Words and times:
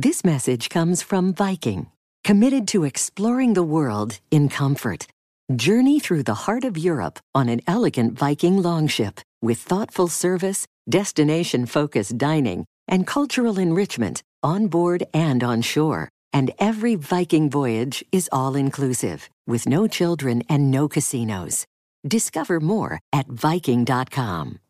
This 0.00 0.22
message 0.24 0.68
comes 0.68 1.02
from 1.02 1.34
Viking, 1.34 1.90
committed 2.22 2.68
to 2.68 2.84
exploring 2.84 3.54
the 3.54 3.64
world 3.64 4.20
in 4.30 4.48
comfort. 4.48 5.08
Journey 5.56 5.98
through 5.98 6.22
the 6.22 6.46
heart 6.46 6.62
of 6.64 6.78
Europe 6.78 7.18
on 7.34 7.48
an 7.48 7.62
elegant 7.66 8.16
Viking 8.16 8.62
longship 8.62 9.20
with 9.42 9.58
thoughtful 9.58 10.06
service, 10.06 10.68
destination 10.88 11.66
focused 11.66 12.16
dining, 12.16 12.64
and 12.86 13.08
cultural 13.08 13.58
enrichment 13.58 14.22
on 14.40 14.68
board 14.68 15.02
and 15.12 15.42
on 15.42 15.62
shore. 15.62 16.08
And 16.32 16.52
every 16.60 16.94
Viking 16.94 17.50
voyage 17.50 18.04
is 18.12 18.28
all 18.30 18.54
inclusive, 18.54 19.28
with 19.48 19.66
no 19.66 19.88
children 19.88 20.44
and 20.48 20.70
no 20.70 20.86
casinos. 20.86 21.66
Discover 22.06 22.60
more 22.60 23.00
at 23.12 23.26
Viking.com. 23.26 24.60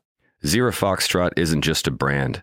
Zero 0.46 0.70
Foxtrot 0.70 1.32
isn't 1.36 1.62
just 1.62 1.86
a 1.86 1.90
brand, 1.90 2.42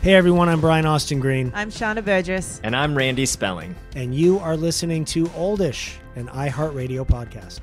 Hey 0.00 0.14
everyone, 0.14 0.48
I'm 0.48 0.60
Brian 0.60 0.86
Austin 0.86 1.18
Green, 1.20 1.50
I'm 1.54 1.70
Sharna 1.70 2.04
Burgess. 2.04 2.60
And 2.62 2.74
I'm 2.76 2.96
Randy 2.96 3.26
Spelling. 3.26 3.74
and 3.96 4.14
you 4.14 4.38
are 4.38 4.56
listening 4.56 5.04
to 5.06 5.26
Oldish, 5.28 5.96
an 6.16 6.28
iHeartRadio 6.28 7.04
podcast. 7.06 7.60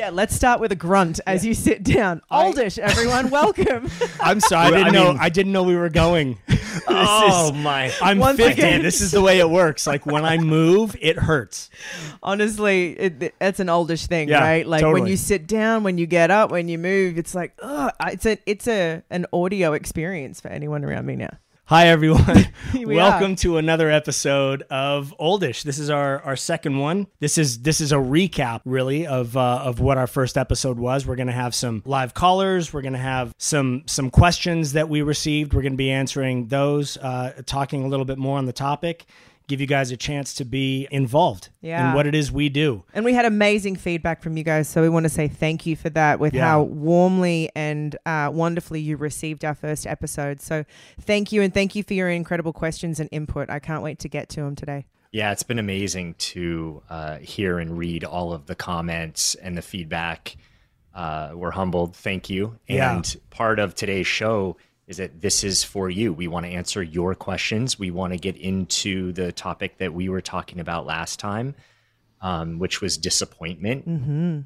Yeah, 0.00 0.08
let's 0.08 0.34
start 0.34 0.60
with 0.60 0.72
a 0.72 0.76
grunt 0.76 1.20
as 1.26 1.44
you 1.44 1.52
sit 1.52 1.82
down. 1.82 2.22
Oldish, 2.30 2.78
everyone, 2.78 3.28
welcome. 3.40 3.90
I'm 4.18 4.40
sorry, 4.40 4.68
I 4.68 4.70
Well, 4.70 4.78
didn't 4.84 4.92
know. 4.94 5.08
mean- 5.12 5.18
I 5.20 5.28
didn't 5.28 5.52
know 5.52 5.62
we 5.62 5.76
were 5.76 5.90
going. 5.90 6.38
Oh 6.86 7.52
my! 7.52 7.92
I'm 8.00 8.18
Once 8.18 8.38
50. 8.38 8.52
again. 8.52 8.82
This 8.82 9.00
is 9.00 9.10
the 9.10 9.20
way 9.20 9.40
it 9.40 9.50
works. 9.50 9.86
Like 9.88 10.06
when 10.06 10.24
I 10.24 10.38
move, 10.38 10.96
it 11.00 11.18
hurts. 11.18 11.68
Honestly, 12.22 12.92
it, 12.92 13.34
it's 13.40 13.58
an 13.60 13.68
oldish 13.68 14.06
thing, 14.06 14.28
Yeah, 14.28 14.40
right? 14.40 14.66
Like 14.66 14.82
when 14.82 14.92
totally. 14.92 15.10
you 15.10 15.16
sit 15.16 15.46
down, 15.48 15.82
when 15.82 15.98
you 15.98 16.06
get 16.06 16.30
up, 16.30 16.50
when 16.52 16.68
you 16.68 16.78
move, 16.78 17.18
it's 17.18 17.34
like, 17.34 17.52
ugh, 17.60 17.92
it's 18.06 18.24
a 18.24 18.38
it's 18.46 18.68
a 18.68 19.02
an 19.10 19.26
audio 19.32 19.72
experience 19.72 20.40
for 20.40 20.48
anyone 20.48 20.84
around 20.84 21.06
me 21.06 21.16
now. 21.16 21.30
Hi 21.70 21.86
everyone. 21.86 22.48
We 22.74 22.96
Welcome 22.96 23.32
are. 23.32 23.36
to 23.36 23.58
another 23.58 23.90
episode 23.90 24.62
of 24.70 25.14
Oldish. 25.18 25.62
This 25.64 25.78
is 25.78 25.90
our 25.90 26.20
our 26.22 26.34
second 26.34 26.78
one. 26.78 27.06
This 27.20 27.36
is 27.38 27.62
this 27.62 27.80
is 27.80 27.92
a 27.92 27.96
recap 27.96 28.60
really 28.64 29.06
of 29.06 29.36
uh, 29.36 29.62
of 29.64 29.78
what 29.78 29.98
our 29.98 30.06
first 30.08 30.36
episode 30.36 30.78
was. 30.78 31.06
We're 31.06 31.16
going 31.16 31.28
to 31.28 31.32
have 31.32 31.54
some 31.54 31.82
live 31.84 32.12
callers, 32.12 32.72
we're 32.72 32.82
going 32.82 32.94
to 32.94 32.98
have 32.98 33.34
some 33.38 33.82
some 33.86 34.10
questions 34.10 34.72
that 34.72 34.88
we 34.88 35.02
received. 35.02 35.52
We're 35.54 35.62
going 35.62 35.72
to 35.72 35.76
be 35.76 35.90
answering 35.90 36.48
those 36.48 36.96
uh, 36.96 37.42
talking 37.46 37.84
a 37.84 37.88
little 37.88 38.04
bit 38.04 38.18
more 38.18 38.38
on 38.38 38.46
the 38.46 38.52
topic. 38.52 39.06
Give 39.50 39.60
you 39.60 39.66
guys 39.66 39.90
a 39.90 39.96
chance 39.96 40.32
to 40.34 40.44
be 40.44 40.86
involved 40.92 41.48
Yeah. 41.60 41.88
in 41.88 41.94
what 41.96 42.06
it 42.06 42.14
is 42.14 42.30
we 42.30 42.48
do. 42.48 42.84
And 42.94 43.04
we 43.04 43.14
had 43.14 43.24
amazing 43.24 43.74
feedback 43.74 44.22
from 44.22 44.36
you 44.36 44.44
guys, 44.44 44.68
so 44.68 44.80
we 44.80 44.88
want 44.88 45.02
to 45.06 45.08
say 45.10 45.26
thank 45.26 45.66
you 45.66 45.74
for 45.74 45.90
that 45.90 46.20
with 46.20 46.34
Yeah. 46.34 46.46
how 46.46 46.62
warmly 46.62 47.50
and 47.56 47.96
uh, 48.06 48.30
wonderfully 48.32 48.80
you 48.80 48.96
received 48.96 49.44
our 49.44 49.56
first 49.56 49.88
episode. 49.88 50.40
So 50.40 50.64
thank 51.00 51.32
you, 51.32 51.42
and 51.42 51.52
thank 51.52 51.74
you 51.74 51.82
for 51.82 51.94
your 51.94 52.08
incredible 52.08 52.52
questions 52.52 53.00
and 53.00 53.08
input. 53.10 53.50
I 53.50 53.58
can't 53.58 53.82
wait 53.82 53.98
to 53.98 54.08
get 54.08 54.28
to 54.28 54.40
them 54.42 54.54
today. 54.54 54.86
Yeah, 55.10 55.32
it's 55.32 55.42
been 55.42 55.58
amazing 55.58 56.14
to 56.18 56.82
uh, 56.88 57.16
hear 57.18 57.58
and 57.58 57.76
read 57.76 58.04
all 58.04 58.32
of 58.32 58.46
the 58.46 58.54
comments 58.54 59.34
and 59.34 59.56
the 59.58 59.62
feedback. 59.62 60.36
Uh, 60.94 61.32
we're 61.34 61.50
humbled. 61.50 61.96
Thank 61.96 62.30
you. 62.30 62.56
Yeah. 62.68 62.94
And 62.94 63.16
part 63.30 63.58
of 63.58 63.74
today's 63.74 64.06
show 64.06 64.56
is 64.90 64.96
that 64.96 65.20
this 65.20 65.44
is 65.44 65.62
for 65.62 65.88
you. 65.88 66.12
We 66.12 66.26
want 66.26 66.46
to 66.46 66.52
answer 66.52 66.82
your 66.82 67.14
questions. 67.14 67.78
We 67.78 67.92
want 67.92 68.12
to 68.12 68.18
get 68.18 68.36
into 68.36 69.12
the 69.12 69.30
topic 69.30 69.78
that 69.78 69.94
we 69.94 70.08
were 70.08 70.20
talking 70.20 70.58
about 70.58 70.84
last 70.84 71.20
time, 71.20 71.54
um, 72.20 72.58
which 72.58 72.80
was 72.80 72.98
disappointment. 72.98 73.84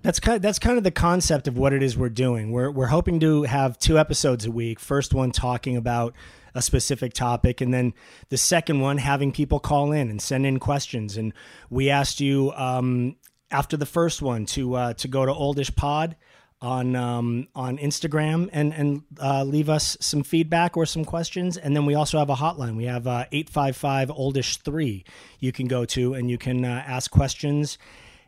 That's 0.02 0.20
kind 0.20 0.42
that's 0.42 0.58
kind 0.58 0.76
of 0.76 0.84
the 0.84 0.90
concept 0.90 1.48
of 1.48 1.56
what 1.56 1.72
it 1.72 1.82
is 1.82 1.96
we're 1.96 2.10
doing. 2.10 2.52
We're 2.52 2.70
we're 2.70 2.88
hoping 2.88 3.20
to 3.20 3.44
have 3.44 3.78
two 3.78 3.98
episodes 3.98 4.44
a 4.44 4.50
week. 4.50 4.80
First 4.80 5.14
one 5.14 5.32
talking 5.32 5.78
about 5.78 6.14
a 6.54 6.60
specific 6.60 7.14
topic, 7.14 7.62
and 7.62 7.72
then 7.72 7.94
the 8.28 8.36
second 8.36 8.80
one 8.80 8.98
having 8.98 9.32
people 9.32 9.58
call 9.58 9.92
in 9.92 10.10
and 10.10 10.20
send 10.20 10.44
in 10.44 10.60
questions. 10.60 11.16
And 11.16 11.32
we 11.70 11.88
asked 11.88 12.20
you 12.20 12.52
um, 12.52 13.16
after 13.50 13.78
the 13.78 13.86
first 13.86 14.20
one 14.20 14.44
to 14.46 14.74
uh, 14.74 14.92
to 14.92 15.08
go 15.08 15.24
to 15.24 15.32
Oldish 15.32 15.74
Pod 15.74 16.16
on 16.64 16.96
um, 16.96 17.46
on 17.54 17.78
Instagram 17.78 18.48
and 18.52 18.72
and 18.72 19.02
uh, 19.20 19.44
leave 19.44 19.68
us 19.68 19.96
some 20.00 20.22
feedback 20.22 20.76
or 20.76 20.86
some 20.86 21.04
questions. 21.04 21.56
And 21.56 21.76
then 21.76 21.86
we 21.86 21.94
also 21.94 22.18
have 22.18 22.30
a 22.30 22.34
hotline. 22.34 22.76
We 22.76 22.84
have 22.84 23.06
uh, 23.06 23.26
eight 23.30 23.50
five 23.50 23.76
five 23.76 24.08
Oldish 24.08 24.58
three. 24.62 25.04
You 25.38 25.52
can 25.52 25.68
go 25.68 25.84
to 25.84 26.14
and 26.14 26.30
you 26.30 26.38
can 26.38 26.64
uh, 26.64 26.82
ask 26.86 27.10
questions, 27.10 27.78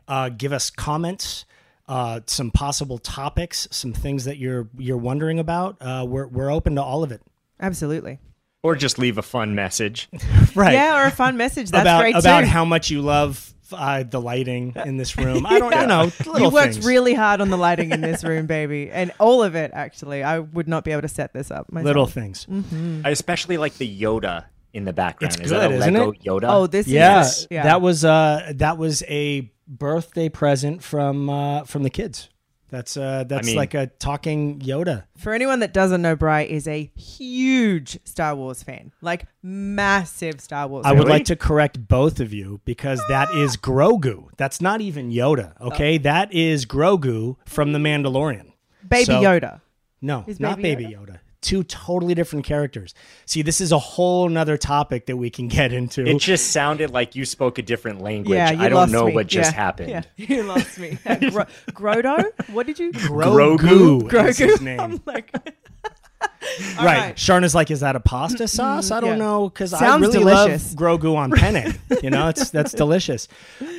uh, 0.07 0.29
give 0.29 0.53
us 0.53 0.69
comments. 0.69 1.45
Uh, 1.89 2.19
some 2.25 2.51
possible 2.51 2.97
topics, 2.97 3.65
some 3.71 3.93
things 3.93 4.25
that 4.25 4.37
you're 4.37 4.67
you're 4.77 4.97
wondering 4.97 5.39
about. 5.39 5.77
Uh, 5.79 6.05
we're 6.07 6.27
we're 6.27 6.51
open 6.51 6.75
to 6.75 6.83
all 6.83 7.01
of 7.01 7.13
it. 7.13 7.21
Absolutely. 7.61 8.19
Or 8.61 8.75
just 8.75 8.99
leave 8.99 9.17
a 9.17 9.21
fun 9.21 9.55
message. 9.55 10.09
Right. 10.55 10.73
Yeah, 10.73 11.03
or 11.03 11.05
a 11.05 11.11
fun 11.11 11.37
message. 11.37 11.69
That's 11.69 11.83
about 11.83 12.01
great 12.01 12.15
about 12.15 12.41
too. 12.41 12.47
how 12.47 12.65
much 12.65 12.89
you 12.89 13.03
love 13.03 13.53
uh, 13.73 14.03
the 14.03 14.19
lighting 14.21 14.73
in 14.85 14.97
this 14.97 15.17
room. 15.17 15.45
I 15.45 15.59
don't, 15.59 15.73
you 15.81 15.87
know, 15.87 16.11
little 16.25 16.39
you 16.41 16.49
worked 16.49 16.73
things. 16.75 16.85
really 16.85 17.13
hard 17.13 17.41
on 17.41 17.49
the 17.49 17.57
lighting 17.57 17.91
in 17.91 18.01
this 18.01 18.23
room, 18.23 18.45
baby, 18.57 18.89
and 18.91 19.11
all 19.19 19.43
of 19.43 19.55
it. 19.55 19.71
Actually, 19.73 20.23
I 20.23 20.39
would 20.39 20.67
not 20.67 20.83
be 20.83 20.91
able 20.91 21.01
to 21.03 21.07
set 21.07 21.33
this 21.33 21.51
up. 21.51 21.71
Myself. 21.71 21.85
little 21.85 22.07
things. 22.07 22.47
I 23.03 23.09
especially 23.09 23.57
like 23.57 23.75
the 23.75 24.01
Yoda 24.01 24.45
in 24.73 24.85
the 24.85 24.93
background. 24.93 25.33
It's 25.35 25.41
is 25.43 25.49
that 25.51 25.65
a 25.65 25.69
good, 25.69 25.79
isn't 25.79 25.93
Lego 25.93 26.11
it? 26.11 26.21
Yoda? 26.23 26.45
Oh, 26.49 26.67
this 26.67 26.87
Yeah, 26.87 27.21
is 27.21 27.47
yeah. 27.49 27.63
that 27.63 27.81
was 27.81 28.03
uh 28.05 28.51
that 28.55 28.77
was 28.77 29.03
a 29.07 29.51
birthday 29.67 30.29
present 30.29 30.83
from 30.83 31.29
uh 31.29 31.63
from 31.63 31.83
the 31.83 31.89
kids. 31.89 32.29
That's 32.69 32.97
uh 32.97 33.23
that's 33.23 33.47
mean- 33.47 33.55
like 33.55 33.73
a 33.73 33.87
talking 33.87 34.59
Yoda. 34.59 35.03
For 35.17 35.33
anyone 35.33 35.59
that 35.59 35.73
doesn't 35.73 36.01
know, 36.01 36.15
Bry 36.15 36.41
is 36.41 36.67
a 36.67 36.91
huge 36.95 37.99
Star 38.05 38.35
Wars 38.35 38.61
fan, 38.63 38.91
like 39.01 39.25
massive 39.41 40.41
Star 40.41 40.67
Wars. 40.67 40.85
I 40.85 40.89
fan. 40.89 40.99
would 40.99 41.07
like 41.07 41.25
to 41.25 41.35
correct 41.35 41.87
both 41.87 42.19
of 42.19 42.33
you 42.33 42.59
because 42.65 43.01
that 43.09 43.33
is 43.33 43.55
Grogu. 43.57 44.27
That's 44.37 44.59
not 44.61 44.81
even 44.81 45.11
Yoda, 45.11 45.59
okay? 45.61 45.97
That 45.97 46.33
is 46.33 46.65
Grogu 46.65 47.37
from 47.45 47.71
The 47.73 47.79
Mandalorian. 47.79 48.51
Baby 48.87 49.05
So- 49.05 49.21
Yoda. 49.21 49.61
No, 49.99 50.23
Is 50.27 50.39
not 50.39 50.57
Baby 50.61 50.83
Baby 50.85 50.95
Yoda. 50.95 51.19
Two 51.41 51.63
totally 51.63 52.15
different 52.15 52.45
characters. 52.45 52.93
See, 53.25 53.41
this 53.43 53.61
is 53.61 53.71
a 53.71 53.77
whole 53.79 54.27
nother 54.27 54.57
topic 54.57 55.05
that 55.05 55.17
we 55.17 55.29
can 55.29 55.47
get 55.59 55.71
into. 55.71 56.05
It 56.05 56.17
just 56.19 56.51
sounded 56.51 56.91
like 56.91 57.15
you 57.15 57.25
spoke 57.25 57.57
a 57.57 57.61
different 57.61 58.01
language. 58.01 58.35
Yeah, 58.35 58.51
you 58.51 58.61
I 58.61 58.69
don't 58.69 58.77
lost 58.79 58.91
know 58.91 59.05
me. 59.07 59.13
what 59.13 59.27
just 59.27 59.51
Yeah, 59.51 59.55
happened. 59.55 59.89
Yeah, 59.89 60.01
you 60.17 60.43
lost 60.43 60.79
me. 60.79 60.97
Uh, 61.05 61.15
Gro- 61.29 61.45
Grodo? 61.71 62.25
What 62.49 62.65
did 62.67 62.79
you? 62.79 62.91
Grogu, 62.91 64.01
Grogu. 64.01 64.27
is 64.29 64.37
his 64.37 64.61
name. 64.61 64.79
I'm 64.79 65.01
like, 65.05 65.29
right. 66.19 66.77
right. 66.79 67.15
Sharna's 67.15 67.53
like, 67.53 67.69
is 67.71 67.81
that 67.81 67.95
a 67.95 67.99
pasta 67.99 68.47
sauce? 68.47 68.91
I 68.91 68.99
don't 68.99 69.11
yeah. 69.11 69.15
know 69.17 69.49
because 69.49 69.73
I 69.73 69.95
really 69.97 70.19
delicious. 70.19 70.73
love 70.79 70.99
Grogu 71.01 71.15
on 71.15 71.31
penne. 71.31 71.77
you 72.01 72.09
know, 72.09 72.29
it's 72.29 72.49
that's 72.49 72.73
delicious. 72.73 73.27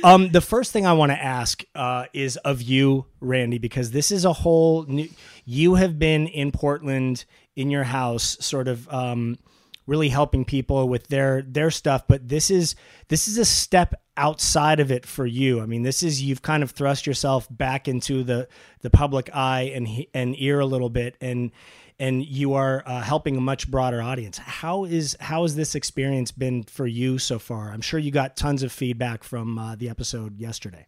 Um, 0.03 0.29
the 0.31 0.41
first 0.41 0.71
thing 0.71 0.85
I 0.85 0.93
want 0.93 1.11
to 1.11 1.21
ask 1.21 1.63
uh, 1.75 2.05
is 2.13 2.37
of 2.37 2.61
you, 2.61 3.05
Randy, 3.19 3.57
because 3.57 3.91
this 3.91 4.11
is 4.11 4.25
a 4.25 4.33
whole 4.33 4.83
new. 4.85 5.09
You 5.45 5.75
have 5.75 5.97
been 5.97 6.27
in 6.27 6.51
Portland 6.51 7.25
in 7.59 7.69
your 7.69 7.83
house, 7.83 8.37
sort 8.39 8.67
of. 8.67 8.87
Um, 8.93 9.37
really 9.85 10.09
helping 10.09 10.45
people 10.45 10.87
with 10.87 11.07
their 11.07 11.41
their 11.41 11.71
stuff 11.71 12.03
but 12.07 12.29
this 12.29 12.51
is 12.51 12.75
this 13.07 13.27
is 13.27 13.39
a 13.39 13.43
step 13.43 13.95
outside 14.17 14.79
of 14.79 14.91
it 14.91 15.03
for 15.03 15.25
you 15.25 15.61
i 15.61 15.65
mean 15.65 15.81
this 15.81 16.03
is 16.03 16.21
you've 16.21 16.43
kind 16.43 16.61
of 16.61 16.69
thrust 16.69 17.07
yourself 17.07 17.47
back 17.49 17.87
into 17.87 18.23
the 18.23 18.47
the 18.81 18.89
public 18.91 19.31
eye 19.33 19.71
and 19.73 19.87
and 20.13 20.39
ear 20.39 20.59
a 20.59 20.65
little 20.67 20.91
bit 20.91 21.17
and 21.21 21.49
and 21.99 22.25
you 22.25 22.53
are 22.53 22.81
uh, 22.85 23.01
helping 23.01 23.35
a 23.35 23.41
much 23.41 23.69
broader 23.69 24.01
audience. 24.01 24.37
How 24.37 24.85
is 24.85 25.17
how 25.19 25.41
has 25.43 25.55
this 25.55 25.75
experience 25.75 26.31
been 26.31 26.63
for 26.63 26.87
you 26.87 27.19
so 27.19 27.37
far? 27.39 27.71
I'm 27.71 27.81
sure 27.81 27.99
you 27.99 28.11
got 28.11 28.37
tons 28.37 28.63
of 28.63 28.71
feedback 28.71 29.23
from 29.23 29.57
uh, 29.57 29.75
the 29.75 29.89
episode 29.89 30.39
yesterday. 30.39 30.87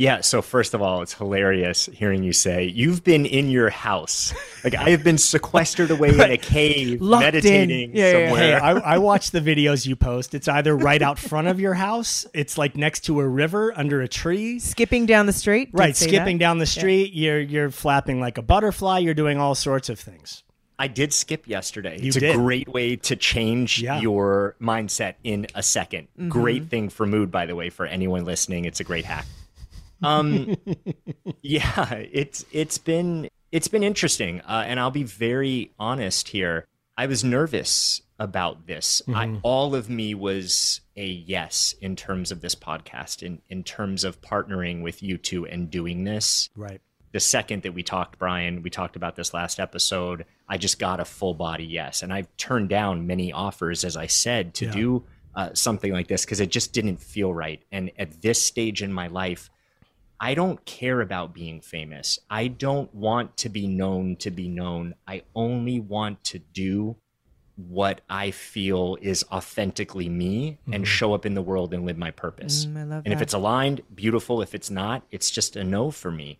Yeah. 0.00 0.22
So 0.22 0.40
first 0.40 0.72
of 0.72 0.80
all, 0.80 1.02
it's 1.02 1.12
hilarious 1.12 1.84
hearing 1.92 2.22
you 2.22 2.32
say 2.32 2.64
you've 2.64 3.04
been 3.04 3.26
in 3.26 3.50
your 3.50 3.68
house. 3.68 4.32
Like 4.64 4.74
I 4.74 4.88
have 4.90 5.04
been 5.04 5.18
sequestered 5.18 5.90
away 5.90 6.08
in 6.08 6.20
a 6.20 6.38
cave, 6.38 7.02
Locked 7.02 7.24
meditating 7.24 7.90
in. 7.90 7.96
Yeah, 7.96 8.04
yeah, 8.04 8.28
somewhere. 8.28 8.42
Hey, 8.42 8.54
I, 8.54 8.94
I 8.94 8.98
watch 8.98 9.30
the 9.30 9.40
videos 9.40 9.86
you 9.86 9.96
post. 9.96 10.34
It's 10.34 10.48
either 10.48 10.74
right 10.74 11.02
out 11.02 11.18
front 11.18 11.48
of 11.48 11.60
your 11.60 11.74
house, 11.74 12.26
it's 12.32 12.56
like 12.56 12.76
next 12.76 13.00
to 13.00 13.20
a 13.20 13.28
river 13.28 13.74
under 13.76 14.00
a 14.00 14.08
tree. 14.08 14.58
Skipping 14.58 15.04
down 15.04 15.26
the 15.26 15.34
street. 15.34 15.72
Did 15.72 15.78
Right, 15.78 15.96
skipping 15.96 16.38
that. 16.38 16.44
down 16.44 16.58
the 16.58 16.66
street, 16.66 17.12
you're 17.12 17.40
you're 17.40 17.70
flapping 17.70 18.20
like 18.20 18.38
a 18.38 18.42
butterfly, 18.42 19.00
you're 19.00 19.12
doing 19.12 19.36
all 19.36 19.54
sorts 19.54 19.90
of 19.90 20.00
things. 20.00 20.44
I 20.78 20.88
did 20.88 21.12
skip 21.12 21.46
yesterday. 21.46 21.98
You 22.00 22.08
it's 22.08 22.16
did. 22.16 22.34
a 22.34 22.38
great 22.38 22.68
way 22.68 22.96
to 22.96 23.16
change 23.16 23.82
Yeah. 23.82 24.00
your 24.00 24.56
mindset 24.62 25.16
in 25.22 25.46
a 25.54 25.60
2nd 25.60 26.06
Great 26.30 26.62
mm-hmm. 26.62 26.68
thing 26.68 26.88
for 26.88 27.04
mood, 27.04 27.30
by 27.30 27.44
the 27.44 27.54
way, 27.54 27.68
for 27.68 27.84
anyone 27.84 28.24
listening. 28.24 28.64
It's 28.64 28.80
a 28.80 28.84
great 28.84 29.04
hack. 29.04 29.26
Um, 30.02 30.56
yeah, 31.42 31.92
it's 31.94 32.44
it's 32.52 32.78
been 32.78 33.28
it's 33.52 33.68
been 33.68 33.82
interesting, 33.82 34.40
uh, 34.42 34.64
and 34.66 34.78
I'll 34.80 34.90
be 34.90 35.02
very 35.02 35.72
honest 35.78 36.28
here. 36.28 36.66
I 36.96 37.06
was 37.06 37.24
nervous 37.24 38.02
about 38.18 38.66
this. 38.66 39.00
I, 39.08 39.38
all 39.42 39.74
of 39.74 39.88
me 39.88 40.14
was 40.14 40.82
a 40.96 41.06
yes 41.06 41.74
in 41.80 41.96
terms 41.96 42.30
of 42.30 42.42
this 42.42 42.54
podcast, 42.54 43.22
in 43.22 43.40
in 43.48 43.62
terms 43.64 44.04
of 44.04 44.20
partnering 44.20 44.82
with 44.82 45.02
you 45.02 45.16
two 45.16 45.46
and 45.46 45.70
doing 45.70 46.04
this 46.04 46.50
Right. 46.54 46.80
the 47.12 47.20
second 47.20 47.62
that 47.62 47.72
we 47.72 47.82
talked, 47.82 48.18
Brian, 48.18 48.62
we 48.62 48.68
talked 48.70 48.96
about 48.96 49.16
this 49.16 49.32
last 49.32 49.58
episode. 49.58 50.26
I 50.48 50.58
just 50.58 50.78
got 50.78 51.00
a 51.00 51.04
full 51.06 51.32
body 51.34 51.64
yes, 51.64 52.02
and 52.02 52.12
I've 52.12 52.28
turned 52.36 52.68
down 52.68 53.06
many 53.06 53.32
offers, 53.32 53.82
as 53.84 53.96
I 53.96 54.06
said, 54.06 54.52
to 54.54 54.66
Yeah. 54.66 54.72
do 54.72 55.04
uh, 55.34 55.54
something 55.54 55.92
like 55.92 56.08
this 56.08 56.24
because 56.24 56.40
it 56.40 56.50
just 56.50 56.72
didn't 56.74 56.98
feel 57.00 57.32
right. 57.32 57.62
And 57.72 57.90
at 57.98 58.20
this 58.20 58.42
stage 58.42 58.82
in 58.82 58.92
my 58.92 59.06
life, 59.06 59.48
I 60.20 60.34
don't 60.34 60.62
care 60.66 61.00
about 61.00 61.32
being 61.32 61.62
famous. 61.62 62.18
I 62.28 62.48
don't 62.48 62.94
want 62.94 63.38
to 63.38 63.48
be 63.48 63.66
known 63.66 64.16
to 64.16 64.30
be 64.30 64.48
known. 64.48 64.94
I 65.08 65.22
only 65.34 65.80
want 65.80 66.22
to 66.24 66.38
do 66.38 66.96
what 67.56 68.02
I 68.08 68.30
feel 68.30 68.98
is 69.00 69.24
authentically 69.32 70.08
me 70.08 70.58
and 70.70 70.86
show 70.86 71.14
up 71.14 71.26
in 71.26 71.34
the 71.34 71.42
world 71.42 71.72
and 71.74 71.84
live 71.84 71.98
my 71.98 72.10
purpose. 72.10 72.66
Mm, 72.66 73.02
and 73.04 73.12
if 73.12 73.20
it's 73.20 73.34
aligned, 73.34 73.82
beautiful. 73.94 74.42
If 74.42 74.54
it's 74.54 74.70
not, 74.70 75.02
it's 75.10 75.30
just 75.30 75.56
a 75.56 75.64
no 75.64 75.90
for 75.90 76.10
me. 76.10 76.38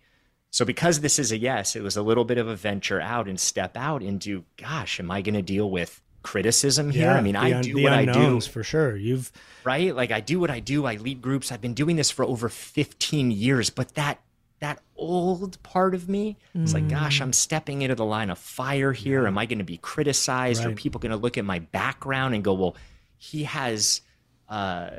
So 0.50 0.64
because 0.64 1.00
this 1.00 1.18
is 1.18 1.32
a 1.32 1.38
yes, 1.38 1.76
it 1.76 1.82
was 1.82 1.96
a 1.96 2.02
little 2.02 2.24
bit 2.24 2.38
of 2.38 2.48
a 2.48 2.56
venture 2.56 3.00
out 3.00 3.28
and 3.28 3.38
step 3.38 3.76
out 3.76 4.02
into, 4.02 4.44
gosh, 4.56 4.98
am 4.98 5.10
I 5.10 5.22
going 5.22 5.34
to 5.34 5.42
deal 5.42 5.70
with 5.70 6.02
criticism 6.22 6.90
here? 6.90 7.10
I 7.10 7.20
mean, 7.20 7.36
I 7.36 7.54
un- 7.54 7.62
do 7.62 7.82
what 7.82 7.92
I 7.92 8.04
do, 8.04 8.40
for 8.40 8.62
sure. 8.64 8.96
You've 8.96 9.30
right? 9.64 9.94
Like 9.94 10.10
I 10.10 10.20
do 10.20 10.40
what 10.40 10.50
I 10.50 10.60
do. 10.60 10.86
I 10.86 10.96
lead 10.96 11.20
groups. 11.20 11.50
I've 11.52 11.60
been 11.60 11.74
doing 11.74 11.96
this 11.96 12.10
for 12.10 12.24
over 12.24 12.48
15 12.48 13.30
years, 13.30 13.70
but 13.70 13.94
that 13.94 14.20
that 14.60 14.78
old 14.94 15.62
part 15.62 15.94
of 15.94 16.06
me 16.08 16.36
is 16.54 16.74
like, 16.74 16.84
Mm. 16.84 16.90
gosh, 16.90 17.20
I'm 17.22 17.32
stepping 17.32 17.80
into 17.80 17.94
the 17.94 18.04
line 18.04 18.28
of 18.28 18.38
fire 18.38 18.92
here. 18.92 19.26
Am 19.26 19.38
I 19.38 19.46
going 19.46 19.58
to 19.58 19.64
be 19.64 19.78
criticized? 19.78 20.64
Are 20.66 20.72
people 20.72 20.98
going 21.00 21.12
to 21.12 21.16
look 21.16 21.38
at 21.38 21.46
my 21.46 21.60
background 21.60 22.34
and 22.34 22.44
go, 22.44 22.52
well, 22.52 22.76
he 23.16 23.44
has, 23.44 24.02
uh, 24.50 24.90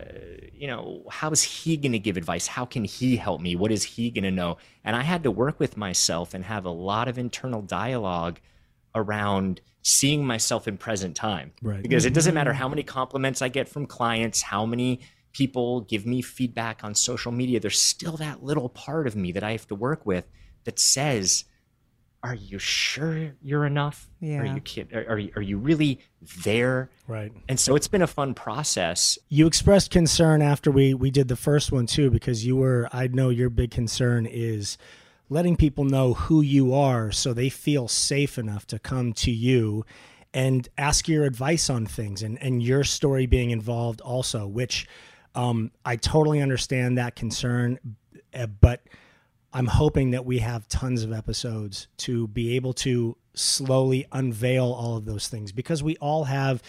you 0.51 0.65
know, 0.65 1.03
how 1.11 1.29
is 1.29 1.43
he 1.43 1.77
going 1.77 1.91
to 1.91 1.99
give 1.99 2.17
advice? 2.17 2.47
How 2.47 2.65
can 2.65 2.83
he 2.85 3.17
help 3.17 3.39
me? 3.39 3.55
What 3.55 3.71
is 3.71 3.83
he 3.83 4.09
going 4.09 4.23
to 4.23 4.31
know? 4.31 4.57
And 4.83 4.95
I 4.95 5.03
had 5.03 5.21
to 5.23 5.31
work 5.31 5.59
with 5.59 5.77
myself 5.77 6.33
and 6.33 6.43
have 6.45 6.65
a 6.65 6.71
lot 6.71 7.07
of 7.07 7.19
internal 7.19 7.61
dialogue 7.61 8.39
around 8.95 9.61
seeing 9.81 10.25
myself 10.25 10.67
in 10.67 10.77
present 10.77 11.15
time. 11.15 11.51
Right. 11.61 11.81
Because 11.81 12.05
it 12.05 12.13
doesn't 12.13 12.31
mm-hmm. 12.31 12.35
matter 12.35 12.53
how 12.53 12.69
many 12.69 12.83
compliments 12.83 13.41
I 13.41 13.49
get 13.49 13.67
from 13.67 13.85
clients, 13.85 14.41
how 14.41 14.65
many 14.65 15.01
people 15.33 15.81
give 15.81 16.05
me 16.05 16.21
feedback 16.21 16.83
on 16.83 16.93
social 16.95 17.31
media, 17.31 17.59
there's 17.59 17.79
still 17.79 18.17
that 18.17 18.43
little 18.43 18.69
part 18.69 19.07
of 19.07 19.15
me 19.15 19.31
that 19.31 19.43
I 19.43 19.51
have 19.51 19.67
to 19.67 19.75
work 19.75 20.05
with 20.05 20.27
that 20.65 20.77
says, 20.77 21.45
are 22.23 22.35
you 22.35 22.59
sure 22.59 23.33
you're 23.41 23.65
enough? 23.65 24.07
Are 24.21 24.45
you 24.45 24.61
kid? 24.61 24.93
Are, 24.93 25.05
are 25.09 25.19
you, 25.19 25.31
are 25.35 25.41
you 25.41 25.57
really 25.57 26.01
there? 26.43 26.91
right. 27.07 27.31
And 27.49 27.59
so 27.59 27.75
it's 27.75 27.87
been 27.87 28.03
a 28.03 28.07
fun 28.07 28.35
process. 28.35 29.17
You 29.29 29.47
expressed 29.47 29.89
concern 29.89 30.41
after 30.43 30.69
we 30.69 30.93
we 30.93 31.09
did 31.09 31.29
the 31.29 31.35
first 31.35 31.71
one 31.71 31.87
too, 31.87 32.11
because 32.11 32.45
you 32.45 32.55
were. 32.55 32.87
I 32.91 33.07
know 33.07 33.29
your 33.29 33.49
big 33.49 33.71
concern 33.71 34.27
is 34.27 34.77
letting 35.31 35.55
people 35.55 35.85
know 35.85 36.13
who 36.13 36.41
you 36.41 36.73
are, 36.73 37.09
so 37.09 37.33
they 37.33 37.47
feel 37.47 37.87
safe 37.87 38.37
enough 38.37 38.67
to 38.67 38.77
come 38.77 39.13
to 39.13 39.31
you 39.31 39.85
and 40.33 40.67
ask 40.77 41.07
your 41.07 41.23
advice 41.23 41.69
on 41.69 41.85
things, 41.85 42.21
and 42.21 42.37
and 42.43 42.61
your 42.61 42.83
story 42.83 43.25
being 43.25 43.49
involved 43.49 44.01
also, 44.01 44.45
which 44.45 44.87
um, 45.33 45.71
I 45.85 45.95
totally 45.95 46.41
understand 46.41 46.97
that 46.97 47.15
concern, 47.15 47.79
uh, 48.35 48.45
but. 48.45 48.81
I'm 49.53 49.67
hoping 49.67 50.11
that 50.11 50.25
we 50.25 50.39
have 50.39 50.65
tons 50.69 51.03
of 51.03 51.11
episodes 51.11 51.89
to 51.97 52.29
be 52.29 52.55
able 52.55 52.71
to 52.75 53.17
slowly 53.33 54.07
unveil 54.13 54.71
all 54.71 54.95
of 54.95 55.03
those 55.03 55.27
things 55.27 55.51
because 55.51 55.83
we 55.83 55.97
all 55.97 56.23
have 56.23 56.63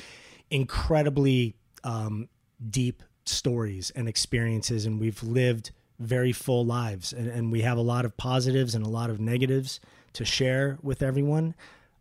incredibly 0.50 1.54
um, 1.84 2.28
deep 2.68 3.04
stories 3.24 3.92
and 3.94 4.08
experiences, 4.08 4.84
and 4.84 4.98
we've 4.98 5.22
lived 5.22 5.70
very 6.02 6.32
full 6.32 6.64
lives, 6.64 7.12
and, 7.12 7.28
and 7.28 7.52
we 7.52 7.62
have 7.62 7.78
a 7.78 7.82
lot 7.82 8.04
of 8.04 8.16
positives 8.16 8.74
and 8.74 8.84
a 8.84 8.88
lot 8.88 9.10
of 9.10 9.20
negatives 9.20 9.80
to 10.14 10.24
share 10.24 10.78
with 10.82 11.02
everyone. 11.02 11.54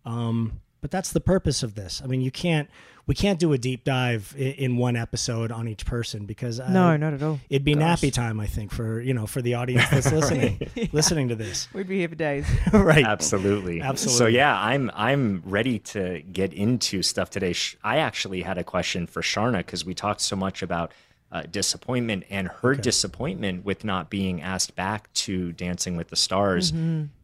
Um, 0.05 0.59
but 0.81 0.91
that's 0.91 1.11
the 1.11 1.19
purpose 1.21 1.63
of 1.63 1.75
this. 1.75 2.01
I 2.03 2.07
mean, 2.07 2.21
you 2.21 2.31
can't 2.31 2.69
we 3.07 3.15
can't 3.15 3.39
do 3.39 3.51
a 3.53 3.57
deep 3.57 3.83
dive 3.83 4.33
in, 4.37 4.51
in 4.53 4.77
one 4.77 4.95
episode 4.95 5.51
on 5.51 5.67
each 5.67 5.85
person 5.85 6.25
because 6.25 6.59
uh, 6.59 6.69
No, 6.69 6.95
not 6.97 7.13
at 7.13 7.23
all. 7.23 7.39
It'd 7.49 7.63
be 7.63 7.75
nappy 7.75 8.11
time, 8.11 8.39
I 8.39 8.47
think, 8.47 8.71
for 8.71 9.01
you 9.01 9.13
know 9.13 9.27
for 9.27 9.41
the 9.41 9.55
audience 9.55 9.89
that's 9.91 10.11
listening 10.11 10.59
listening 10.91 11.29
to 11.29 11.35
this. 11.35 11.67
We'd 11.73 11.87
be 11.87 11.99
here 11.99 12.09
for 12.09 12.15
days. 12.15 12.45
right. 12.73 13.05
Absolutely. 13.05 13.81
Absolutely. 13.81 14.17
So 14.17 14.25
yeah, 14.27 14.59
I'm 14.59 14.91
I'm 14.93 15.43
ready 15.45 15.79
to 15.79 16.21
get 16.31 16.53
into 16.53 17.03
stuff 17.03 17.29
today. 17.29 17.53
I 17.83 17.97
actually 17.97 18.41
had 18.41 18.57
a 18.57 18.63
question 18.63 19.07
for 19.07 19.21
Sharna 19.21 19.57
because 19.57 19.85
we 19.85 19.93
talked 19.93 20.21
so 20.21 20.35
much 20.35 20.61
about 20.61 20.91
uh, 21.31 21.43
disappointment 21.49 22.23
and 22.29 22.47
her 22.47 22.75
disappointment 22.75 23.63
with 23.65 23.83
not 23.83 24.09
being 24.09 24.41
asked 24.41 24.75
back 24.75 25.11
to 25.13 25.51
Dancing 25.53 25.95
with 25.95 26.09
the 26.09 26.15
Stars. 26.15 26.71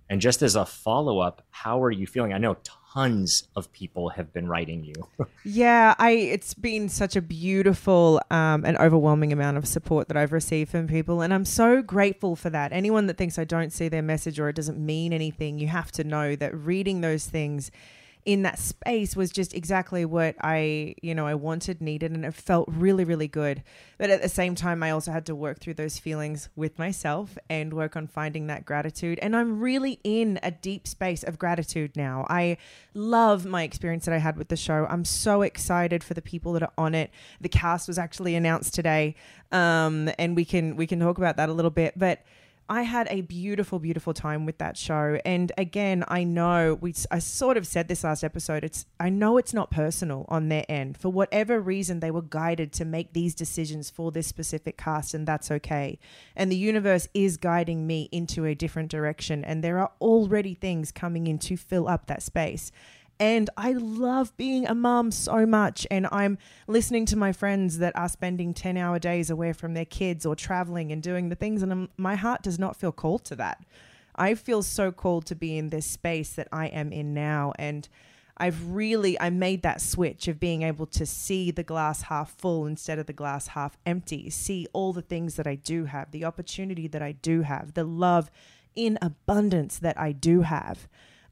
And 0.10 0.22
just 0.22 0.42
as 0.42 0.56
a 0.56 0.66
follow 0.66 1.20
up, 1.20 1.44
how 1.50 1.84
are 1.84 1.92
you 1.92 2.08
feeling? 2.08 2.32
I 2.32 2.38
know 2.38 2.56
tons 2.94 3.50
of 3.58 3.70
people 3.74 4.10
have 4.10 4.32
been 4.32 4.48
writing 4.48 4.84
you. 4.84 4.94
Yeah, 5.44 5.96
I 5.98 6.12
it's 6.12 6.54
been 6.54 6.90
such 6.90 7.16
a 7.16 7.22
beautiful 7.22 8.22
um, 8.30 8.66
and 8.66 8.78
overwhelming 8.78 9.32
amount 9.32 9.56
of 9.58 9.66
support 9.66 10.10
that 10.10 10.18
I've 10.18 10.34
received 10.34 10.72
from 10.72 10.88
people, 10.88 11.22
and 11.22 11.34
I'm 11.34 11.46
so 11.46 11.82
grateful 11.82 12.36
for 12.36 12.50
that. 12.50 12.74
Anyone 12.74 13.08
that 13.08 13.18
thinks 13.18 13.40
I 13.40 13.46
don't 13.46 13.72
see 13.72 13.88
their 13.88 14.02
message 14.02 14.40
or 14.40 14.50
it 14.50 14.56
doesn't 14.58 14.78
mean 14.78 15.14
anything, 15.14 15.58
you 15.58 15.68
have 15.68 15.92
to 15.94 16.04
know 16.04 16.36
that 16.36 16.54
reading 16.54 17.00
those 17.00 17.26
things 17.28 17.72
in 18.28 18.42
that 18.42 18.60
space 18.60 19.16
was 19.16 19.32
just 19.32 19.54
exactly 19.54 20.04
what 20.04 20.36
I, 20.42 20.96
you 21.02 21.16
know, 21.16 21.26
I 21.26 21.34
wanted, 21.34 21.80
needed, 21.80 22.12
and 22.12 22.26
it 22.26 22.34
felt 22.34 22.68
really, 22.68 23.06
really 23.06 23.30
good. 23.30 23.64
But 23.98 24.10
at 24.10 24.22
the 24.22 24.28
same 24.28 24.54
time, 24.54 24.84
I 24.84 24.92
also 24.92 25.14
had 25.14 25.26
to 25.28 25.34
work 25.34 25.62
through 25.62 25.76
those 25.76 25.98
feelings 25.98 26.50
with 26.54 26.78
myself 26.78 27.38
and 27.50 27.74
work 27.74 27.96
on 27.96 28.06
finding 28.06 28.48
that 28.48 28.66
gratitude. 28.66 29.18
And 29.22 29.34
I'm 29.34 29.62
really 29.62 30.02
in 30.04 30.42
a 30.44 30.52
deep 30.52 30.90
space 30.90 31.24
of 31.24 31.40
gratitude 31.40 31.96
now. 31.96 32.28
I 32.30 32.58
love 32.94 33.46
my 33.46 33.64
experience 33.64 34.04
that 34.04 34.14
I 34.14 34.18
had 34.18 34.36
with 34.36 34.50
the 34.50 34.58
show. 34.58 34.86
I'm 34.90 35.06
so 35.06 35.42
excited 35.42 36.04
for 36.04 36.14
the 36.14 36.22
people 36.22 36.52
that 36.52 36.64
are 36.64 36.74
on 36.78 36.96
it. 36.96 37.12
The 37.40 37.48
cast 37.48 37.88
was 37.88 37.98
actually 37.98 38.36
announced 38.36 38.74
today, 38.74 39.16
um, 39.54 40.10
and 40.20 40.36
we 40.36 40.44
can 40.44 40.76
we 40.76 40.86
can 40.86 41.00
talk 41.00 41.18
about 41.18 41.38
that 41.38 41.48
a 41.48 41.54
little 41.54 41.72
bit, 41.72 41.98
but. 41.98 42.26
I 42.70 42.82
had 42.82 43.08
a 43.10 43.22
beautiful, 43.22 43.80
beautiful 43.80 44.14
time 44.14 44.46
with 44.46 44.58
that 44.58 44.76
show. 44.76 45.20
And 45.24 45.54
again, 45.58 46.04
I 46.10 46.26
know 46.26 46.78
we, 46.82 46.94
I 47.10 47.20
sort 47.20 47.56
of 47.56 47.66
said 47.66 47.88
this 47.88 48.04
last 48.04 48.26
episode. 48.26 48.66
It's, 48.66 48.86
I 49.00 49.10
know 49.10 49.38
it's 49.38 49.54
not 49.54 49.72
personal 49.72 50.26
on 50.28 50.50
their 50.50 50.66
end. 50.68 50.98
For 50.98 51.10
whatever 51.10 51.62
reason, 51.62 52.02
they 52.02 52.12
were 52.12 52.22
guided 52.22 52.74
to 52.74 52.86
make 52.86 53.14
these 53.14 53.34
decisions 53.34 53.90
for 53.90 54.12
this 54.12 54.28
specific 54.28 54.78
cast, 54.78 55.14
and 55.14 55.26
that's 55.26 55.50
okay. 55.50 55.98
And 56.36 56.52
the 56.52 56.58
universe 56.58 57.08
is 57.14 57.38
guiding 57.38 57.88
me 57.88 58.10
into 58.12 58.44
a 58.44 58.54
different 58.54 58.92
direction. 58.92 59.46
And 59.46 59.64
there 59.64 59.80
are 59.80 59.92
already 60.02 60.54
things 60.54 60.92
coming 60.92 61.28
in 61.28 61.40
to 61.40 61.56
fill 61.56 61.88
up 61.88 62.08
that 62.08 62.22
space. 62.22 62.72
And 63.20 63.50
I 63.58 63.74
love 63.74 64.36
being 64.38 64.68
a 64.68 64.76
mom 64.76 65.12
so 65.12 65.46
much. 65.46 65.88
And 65.90 66.08
I'm 66.12 66.38
listening 66.68 67.06
to 67.08 67.16
my 67.16 67.32
friends 67.32 67.80
that 67.80 67.96
are 67.96 68.10
spending 68.10 68.54
10 68.54 68.78
hour 68.78 69.00
days 69.00 69.30
away 69.30 69.54
from 69.54 69.74
their 69.74 69.86
kids 69.86 70.26
or 70.26 70.36
traveling 70.36 70.92
and 70.92 71.02
doing 71.02 71.30
the 71.30 71.36
things. 71.36 71.64
And 71.64 71.72
I'm, 71.72 71.90
my 71.98 72.16
heart 72.16 72.44
does 72.44 72.60
not 72.60 72.76
feel 72.76 72.92
called 72.92 73.26
to 73.26 73.36
that. 73.38 73.64
I 74.16 74.36
feel 74.36 74.64
so 74.64 74.92
called 74.92 75.26
to 75.28 75.36
be 75.36 75.58
in 75.58 75.70
this 75.70 75.86
space 75.86 76.34
that 76.34 76.48
I 76.52 76.68
am 76.68 76.92
in 76.92 77.14
now. 77.14 77.54
And 77.58 77.88
I've 78.38 78.70
really 78.70 79.20
I 79.20 79.32
made 79.32 79.64
that 79.64 79.82
switch 79.82 80.28
of 80.28 80.40
being 80.40 80.62
able 80.62 80.86
to 80.88 81.06
see 81.06 81.50
the 81.50 81.64
glass 81.64 82.04
half 82.04 82.32
full 82.38 82.68
instead 82.68 83.00
of 83.00 83.08
the 83.08 83.14
glass 83.14 83.48
half 83.48 83.78
empty. 83.86 84.30
See 84.30 84.68
all 84.74 84.94
the 84.94 85.02
things 85.02 85.36
that 85.36 85.48
I 85.48 85.56
do 85.56 85.86
have, 85.86 86.12
the 86.12 86.26
opportunity 86.26 86.88
that 86.88 87.02
I 87.02 87.14
do 87.14 87.42
have, 87.42 87.74
the 87.74 87.84
love 87.84 88.30
in 88.76 89.00
abundance 89.02 89.80
that 89.80 90.00
I 90.00 90.12
do 90.12 90.42
have. 90.42 90.88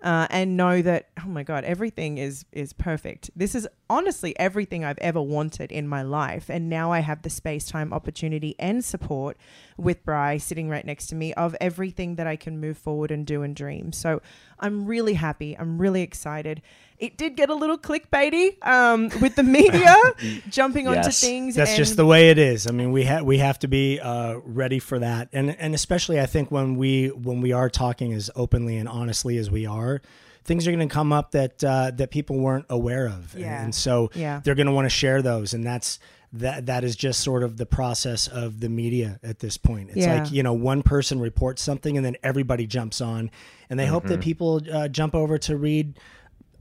Uh, 0.06 0.28
and 0.30 0.56
know 0.56 0.84
that 0.84 1.10
oh 1.20 1.28
my 1.28 1.42
god 1.42 1.64
everything 1.64 2.20
is 2.20 2.46
is 2.52 2.72
perfect. 2.74 3.32
This 3.36 3.56
is 3.56 3.68
honestly 3.90 4.38
everything 4.40 4.86
i've 4.86 5.00
ever 5.00 5.22
wanted 5.22 5.72
in 5.72 5.88
my 5.88 6.04
life. 6.04 6.48
And 6.48 6.70
now 6.70 6.92
i 6.92 7.00
have 7.00 7.24
the 7.24 7.30
space 7.30 7.66
time 7.66 7.92
opportunity 7.92 8.56
and 8.60 8.86
support 8.86 9.36
with 9.78 10.06
bry 10.06 10.38
sitting 10.38 10.70
right 10.70 10.86
next 10.86 11.08
to 11.08 11.16
me 11.16 11.34
of 11.34 11.56
everything 11.60 12.16
that 12.16 12.28
i 12.28 12.36
can 12.36 12.60
move 12.60 12.78
forward 12.78 13.10
and 13.10 13.26
do 13.26 13.42
and 13.42 13.56
dream. 13.56 13.92
So 13.92 14.22
i'm 14.60 14.86
really 14.86 15.16
happy. 15.16 15.58
I'm 15.58 15.80
really 15.80 16.04
excited 16.04 16.62
it 16.98 17.18
did 17.18 17.36
get 17.36 17.50
a 17.50 17.56
little 17.56 17.78
clickbaity 17.78 18.66
um, 18.66 19.10
with 19.22 19.36
the 19.36 19.44
media 19.44 19.96
jumping 20.50 20.88
onto 20.88 21.00
Yes. 21.02 21.20
things 21.20 21.56
That's 21.56 21.72
and 21.72 21.78
just 21.78 21.98
the 21.98 22.06
way 22.06 22.30
it 22.30 22.38
is. 22.38 22.68
I 22.68 22.72
mean, 22.72 22.92
we 22.92 23.04
have 23.04 23.26
we 23.26 23.38
have 23.40 23.60
to 23.60 23.68
be 23.68 24.00
uh, 24.00 24.38
ready 24.46 24.80
for 24.80 25.00
that, 25.00 25.30
and 25.34 25.56
and 25.60 25.74
especially 25.76 26.20
I 26.20 26.26
think 26.26 26.52
when 26.52 26.76
we 26.78 27.08
when 27.10 27.42
we 27.42 27.52
are 27.52 27.70
talking 27.70 28.14
as 28.14 28.30
openly 28.36 28.78
and 28.78 28.88
honestly 28.88 29.38
as 29.38 29.52
we 29.52 29.66
are, 29.66 30.02
things 30.46 30.68
are 30.68 30.72
going 30.72 30.88
to 30.88 30.94
come 30.94 31.12
up 31.12 31.32
that 31.32 31.64
uh, 31.64 31.92
that 31.96 32.12
people 32.12 32.40
weren't 32.40 32.66
aware 32.70 33.08
of, 33.08 33.36
Yeah. 33.38 33.64
and 33.64 33.74
so 33.76 34.10
Yeah. 34.16 34.40
they're 34.44 34.56
going 34.56 34.68
to 34.68 34.74
want 34.74 34.86
to 34.86 34.90
share 34.90 35.22
those, 35.22 35.54
and 35.54 35.66
that's 35.66 36.00
that 36.34 36.66
that 36.66 36.84
is 36.84 36.96
just 36.98 37.22
sort 37.22 37.44
of 37.44 37.56
the 37.58 37.66
process 37.66 38.28
of 38.28 38.60
the 38.60 38.68
media 38.68 39.20
at 39.24 39.40
this 39.40 39.58
point. 39.58 39.90
It's 39.94 40.06
Yeah. 40.06 40.16
like 40.16 40.32
you 40.32 40.44
know 40.44 40.54
one 40.54 40.82
person 40.84 41.20
reports 41.20 41.62
something, 41.62 41.98
and 41.98 42.06
then 42.06 42.16
everybody 42.24 42.68
jumps 42.68 43.02
on, 43.02 43.32
and 43.70 43.78
they 43.80 43.86
hope 43.86 44.06
that 44.08 44.22
people 44.22 44.62
uh, 44.72 44.88
jump 44.88 45.14
over 45.16 45.38
to 45.40 45.58
read 45.58 45.98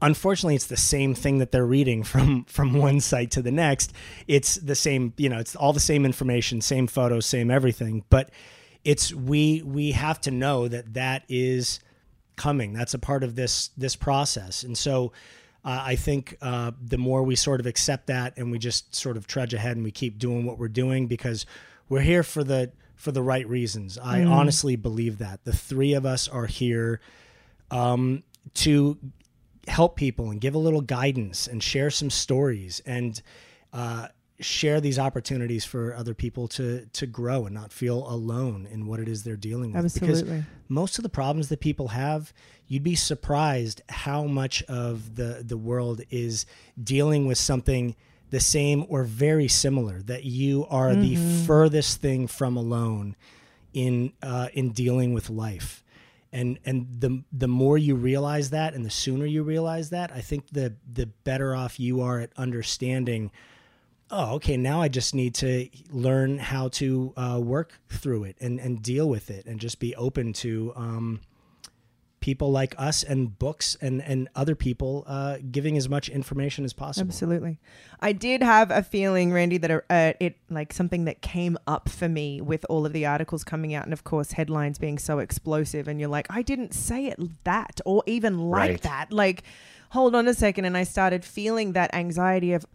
unfortunately 0.01 0.55
it's 0.55 0.67
the 0.67 0.77
same 0.77 1.13
thing 1.13 1.39
that 1.39 1.51
they're 1.51 1.65
reading 1.65 2.03
from 2.11 2.45
from 2.45 2.73
one 2.73 2.99
site 2.99 3.31
to 3.31 3.41
the 3.41 3.51
next. 3.51 3.93
It's 4.27 4.55
the 4.55 4.75
same 4.75 5.13
you 5.17 5.29
know 5.29 5.39
it's 5.39 5.55
all 5.55 5.73
the 5.73 5.79
same 5.79 6.05
information 6.05 6.61
same 6.61 6.87
photos 6.87 7.25
same 7.25 7.51
everything. 7.51 8.03
But 8.09 8.29
it's 8.83 9.13
we 9.13 9.61
we 9.63 9.91
have 9.91 10.21
to 10.21 10.31
know 10.31 10.67
that 10.67 10.93
that 10.93 11.23
is 11.27 11.79
coming. 12.35 12.73
That's 12.73 12.93
a 12.93 12.99
part 12.99 13.23
of 13.23 13.35
this 13.35 13.69
this 13.77 13.95
process. 13.95 14.63
And 14.63 14.77
so 14.77 15.11
uh, 15.63 15.81
I 15.83 15.95
think 15.95 16.37
uh, 16.41 16.71
the 16.79 16.97
more 16.97 17.23
we 17.23 17.35
sort 17.35 17.59
of 17.59 17.65
accept 17.65 18.07
that 18.07 18.37
and 18.37 18.51
we 18.51 18.59
just 18.59 18.93
sort 18.93 19.17
of 19.17 19.25
trudge 19.25 19.53
ahead 19.53 19.75
and 19.75 19.83
we 19.83 19.91
keep 19.91 20.19
doing 20.19 20.45
what 20.45 20.59
we're 20.59 20.67
doing 20.67 21.07
because 21.07 21.45
we're 21.89 22.01
here 22.01 22.23
for 22.23 22.43
the 22.43 22.71
for 22.95 23.11
the 23.11 23.23
right 23.23 23.47
reasons. 23.47 23.97
I 23.97 24.23
honestly 24.23 24.75
believe 24.75 25.17
that. 25.17 25.43
The 25.43 25.53
three 25.53 25.93
of 25.93 26.05
us 26.05 26.27
are 26.27 26.45
here 26.45 27.01
um, 27.71 28.23
to 28.55 28.97
help 29.67 29.95
people 29.95 30.31
and 30.31 30.39
give 30.39 30.55
a 30.55 30.59
little 30.59 30.81
guidance 30.81 31.47
and 31.47 31.61
share 31.61 31.89
some 31.89 32.09
stories 32.09 32.81
and 32.85 33.21
uh, 33.73 34.07
share 34.39 34.81
these 34.81 34.99
opportunities 34.99 35.63
for 35.63 35.95
other 35.95 36.13
people 36.13 36.47
to 36.47 36.85
to 36.93 37.05
grow 37.05 37.45
and 37.45 37.55
not 37.55 37.71
feel 37.71 38.07
alone 38.09 38.67
in 38.69 38.85
what 38.85 38.99
it 38.99 39.07
is 39.07 39.23
they're 39.23 39.35
dealing 39.35 39.73
with. 39.73 39.85
Absolutely. 39.85 40.23
Because 40.23 40.43
most 40.67 40.97
of 40.97 41.03
the 41.03 41.09
problems 41.09 41.49
that 41.49 41.59
people 41.59 41.89
have, 41.89 42.33
you'd 42.67 42.83
be 42.83 42.95
surprised 42.95 43.81
how 43.89 44.25
much 44.25 44.63
of 44.63 45.15
the 45.15 45.43
the 45.45 45.57
world 45.57 46.01
is 46.09 46.45
dealing 46.81 47.27
with 47.27 47.37
something 47.37 47.95
the 48.31 48.39
same 48.39 48.85
or 48.89 49.03
very 49.03 49.47
similar. 49.47 50.01
That 50.01 50.25
you 50.25 50.65
are 50.69 50.95
the 50.95 51.15
furthest 51.45 52.01
thing 52.01 52.27
from 52.27 52.57
alone 52.57 53.15
in 53.73 54.13
uh, 54.21 54.49
in 54.53 54.71
dealing 54.71 55.13
with 55.13 55.29
life 55.29 55.83
and 56.31 56.59
and 56.65 56.87
the 56.99 57.23
the 57.31 57.47
more 57.47 57.77
you 57.77 57.95
realize 57.95 58.49
that 58.49 58.73
and 58.73 58.85
the 58.85 58.89
sooner 58.89 59.25
you 59.25 59.43
realize 59.43 59.89
that 59.89 60.11
i 60.11 60.21
think 60.21 60.49
the 60.51 60.75
the 60.91 61.05
better 61.05 61.55
off 61.55 61.79
you 61.79 62.01
are 62.01 62.19
at 62.19 62.31
understanding 62.37 63.31
oh 64.11 64.35
okay 64.35 64.57
now 64.57 64.81
i 64.81 64.87
just 64.87 65.13
need 65.15 65.33
to 65.33 65.69
learn 65.89 66.37
how 66.37 66.67
to 66.67 67.13
uh, 67.17 67.39
work 67.41 67.79
through 67.89 68.23
it 68.23 68.35
and 68.39 68.59
and 68.59 68.81
deal 68.81 69.07
with 69.07 69.29
it 69.29 69.45
and 69.45 69.59
just 69.59 69.79
be 69.79 69.95
open 69.95 70.33
to 70.33 70.73
um, 70.75 71.19
people 72.25 72.51
like 72.51 72.73
us 72.79 73.03
and 73.03 73.37
books 73.37 73.77
and 73.81 74.01
and 74.01 74.27
other 74.35 74.55
people 74.55 75.03
uh, 75.05 75.37
giving 75.51 75.77
as 75.77 75.87
much 75.87 76.09
information 76.09 76.65
as 76.65 76.73
possible 76.73 77.07
Absolutely. 77.07 77.59
I 78.01 78.13
did 78.13 78.41
have 78.41 78.71
a 78.71 78.81
feeling, 78.81 79.31
Randy, 79.31 79.59
that 79.59 79.71
uh, 79.71 80.13
it 80.19 80.35
like 80.49 80.73
something 80.73 81.05
that 81.05 81.21
came 81.21 81.55
up 81.67 81.87
for 81.87 82.09
me 82.09 82.41
with 82.41 82.65
all 82.67 82.83
of 82.83 82.93
the 82.93 83.05
articles 83.05 83.43
coming 83.43 83.75
out, 83.75 83.83
and 83.85 83.93
of 83.93 84.03
course 84.03 84.31
headlines 84.31 84.79
being 84.79 84.97
so 84.97 85.19
explosive, 85.19 85.87
and 85.87 85.99
you're 85.99 86.09
like, 86.09 86.25
I 86.31 86.41
didn't 86.41 86.73
say 86.73 87.05
it 87.05 87.19
that 87.43 87.79
or 87.85 88.01
even 88.07 88.49
like 88.49 88.69
Right. 88.71 88.81
that. 88.81 89.11
Like, 89.11 89.43
hold 89.91 90.15
on 90.15 90.27
a 90.27 90.33
second, 90.33 90.65
and 90.65 90.75
I 90.75 90.83
started 90.83 91.23
feeling 91.23 91.73
that 91.73 91.93
anxiety 91.93 92.53
of. 92.53 92.65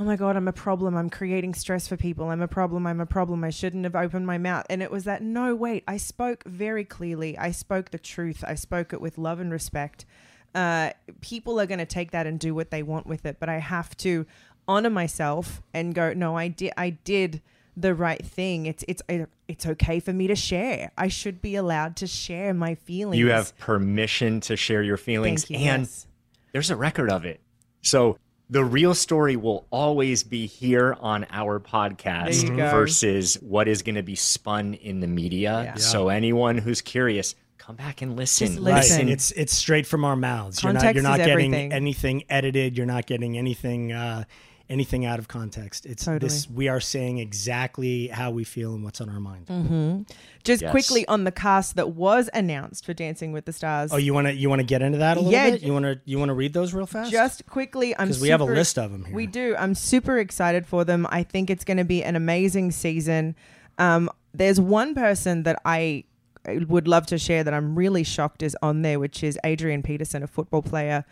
Oh 0.00 0.04
my 0.04 0.16
God, 0.16 0.34
I'm 0.34 0.48
a 0.48 0.52
problem. 0.52 0.96
I'm 0.96 1.10
creating 1.10 1.54
stress 1.54 1.86
for 1.86 1.96
people. 1.96 2.30
I'm 2.30 2.40
a 2.40 2.48
problem. 2.48 2.86
I'm 2.86 3.00
a 3.00 3.06
problem. 3.06 3.44
I 3.44 3.50
shouldn't 3.50 3.84
have 3.84 3.94
opened 3.94 4.26
my 4.26 4.38
mouth. 4.38 4.64
And 4.70 4.82
it 4.82 4.90
was 4.90 5.04
that, 5.04 5.22
no, 5.22 5.54
wait, 5.54 5.84
I 5.86 5.98
spoke 5.98 6.42
very 6.44 6.84
clearly. 6.84 7.36
I 7.36 7.50
spoke 7.50 7.90
the 7.90 7.98
truth. 7.98 8.42
I 8.44 8.54
spoke 8.54 8.94
it 8.94 9.00
with 9.00 9.18
love 9.18 9.40
and 9.40 9.52
respect 9.52 10.06
uh, 10.54 10.90
people 11.20 11.60
are 11.60 11.66
going 11.66 11.78
to 11.78 11.86
take 11.86 12.10
that 12.10 12.26
and 12.26 12.38
do 12.38 12.54
what 12.54 12.70
they 12.70 12.82
want 12.82 13.06
with 13.06 13.24
it. 13.26 13.38
But 13.38 13.48
I 13.48 13.58
have 13.58 13.96
to 13.98 14.26
honor 14.66 14.90
myself 14.90 15.62
and 15.72 15.94
go, 15.94 16.12
no, 16.12 16.36
I 16.36 16.48
did, 16.48 16.72
I 16.76 16.90
did 16.90 17.42
the 17.76 17.94
right 17.94 18.24
thing. 18.24 18.66
It's 18.66 18.84
it's 18.88 19.00
it's 19.48 19.64
okay 19.64 20.00
for 20.00 20.12
me 20.12 20.26
to 20.26 20.34
share. 20.34 20.90
I 20.98 21.08
should 21.08 21.40
be 21.40 21.54
allowed 21.54 21.96
to 21.96 22.06
share 22.06 22.52
my 22.52 22.74
feelings. 22.74 23.18
You 23.18 23.30
have 23.30 23.56
permission 23.58 24.40
to 24.40 24.56
share 24.56 24.82
your 24.82 24.96
feelings, 24.96 25.48
you. 25.48 25.56
and 25.56 25.82
yes. 25.82 26.06
there's 26.52 26.70
a 26.70 26.76
record 26.76 27.10
of 27.10 27.24
it. 27.24 27.40
So 27.80 28.18
the 28.50 28.64
real 28.64 28.94
story 28.94 29.36
will 29.36 29.64
always 29.70 30.24
be 30.24 30.46
here 30.46 30.96
on 31.00 31.24
our 31.30 31.60
podcast 31.60 32.42
There 32.42 32.50
you 32.50 32.56
go. 32.56 32.70
versus 32.70 33.34
what 33.36 33.68
is 33.68 33.82
going 33.82 33.94
to 33.94 34.02
be 34.02 34.16
spun 34.16 34.74
in 34.74 34.98
the 35.00 35.06
media. 35.06 35.62
Yeah. 35.66 35.74
So 35.76 36.08
anyone 36.08 36.58
who's 36.58 36.80
curious, 36.82 37.36
come 37.58 37.76
back 37.76 38.02
and 38.02 38.16
listen. 38.16 38.48
Just 38.48 38.58
Right, 38.60 38.74
listen. 38.74 39.08
it's 39.08 39.30
it's 39.32 39.54
straight 39.54 39.86
from 39.86 40.04
our 40.04 40.16
mouths. 40.16 40.62
You're 40.62 40.72
not 40.72 40.80
Context 40.82 40.94
you're 40.96 41.10
not 41.10 41.20
is 41.20 41.26
getting 41.26 41.54
everything. 41.54 41.72
anything 41.72 42.24
edited. 42.28 42.76
You're 42.76 42.86
not 42.86 43.06
getting 43.06 43.38
anything 43.38 43.92
uh, 43.92 44.24
anything 44.70 45.04
out 45.04 45.18
of 45.18 45.28
context. 45.28 45.84
It's 45.84 46.04
Totally. 46.04 46.28
this. 46.28 46.48
We 46.48 46.68
are 46.68 46.80
saying 46.80 47.18
exactly 47.18 48.06
how 48.08 48.30
we 48.30 48.44
feel 48.44 48.72
and 48.74 48.82
what's 48.84 49.00
on 49.00 49.10
our 49.10 49.20
mind. 49.20 50.06
Just 50.44 50.62
Yes. 50.62 50.70
quickly 50.70 51.06
on 51.08 51.24
the 51.24 51.32
cast 51.32 51.76
that 51.76 51.90
was 51.90 52.30
announced 52.32 52.86
for 52.86 52.94
Dancing 52.94 53.32
with 53.32 53.44
the 53.44 53.52
Stars. 53.52 53.92
Oh, 53.92 53.96
you 53.98 54.14
want 54.14 54.28
to 54.28 54.32
you 54.34 54.48
want 54.48 54.60
to 54.60 54.64
get 54.66 54.80
into 54.80 54.98
that 54.98 55.16
a 55.16 55.20
little 55.20 55.32
Yeah, 55.32 55.50
bit? 55.50 55.62
You 55.62 55.72
want 55.74 55.84
to 55.84 56.00
you 56.04 56.18
want 56.18 56.30
to 56.30 56.34
read 56.34 56.52
those 56.54 56.72
real 56.72 56.86
fast? 56.86 57.10
Just 57.10 57.44
quickly, 57.46 57.94
I'm 57.98 58.08
because 58.08 58.22
we 58.22 58.28
have 58.30 58.40
a 58.40 58.44
list 58.44 58.78
of 58.78 58.90
them 58.92 59.04
here. 59.04 59.14
We 59.14 59.26
do. 59.26 59.54
I'm 59.58 59.74
super 59.74 60.18
excited 60.18 60.66
for 60.66 60.84
them. 60.84 61.06
I 61.10 61.24
think 61.24 61.50
it's 61.50 61.64
going 61.64 61.76
to 61.78 61.84
be 61.84 62.02
an 62.02 62.16
amazing 62.16 62.70
season. 62.70 63.34
Um, 63.78 64.08
there's 64.32 64.60
one 64.60 64.94
person 64.94 65.42
that 65.42 65.60
I 65.64 66.04
would 66.46 66.88
love 66.88 67.06
to 67.06 67.18
share 67.18 67.44
that 67.44 67.52
I'm 67.52 67.76
really 67.76 68.04
shocked 68.04 68.42
is 68.42 68.56
on 68.62 68.82
there, 68.82 68.98
which 68.98 69.22
is 69.22 69.38
Adrian 69.44 69.82
Peterson, 69.82 70.22
a 70.22 70.26
football 70.26 70.62
player. 70.62 71.04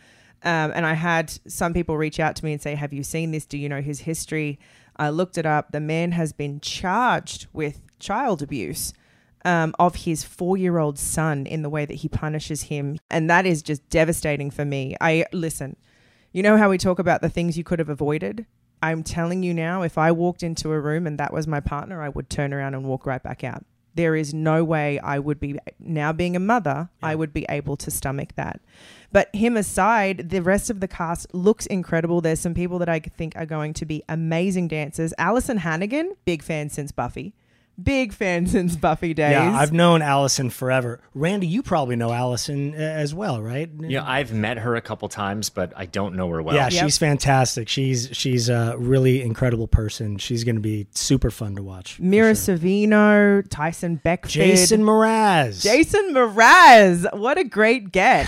Um, 0.44 0.72
and 0.74 0.86
I 0.86 0.94
had 0.94 1.32
some 1.50 1.74
people 1.74 1.96
reach 1.96 2.20
out 2.20 2.36
to 2.36 2.44
me 2.44 2.52
and 2.52 2.62
say, 2.62 2.74
Have 2.74 2.92
you 2.92 3.02
seen 3.02 3.32
this? 3.32 3.46
Do 3.46 3.58
you 3.58 3.68
know 3.68 3.80
his 3.80 4.00
history? 4.00 4.58
I 4.96 5.10
looked 5.10 5.38
it 5.38 5.46
up. 5.46 5.72
The 5.72 5.80
man 5.80 6.12
has 6.12 6.32
been 6.32 6.60
charged 6.60 7.46
with 7.52 7.80
child 7.98 8.42
abuse 8.42 8.92
um, 9.44 9.74
of 9.78 9.96
his 9.96 10.24
four 10.24 10.56
year 10.56 10.78
old 10.78 10.98
son 10.98 11.46
in 11.46 11.62
the 11.62 11.70
way 11.70 11.84
that 11.84 11.94
he 11.94 12.08
punishes 12.08 12.62
him. 12.62 12.98
And 13.10 13.30
that 13.30 13.46
is 13.46 13.62
just 13.62 13.88
devastating 13.88 14.50
for 14.50 14.64
me. 14.64 14.96
I 15.00 15.26
listen, 15.32 15.76
you 16.32 16.42
know 16.42 16.56
how 16.56 16.70
we 16.70 16.78
talk 16.78 16.98
about 16.98 17.22
the 17.22 17.28
things 17.28 17.56
you 17.56 17.64
could 17.64 17.78
have 17.78 17.88
avoided? 17.88 18.46
I'm 18.82 19.02
telling 19.02 19.42
you 19.42 19.52
now, 19.54 19.82
if 19.82 19.98
I 19.98 20.12
walked 20.12 20.42
into 20.42 20.70
a 20.70 20.80
room 20.80 21.06
and 21.06 21.18
that 21.18 21.32
was 21.32 21.46
my 21.46 21.60
partner, 21.60 22.00
I 22.00 22.08
would 22.08 22.30
turn 22.30 22.52
around 22.52 22.74
and 22.74 22.84
walk 22.84 23.06
right 23.06 23.22
back 23.22 23.42
out. 23.42 23.64
There 23.98 24.14
is 24.14 24.32
no 24.32 24.62
way 24.62 25.00
I 25.00 25.18
would 25.18 25.40
be, 25.40 25.58
now 25.80 26.12
being 26.12 26.36
a 26.36 26.38
mother, 26.38 26.88
I 27.02 27.16
would 27.16 27.32
be 27.32 27.44
able 27.48 27.76
to 27.78 27.90
stomach 27.90 28.36
that. 28.36 28.60
But 29.10 29.28
him 29.34 29.56
aside, 29.56 30.30
the 30.30 30.40
rest 30.40 30.70
of 30.70 30.78
the 30.78 30.86
cast 30.86 31.34
looks 31.34 31.66
incredible. 31.66 32.20
There's 32.20 32.38
some 32.38 32.54
people 32.54 32.78
that 32.78 32.88
I 32.88 33.00
think 33.00 33.34
are 33.34 33.44
going 33.44 33.72
to 33.74 33.84
be 33.84 34.04
amazing 34.08 34.68
dancers. 34.68 35.12
Alyson 35.18 35.58
Hannigan, 35.58 36.14
big 36.24 36.44
fan 36.44 36.70
since 36.70 36.92
Buffy. 36.92 37.34
Big 37.82 38.12
fan 38.12 38.46
since 38.46 38.74
Buffy 38.76 39.14
days. 39.14 39.32
yeah, 39.32 39.56
I've 39.56 39.72
known 39.72 40.00
Alyson 40.00 40.50
forever. 40.50 41.00
Randy, 41.14 41.46
you 41.46 41.62
probably 41.62 41.94
know 41.96 42.08
Alyson 42.08 42.74
uh, 42.74 42.76
as 42.76 43.14
well, 43.14 43.40
right? 43.40 43.70
Yeah, 43.78 44.02
I've 44.04 44.32
met 44.32 44.58
her 44.58 44.74
a 44.74 44.80
couple 44.80 45.08
times, 45.08 45.48
but 45.48 45.72
I 45.76 45.86
don't 45.86 46.16
know 46.16 46.28
her 46.30 46.42
well. 46.42 46.54
yeah, 46.56 46.68
Yep. 46.70 46.82
she's 46.84 46.98
fantastic. 46.98 47.68
She's 47.68 48.08
she's 48.12 48.48
a 48.48 48.74
really 48.78 49.22
incredible 49.22 49.68
person. 49.68 50.18
She's 50.18 50.42
going 50.44 50.56
to 50.56 50.60
be 50.60 50.88
super 50.90 51.30
fun 51.30 51.54
to 51.56 51.62
watch. 51.62 52.00
Mira 52.00 52.34
sure. 52.34 52.56
Sorvino, 52.58 53.44
Tyson 53.48 53.96
Beckford. 53.96 54.30
Jason 54.32 54.82
Mraz. 54.82 55.62
Jason 55.62 56.12
Mraz. 56.14 57.16
What 57.16 57.38
a 57.38 57.44
great 57.44 57.92
get. 57.92 58.26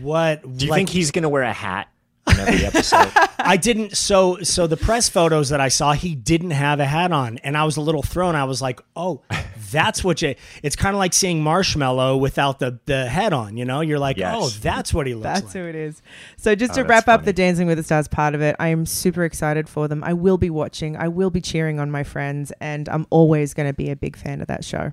what 0.00 0.42
Do 0.56 0.64
you 0.66 0.70
like, 0.70 0.78
think 0.78 0.88
he's 0.90 1.10
going 1.10 1.22
to 1.22 1.28
wear 1.28 1.42
a 1.42 1.52
hat 1.52 1.88
in 2.28 2.38
every 2.40 2.64
episode? 2.66 3.10
I 3.38 3.56
didn't. 3.56 3.96
So 3.96 4.38
so 4.42 4.66
the 4.66 4.76
press 4.76 5.08
photos 5.08 5.48
that 5.48 5.60
I 5.60 5.68
saw, 5.68 5.92
he 5.92 6.14
didn't 6.14 6.50
have 6.52 6.80
a 6.80 6.84
hat 6.84 7.12
on, 7.12 7.38
and 7.38 7.56
I 7.56 7.64
was 7.64 7.76
a 7.76 7.80
little 7.80 8.02
thrown. 8.02 8.34
I 8.34 8.44
was 8.44 8.60
like, 8.62 8.80
oh, 8.96 9.22
that's 9.70 10.04
what 10.04 10.20
you. 10.22 10.34
It's 10.62 10.76
kind 10.76 10.94
of 10.94 10.98
like 10.98 11.12
seeing 11.14 11.42
Marshmello 11.42 12.18
without 12.20 12.58
the 12.58 12.78
the 12.86 13.06
head 13.06 13.32
on. 13.32 13.56
You 13.56 13.64
know, 13.64 13.80
you're 13.80 13.98
like, 13.98 14.16
Yes. 14.18 14.34
oh, 14.38 14.48
that's 14.60 14.92
what 14.92 15.06
he 15.06 15.14
looks 15.14 15.24
That's 15.24 15.44
like. 15.46 15.54
who 15.54 15.68
it 15.68 15.74
is. 15.74 16.02
So 16.36 16.54
just 16.54 16.72
oh, 16.72 16.74
to 16.76 16.80
Oh, 16.82 16.84
wrap 16.88 17.06
that's 17.06 17.20
up 17.20 17.24
the. 17.24 17.32
Dancing 17.32 17.66
with 17.66 17.78
the 17.78 17.84
Stars 17.84 18.08
part 18.08 18.34
of 18.34 18.42
it, 18.42 18.54
I 18.58 18.68
am 18.68 18.84
super 18.86 19.24
excited 19.24 19.68
for 19.68 19.88
them. 19.88 20.04
I 20.04 20.12
will 20.12 20.38
be 20.38 20.50
watching. 20.50 20.96
I 20.96 21.08
will 21.08 21.30
be 21.30 21.40
cheering 21.40 21.80
on 21.80 21.90
my 21.90 22.04
friends, 22.04 22.52
and 22.60 22.88
I'm 22.88 23.06
always 23.10 23.54
going 23.54 23.68
to 23.68 23.74
be 23.74 23.90
a 23.90 23.96
big 23.96 24.16
fan 24.16 24.40
of 24.40 24.46
that 24.48 24.64
show. 24.64 24.92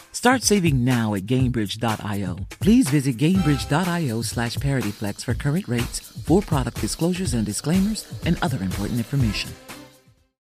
Start 0.21 0.43
saving 0.43 0.85
now 0.85 1.15
at 1.15 1.23
Gainbridge.io. 1.25 2.35
Please 2.59 2.87
visit 2.87 3.17
Gainbridge.io 3.17 4.21
slash 4.21 4.55
ParityFlex 4.57 5.25
for 5.25 5.33
current 5.33 5.67
rates, 5.67 5.99
for 5.99 6.43
product 6.43 6.79
disclosures 6.79 7.33
and 7.33 7.43
disclaimers, 7.43 8.05
and 8.23 8.37
other 8.43 8.61
important 8.61 8.99
information. 8.99 9.49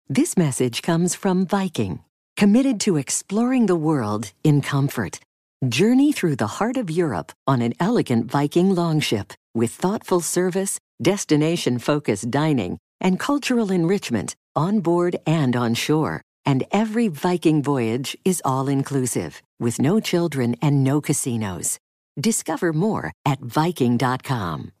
This 0.08 0.36
message 0.36 0.82
comes 0.82 1.14
from 1.14 1.46
Viking, 1.46 2.00
committed 2.36 2.80
to 2.80 2.96
exploring 2.96 3.66
the 3.66 3.76
world 3.76 4.32
in 4.42 4.62
comfort. 4.62 5.20
Journey 5.68 6.10
through 6.10 6.34
the 6.34 6.58
heart 6.58 6.76
of 6.76 6.90
Europe 6.90 7.30
on 7.46 7.62
an 7.62 7.74
elegant 7.78 8.28
Viking 8.28 8.74
longship 8.74 9.32
with 9.54 9.70
thoughtful 9.70 10.20
service, 10.20 10.80
destination 11.00 11.78
focused 11.78 12.32
dining, 12.32 12.78
and 13.00 13.20
cultural 13.20 13.70
enrichment 13.70 14.34
on 14.56 14.80
board 14.80 15.18
and 15.24 15.54
on 15.54 15.74
shore. 15.74 16.20
And 16.44 16.64
every 16.72 17.08
Viking 17.08 17.62
voyage 17.62 18.16
is 18.24 18.42
all 18.44 18.68
inclusive, 18.68 19.42
with 19.58 19.80
no 19.80 20.00
children 20.00 20.56
and 20.60 20.82
no 20.84 21.00
casinos. 21.00 21.78
Discover 22.20 22.72
more 22.72 23.12
at 23.24 23.40
Viking.com. 23.40 24.72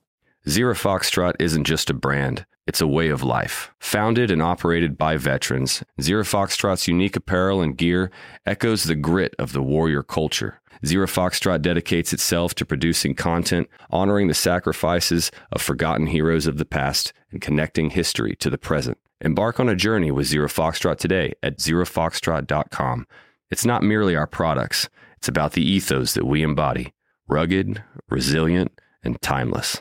Zero 0.48 0.74
Foxtrot 0.74 1.34
isn't 1.38 1.64
just 1.64 1.88
a 1.88 1.94
brand, 1.94 2.44
it's 2.66 2.80
a 2.80 2.86
way 2.86 3.08
of 3.08 3.22
life. 3.22 3.70
Founded 3.78 4.30
and 4.30 4.42
operated 4.42 4.98
by 4.98 5.16
veterans, 5.16 5.84
Zero 6.00 6.24
Foxtrot's 6.24 6.88
unique 6.88 7.16
apparel 7.16 7.60
and 7.60 7.76
gear 7.76 8.10
echoes 8.44 8.84
the 8.84 8.96
grit 8.96 9.34
of 9.38 9.52
the 9.52 9.62
warrior 9.62 10.02
culture. 10.02 10.60
Zero 10.84 11.06
Foxtrot 11.06 11.62
dedicates 11.62 12.12
itself 12.12 12.56
to 12.56 12.66
producing 12.66 13.14
content, 13.14 13.68
honoring 13.90 14.26
the 14.26 14.34
sacrifices 14.34 15.30
of 15.52 15.62
forgotten 15.62 16.08
heroes 16.08 16.48
of 16.48 16.58
the 16.58 16.64
past, 16.64 17.12
and 17.30 17.40
connecting 17.40 17.90
history 17.90 18.34
to 18.36 18.50
the 18.50 18.58
present. 18.58 18.98
Embark 19.24 19.60
on 19.60 19.68
a 19.68 19.76
journey 19.76 20.10
with 20.10 20.26
Zero 20.26 20.48
Foxtrot 20.48 20.98
today 20.98 21.32
at 21.44 21.58
zerofoxtrot.com. 21.58 23.06
It's 23.50 23.64
not 23.64 23.84
merely 23.84 24.16
our 24.16 24.26
products, 24.26 24.88
it's 25.16 25.28
about 25.28 25.52
the 25.52 25.62
ethos 25.62 26.14
that 26.14 26.26
we 26.26 26.42
embody 26.42 26.92
rugged, 27.28 27.82
resilient, 28.10 28.72
and 29.04 29.20
timeless. 29.22 29.80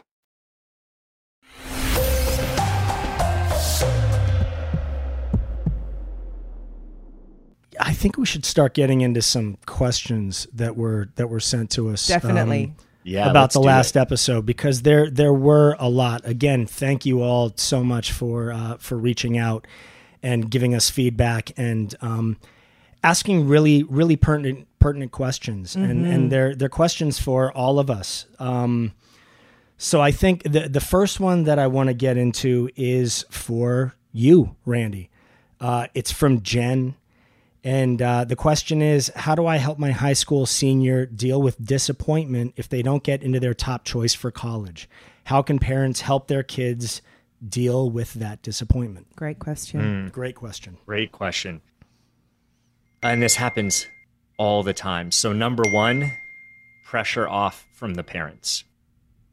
I 7.80 7.94
think 7.94 8.18
we 8.18 8.28
should 8.28 8.46
start 8.46 8.76
getting 8.76 9.02
into 9.02 9.24
some 9.24 9.58
questions 9.66 10.48
that 10.54 10.78
were 10.78 11.10
that 11.16 11.28
were 11.28 11.40
sent 11.40 11.72
to 11.72 11.90
us. 11.90 12.08
Definitely. 12.08 12.66
um, 12.66 12.76
Yeah, 13.04 13.30
about 13.30 13.52
the 13.54 13.62
last 13.62 13.98
episode 13.98 14.46
because 14.46 14.84
there 14.84 15.10
there 15.10 15.34
were 15.34 15.76
a 15.80 15.90
lot. 15.90 16.22
Again, 16.26 16.66
thank 16.68 17.06
you 17.06 17.22
all 17.22 17.52
so 17.56 17.84
much 17.84 18.12
for 18.12 18.52
uh, 18.52 18.78
for 18.78 18.98
reaching 18.98 19.38
out 19.38 19.66
and 20.22 20.50
giving 20.52 20.76
us 20.76 20.90
feedback 20.90 21.52
and 21.58 21.96
um, 22.02 22.38
asking 23.04 23.48
really 23.48 23.84
really 23.84 24.16
pertinent 24.16 24.68
pertinent 24.80 25.12
questions 25.12 25.76
and 25.76 26.06
and 26.06 26.32
they're 26.32 26.56
they're 26.56 26.70
questions 26.70 27.20
for 27.20 27.52
all 27.52 27.80
of 27.80 27.90
us. 27.90 28.26
Um, 28.40 28.94
so 29.78 30.00
I 30.00 30.12
think 30.12 30.44
the 30.44 30.70
the 30.70 30.80
first 30.82 31.20
one 31.20 31.44
that 31.46 31.58
I 31.58 31.66
want 31.68 31.88
to 31.88 31.96
get 31.96 32.18
into 32.18 32.70
is 32.76 33.26
for 33.32 33.96
you, 34.12 34.56
Randy. 34.66 35.10
Uh, 35.60 35.88
it's 35.94 36.12
from 36.12 36.42
Jen. 36.42 36.96
And 37.64 38.02
uh, 38.02 38.24
the 38.24 38.36
question 38.36 38.82
is, 38.82 39.12
how 39.16 39.36
do 39.36 39.46
I 39.46 39.58
help 39.58 39.78
my 39.78 39.92
high 39.92 40.14
school 40.14 40.46
senior 40.46 41.06
deal 41.06 41.42
with 41.42 41.64
disappointment 41.64 42.54
if 42.58 42.68
they 42.68 42.82
don't 42.82 43.04
get 43.04 43.22
into 43.22 43.40
their 43.40 43.54
top 43.54 43.84
choice 43.84 44.16
for 44.16 44.32
college? 44.32 44.90
How 45.26 45.42
can 45.42 45.60
parents 45.60 46.02
help 46.02 46.28
their 46.28 46.44
kids 46.44 47.02
deal 47.48 47.90
with 47.90 48.14
that 48.16 48.42
disappointment? 48.42 49.16
Great 49.16 49.40
question. 49.40 50.10
Great 50.10 50.36
question. 50.36 50.78
Great 50.86 51.12
question. 51.12 51.62
And 53.04 53.22
this 53.22 53.36
happens 53.36 53.88
all 54.38 54.64
the 54.64 54.74
time. 54.74 55.12
So, 55.12 55.34
number 55.34 55.64
one, 55.72 56.12
pressure 56.84 57.28
off 57.28 57.68
from 57.74 57.94
the 57.94 58.04
parents. 58.04 58.64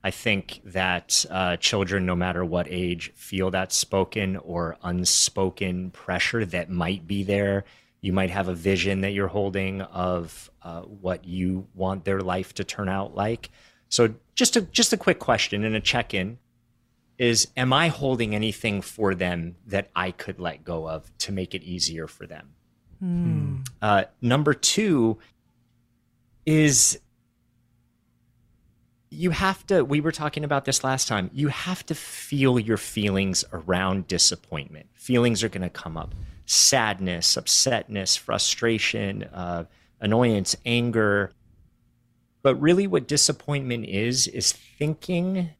I 0.04 0.10
think 0.10 0.60
that 0.64 1.24
uh, 1.28 1.56
children, 1.56 2.06
no 2.06 2.14
matter 2.14 2.44
what 2.44 2.66
age, 2.70 3.12
feel 3.14 3.50
that 3.50 3.72
spoken 3.72 4.36
or 4.36 4.76
unspoken 4.82 5.90
pressure 5.90 6.44
that 6.44 6.70
might 6.70 7.06
be 7.06 7.24
there. 7.24 7.64
You 8.00 8.12
might 8.12 8.30
have 8.30 8.48
a 8.48 8.54
vision 8.54 9.00
that 9.00 9.12
you're 9.12 9.28
holding 9.28 9.82
of 9.82 10.50
uh, 10.62 10.82
what 10.82 11.24
you 11.24 11.66
want 11.74 12.04
their 12.04 12.20
life 12.20 12.54
to 12.54 12.64
turn 12.64 12.88
out 12.88 13.14
like. 13.14 13.50
So, 13.88 14.14
just 14.34 14.56
a 14.56 14.62
just 14.62 14.92
a 14.92 14.96
quick 14.96 15.18
question 15.18 15.64
and 15.64 15.74
a 15.74 15.80
check 15.80 16.14
in 16.14 16.38
is: 17.18 17.48
Am 17.56 17.72
I 17.72 17.88
holding 17.88 18.34
anything 18.34 18.82
for 18.82 19.14
them 19.14 19.56
that 19.66 19.90
I 19.96 20.12
could 20.12 20.38
let 20.38 20.64
go 20.64 20.88
of 20.88 21.10
to 21.18 21.32
make 21.32 21.54
it 21.54 21.62
easier 21.62 22.06
for 22.06 22.26
them? 22.26 22.50
Uh, 23.80 24.04
number 24.20 24.54
two 24.54 25.18
is 26.46 26.98
you 29.10 29.30
have 29.30 29.66
to 29.66 29.84
we 29.84 30.00
were 30.00 30.12
talking 30.12 30.44
about 30.44 30.64
this 30.64 30.84
last 30.84 31.08
time 31.08 31.30
you 31.32 31.48
have 31.48 31.84
to 31.86 31.94
feel 31.94 32.58
your 32.58 32.76
feelings 32.76 33.44
around 33.52 34.06
disappointment 34.06 34.86
feelings 34.94 35.42
are 35.42 35.48
going 35.48 35.62
to 35.62 35.70
come 35.70 35.96
up 35.96 36.14
sadness 36.48 37.36
upsetness 37.36 38.18
frustration 38.18 39.24
uh, 39.24 39.64
annoyance 40.00 40.56
anger. 40.64 41.30
But 42.42 42.54
really 42.56 42.86
what 42.86 43.06
disappointment 43.06 43.84
is 43.86 44.26
is 44.26 44.52
thinking 44.52 45.50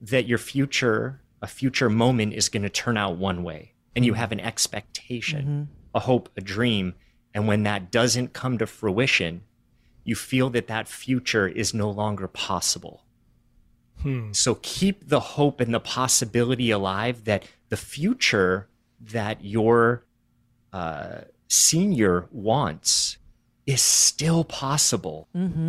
that 0.00 0.26
your 0.26 0.38
future 0.38 1.22
a 1.40 1.46
future 1.46 1.88
moment 1.88 2.34
is 2.34 2.48
going 2.48 2.64
to 2.64 2.68
turn 2.68 2.96
out 2.96 3.16
one 3.16 3.44
way 3.44 3.72
and 3.94 4.04
you 4.04 4.12
mm-hmm. 4.12 4.20
have 4.20 4.32
an 4.32 4.40
expectation 4.40 5.42
mm-hmm. 5.42 5.62
a 5.94 6.00
hope 6.00 6.28
a 6.36 6.40
dream 6.40 6.94
and 7.32 7.46
when 7.46 7.62
that 7.62 7.92
doesn't 7.92 8.32
come 8.32 8.58
to 8.58 8.66
fruition 8.66 9.42
you 10.08 10.14
feel 10.14 10.48
that 10.48 10.68
that 10.68 10.88
future 10.88 11.46
is 11.46 11.74
no 11.74 11.90
longer 11.90 12.26
possible. 12.26 13.04
Hmm. 14.00 14.32
So 14.32 14.58
keep 14.62 15.06
the 15.08 15.20
hope 15.20 15.60
and 15.60 15.74
the 15.74 15.80
possibility 15.80 16.70
alive 16.70 17.24
that 17.24 17.44
the 17.68 17.76
future 17.76 18.68
that 18.98 19.44
your 19.44 20.06
uh, 20.72 21.22
senior 21.48 22.26
wants 22.30 23.16
is 23.66 23.82
still 23.82 24.44
possible, 24.44 25.28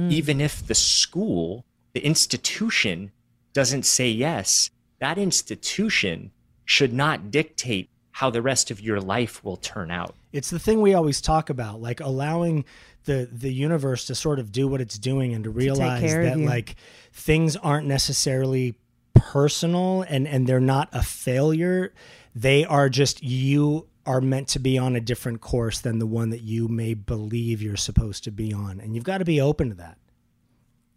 even 0.09 0.39
if 0.39 0.65
the 0.65 0.75
school, 0.75 1.65
the 1.93 1.99
institution, 2.05 3.11
doesn't 3.53 3.83
say 3.83 4.09
yes. 4.09 4.69
That 4.99 5.17
institution 5.17 6.31
should 6.65 6.93
not 6.93 7.31
dictate 7.31 7.89
how 8.11 8.29
the 8.29 8.41
rest 8.41 8.71
of 8.71 8.79
your 8.81 8.99
life 9.01 9.43
will 9.43 9.57
turn 9.57 9.91
out. 9.91 10.15
It's 10.31 10.49
the 10.49 10.59
thing 10.59 10.81
we 10.81 10.93
always 10.93 11.21
talk 11.21 11.49
about, 11.49 11.81
like 11.81 11.99
allowing 11.99 12.65
the 13.05 13.27
the 13.31 13.51
universe 13.51 14.05
to 14.05 14.15
sort 14.15 14.39
of 14.39 14.51
do 14.51 14.67
what 14.67 14.81
it's 14.81 14.97
doing 14.97 15.33
and 15.33 15.43
to 15.43 15.49
realize 15.49 16.01
care 16.01 16.21
of 16.21 16.25
that 16.27 16.39
like 16.39 16.75
things 17.11 17.55
aren't 17.55 17.87
necessarily 17.87 18.75
personal 19.13 20.03
and 20.03 20.27
and 20.27 20.47
they're 20.47 20.59
not 20.59 20.89
a 20.93 21.01
failure. 21.01 21.93
They 22.35 22.65
are 22.65 22.89
just 22.89 23.23
you 23.23 23.87
are 24.09 24.21
meant 24.21 24.47
to 24.49 24.59
be 24.59 24.75
on 24.77 24.95
a 24.95 24.99
different 24.99 25.39
course 25.39 25.79
than 25.79 25.99
the 25.99 26.07
one 26.07 26.31
that 26.31 26.41
you 26.41 26.67
may 26.67 26.95
believe 26.95 27.61
you're 27.61 27.77
supposed 27.77 28.23
to 28.23 28.31
be 28.31 28.51
on, 28.51 28.79
and 28.79 28.95
you've 28.95 29.03
got 29.03 29.19
to 29.19 29.25
be 29.25 29.39
open 29.39 29.69
to 29.69 29.75
that. 29.75 29.97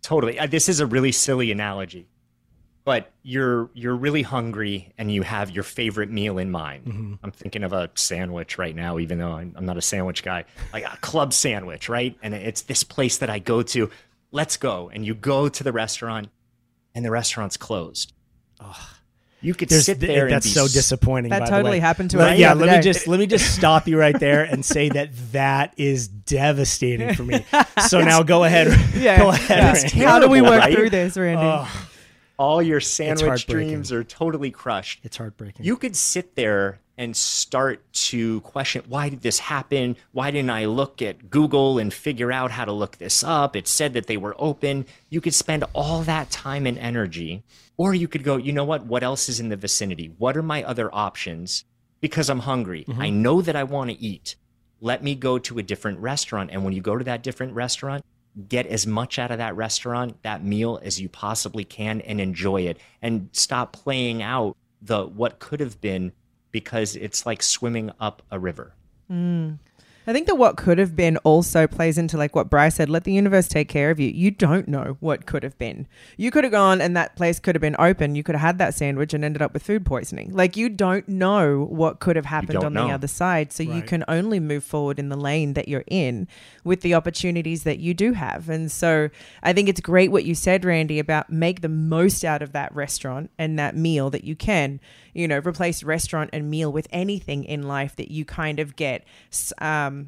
Totally. 0.01 0.39
Uh, 0.39 0.47
This 0.47 0.67
is 0.69 0.81
a 0.81 0.87
really 0.87 1.13
silly 1.13 1.53
analogy, 1.53 2.09
but 2.85 3.13
you're 3.23 3.69
you're 3.75 3.95
really 3.95 4.23
hungry 4.23 4.93
and 4.99 5.13
you 5.13 5.23
have 5.23 5.51
your 5.51 5.63
favorite 5.63 6.11
meal 6.11 6.39
in 6.39 6.51
mind. 6.51 7.19
I'm 7.23 7.31
thinking 7.31 7.63
of 7.65 7.73
a 7.75 7.91
sandwich 7.95 8.57
right 8.59 8.75
now, 8.75 8.99
even 8.99 9.19
though 9.19 9.33
I'm, 9.33 9.53
I'm 9.57 9.67
not 9.67 9.77
a 9.77 9.83
sandwich 9.83 10.23
guy. 10.25 10.45
Like 10.73 10.85
a 10.85 10.97
club 11.03 11.33
sandwich, 11.35 11.89
right? 11.91 12.17
And 12.23 12.33
it's 12.35 12.63
this 12.63 12.83
place 12.83 13.19
that 13.19 13.29
I 13.31 13.39
go 13.41 13.63
to. 13.63 13.91
Let's 14.33 14.57
go. 14.57 14.91
And 14.93 15.05
you 15.07 15.15
go 15.15 15.49
to 15.51 15.63
the 15.63 15.73
restaurant, 15.73 16.29
and 16.95 17.05
the 17.05 17.11
restaurant's 17.11 17.59
closed. 17.59 18.15
You 19.43 19.55
could 19.55 19.69
There's 19.69 19.85
sit 19.87 20.01
th- 20.01 20.09
there. 20.09 20.31
that's 20.31 20.47
and 20.47 20.55
be 20.55 20.59
so 20.61 20.69
disappointing. 20.69 21.31
That 21.31 21.41
by 21.41 21.45
the 21.47 21.51
totally 21.51 21.71
way. 21.73 21.81
happened 21.81 22.11
to 22.13 22.19
Let- 22.19 22.33
us 22.35 22.39
Yeah, 22.39 22.55
the 22.55 22.61
other 22.63 22.67
let 22.67 22.77
me 22.79 22.83
just 22.83 23.07
let 23.09 23.19
me 23.21 23.27
just 23.27 23.55
stop 23.59 23.89
you 23.89 23.99
right 23.99 24.19
there 24.19 24.45
and 24.45 24.65
say 24.65 24.89
that 24.91 25.11
that 25.33 25.75
is 25.77 26.09
devastating 26.09 27.15
for 27.15 27.25
me. 27.25 27.45
So 27.89 28.01
now 28.01 28.23
go 28.23 28.45
ahead. 28.45 28.69
Yeah. 28.97 29.19
Go 29.23 29.31
ahead. 29.31 29.59
Yeah. 29.59 29.73
Randy. 29.83 29.99
How 30.01 30.19
do 30.21 30.29
we 30.29 30.41
work 30.41 30.61
right? 30.61 30.75
through 30.75 30.91
this, 30.91 31.17
Randy? 31.17 31.43
Oh, 31.45 31.87
All 32.39 32.63
your 32.63 32.81
sandwich 32.81 33.47
dreams 33.47 33.91
are 33.93 34.05
totally 34.05 34.51
crushed. 34.51 35.01
it's 35.03 35.17
heartbreaking. 35.17 35.65
You 35.67 35.77
could 35.77 35.97
sit 35.97 36.35
there 36.37 36.79
and 36.97 37.17
start 37.17 37.81
to 37.93 38.41
question 38.43 38.85
why 38.89 39.09
did 39.09 39.23
this 39.23 39.39
happen? 39.41 39.97
Why 40.13 40.31
didn't 40.31 40.51
I 40.51 40.67
look 40.67 41.03
at 41.03 41.31
Google 41.31 41.79
and 41.79 41.93
figure 41.93 42.31
out 42.31 42.51
how 42.53 42.65
to 42.65 42.73
look 42.73 42.99
this 42.99 43.25
up? 43.25 43.57
It 43.57 43.67
said 43.67 43.95
that 43.95 44.07
they 44.07 44.17
were 44.17 44.37
open. 44.39 44.87
You 45.11 45.21
could 45.21 45.35
spend 45.35 45.65
all 45.73 46.03
that 46.03 46.31
time 46.31 46.67
and 46.67 46.79
energy. 46.79 47.43
Or 47.77 47.95
you 47.95 48.09
could 48.09 48.25
go, 48.25 48.37
you 48.37 48.53
know 48.53 48.65
what? 48.65 48.87
What 48.87 49.03
else 49.03 49.29
is 49.29 49.41
in 49.41 49.49
the 49.49 49.57
vicinity? 49.57 50.13
What 50.19 50.37
are 50.37 50.43
my 50.43 50.63
other 50.63 50.95
options? 50.95 51.65
Because 52.01 52.29
I'm 52.29 52.41
hungry. 52.41 52.85
I 52.89 53.09
mm-hmm. 53.09 53.23
know 53.23 53.43
that 53.43 53.57
I 53.57 53.65
want 53.65 53.91
to 53.91 54.01
eat. 54.01 54.37
Let 54.81 55.03
me 55.03 55.15
go 55.15 55.39
to 55.39 55.59
a 55.59 55.63
different 55.63 55.99
restaurant. 56.01 56.51
And 56.53 56.65
when 56.65 56.75
you 56.75 56.81
go 56.81 56.99
to 56.99 57.05
that 57.05 57.23
different 57.23 57.55
restaurant, 57.55 58.05
get 58.49 58.67
as 58.67 58.87
much 58.87 59.19
out 59.19 59.31
of 59.31 59.39
that 59.39 59.57
restaurant, 59.57 60.23
that 60.23 60.45
meal 60.45 60.81
as 60.83 61.01
you 61.01 61.09
possibly 61.09 61.65
can 61.65 62.01
and 62.03 62.21
enjoy 62.21 62.63
it 62.63 62.79
and 63.01 63.29
stop 63.33 63.73
playing 63.73 64.23
out 64.23 64.57
the 64.81 65.07
what 65.07 65.39
could 65.39 65.61
have 65.61 65.81
been 65.81 66.13
because 66.51 66.97
it's 66.97 67.25
like 67.25 67.43
swimming 67.43 67.91
up 68.01 68.23
a 68.31 68.39
river. 68.39 68.75
Mm. 69.11 69.59
I 70.07 70.13
think 70.13 70.27
that 70.27 70.35
what 70.35 70.57
could 70.57 70.79
have 70.79 70.97
been 70.97 71.17
also 71.19 71.67
plays 71.67 71.97
into 71.97 72.17
like 72.17 72.35
what 72.35 72.51
Bryce 72.51 72.77
said, 72.77 72.89
let 72.89 73.05
the 73.05 73.13
universe 73.13 73.47
take 73.49 73.69
care 73.69 73.91
of 73.91 74.01
you. 74.01 74.09
You 74.09 74.31
don't 74.31 74.67
know 74.67 74.97
what 75.01 75.27
could 75.27 75.43
have 75.43 75.57
been. 75.59 75.87
You 76.17 76.31
could 76.31 76.45
have 76.45 76.51
gone 76.51 76.81
and 76.81 76.97
that 76.97 77.15
place 77.15 77.39
could 77.39 77.55
have 77.55 77.61
been 77.61 77.77
open. 77.79 78.17
You 78.17 78.23
could 78.23 78.35
have 78.35 78.43
had 78.43 78.59
that 78.59 78.75
sandwich 78.75 79.15
and 79.15 79.25
ended 79.25 79.43
up 79.43 79.53
with 79.53 79.63
food 79.63 79.87
poisoning. 79.87 80.33
Like 80.33 80.57
you 80.57 80.69
don't 80.69 81.09
know 81.09 81.65
what 81.65 82.01
could 82.01 82.17
have 82.17 82.27
happened 82.27 82.61
don't 82.61 82.77
on 82.77 82.89
the 82.89 82.93
other 82.93 83.07
side. 83.07 83.53
So 83.53 83.63
you 83.63 83.83
can 83.83 84.05
only 84.09 84.41
move 84.41 84.65
forward 84.65 84.99
in 84.99 85.09
the 85.09 85.17
lane 85.17 85.55
that 85.55 85.69
you're 85.69 85.85
in 85.87 86.27
with 86.65 86.81
the 86.81 86.95
opportunities 86.95 87.63
that 87.63 87.79
you 87.79 87.95
do 87.95 88.13
have. 88.13 88.49
And 88.49 88.71
so 88.73 89.09
I 89.43 89.53
think 89.53 89.69
it's 89.69 89.81
great 89.81 90.11
what 90.11 90.25
you 90.25 90.35
said, 90.35 90.65
Randy, 90.65 90.99
about 90.99 91.31
make 91.31 91.61
the 91.61 91.69
most 91.69 92.25
out 92.25 92.43
of 92.43 92.53
that 92.53 92.75
restaurant 92.75 93.31
and 93.39 93.59
that 93.59 93.77
meal 93.77 94.11
that 94.11 94.25
you 94.25 94.35
can. 94.35 94.81
You 95.15 95.29
know, 95.29 95.39
replace 95.39 95.83
restaurant 95.83 96.31
and 96.33 96.51
meal 96.51 96.73
with 96.73 96.89
anything 96.91 97.45
in 97.45 97.65
life 97.69 97.95
that 97.97 98.11
you 98.11 98.25
kind 98.25 98.59
of 98.59 98.77
get. 98.77 99.05
Um, 99.59 100.02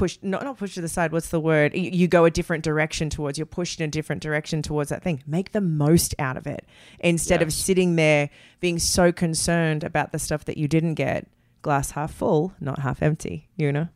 pushed 0.00 0.24
not 0.24 0.42
not 0.42 0.58
pushed 0.58 0.74
to 0.74 0.80
the 0.80 0.88
side 0.88 1.12
what's 1.12 1.28
the 1.28 1.40
word? 1.40 1.74
You, 1.74 1.90
you 1.90 2.08
go 2.08 2.24
a 2.24 2.30
different 2.30 2.64
direction 2.64 3.10
towards 3.10 3.38
you're 3.38 3.46
pushed 3.46 3.80
in 3.80 3.84
a 3.84 3.90
different 3.90 4.22
direction 4.22 4.62
towards 4.62 4.90
that 4.90 5.02
thing. 5.02 5.22
Make 5.26 5.52
the 5.52 5.60
most 5.60 6.14
out 6.18 6.36
of 6.36 6.46
it. 6.46 6.66
Instead 7.00 7.42
of 7.42 7.52
sitting 7.52 7.96
there 7.96 8.30
being 8.60 8.78
so 8.78 9.12
concerned 9.12 9.84
about 9.84 10.12
the 10.12 10.18
stuff 10.18 10.46
that 10.46 10.56
you 10.56 10.66
didn't 10.66 10.94
get 10.94 11.28
glass 11.62 11.90
half 11.90 12.12
full 12.12 12.54
not 12.60 12.78
half 12.78 13.02
empty 13.02 13.48
you 13.56 13.70
know 13.70 13.88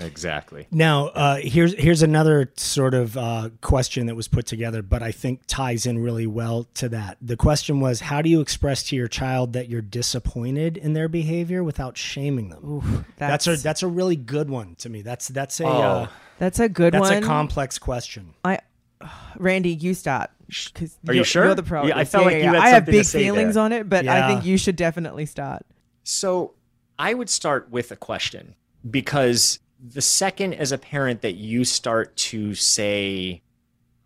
Exactly. 0.00 0.66
Now, 0.70 1.08
uh, 1.08 1.36
here's 1.42 1.74
here's 1.74 2.02
another 2.02 2.50
sort 2.56 2.94
of 2.94 3.16
uh, 3.16 3.50
question 3.60 4.06
that 4.06 4.14
was 4.16 4.28
put 4.28 4.46
together, 4.46 4.82
but 4.82 5.02
I 5.02 5.12
think 5.12 5.42
ties 5.46 5.86
in 5.86 5.98
really 5.98 6.26
well 6.26 6.66
to 6.74 6.88
that. 6.90 7.18
The 7.20 7.36
question 7.36 7.80
was, 7.80 8.00
how 8.00 8.22
do 8.22 8.30
you 8.30 8.40
express 8.40 8.82
to 8.84 8.96
your 8.96 9.08
child 9.08 9.52
that 9.52 9.68
you're 9.68 9.82
disappointed 9.82 10.76
in 10.76 10.92
their 10.94 11.08
behavior 11.08 11.62
without 11.62 11.96
shaming 11.96 12.48
them? 12.48 13.04
that's, 13.16 13.46
a 13.46 13.56
that's 13.56 13.82
a 13.82 13.88
really 13.88 14.16
good 14.16 14.48
one 14.50 14.74
to 14.76 14.88
me. 14.88 15.02
That's 15.02 15.28
that's 15.28 15.60
a 15.60 15.66
uh, 15.66 16.06
that's 16.38 16.58
a 16.58 16.68
good 16.68 16.94
that's 16.94 17.00
one 17.10 17.22
a 17.22 17.26
complex 17.26 17.78
question. 17.78 18.34
I, 18.44 18.58
Randy, 19.38 19.70
you 19.74 19.94
start. 19.94 20.30
'cause 20.74 20.98
Are 21.06 21.14
you 21.14 21.22
sure? 21.24 21.44
You're 21.44 21.54
the 21.54 21.62
pro. 21.62 21.86
Yeah, 21.86 21.94
I 21.94 21.98
Yes, 22.00 22.10
felt 22.10 22.24
like 22.26 22.36
you 22.36 22.42
had 22.44 22.56
I 22.56 22.68
have 22.70 22.76
something 22.78 22.92
to 22.94 22.98
big 22.98 23.06
say 23.06 23.22
feelings 23.22 23.54
there. 23.54 23.62
on 23.64 23.72
it, 23.72 23.88
but 23.88 24.08
I 24.08 24.26
think 24.26 24.44
you 24.44 24.56
should 24.56 24.76
definitely 24.76 25.26
start. 25.26 25.64
So 26.02 26.54
I 26.98 27.14
would 27.14 27.30
start 27.30 27.70
with 27.70 27.92
a 27.92 27.96
question 27.96 28.56
because 28.90 29.60
the 29.82 30.00
second 30.00 30.54
as 30.54 30.72
a 30.72 30.78
parent 30.78 31.22
that 31.22 31.34
you 31.34 31.64
start 31.64 32.16
to 32.16 32.54
say 32.54 33.42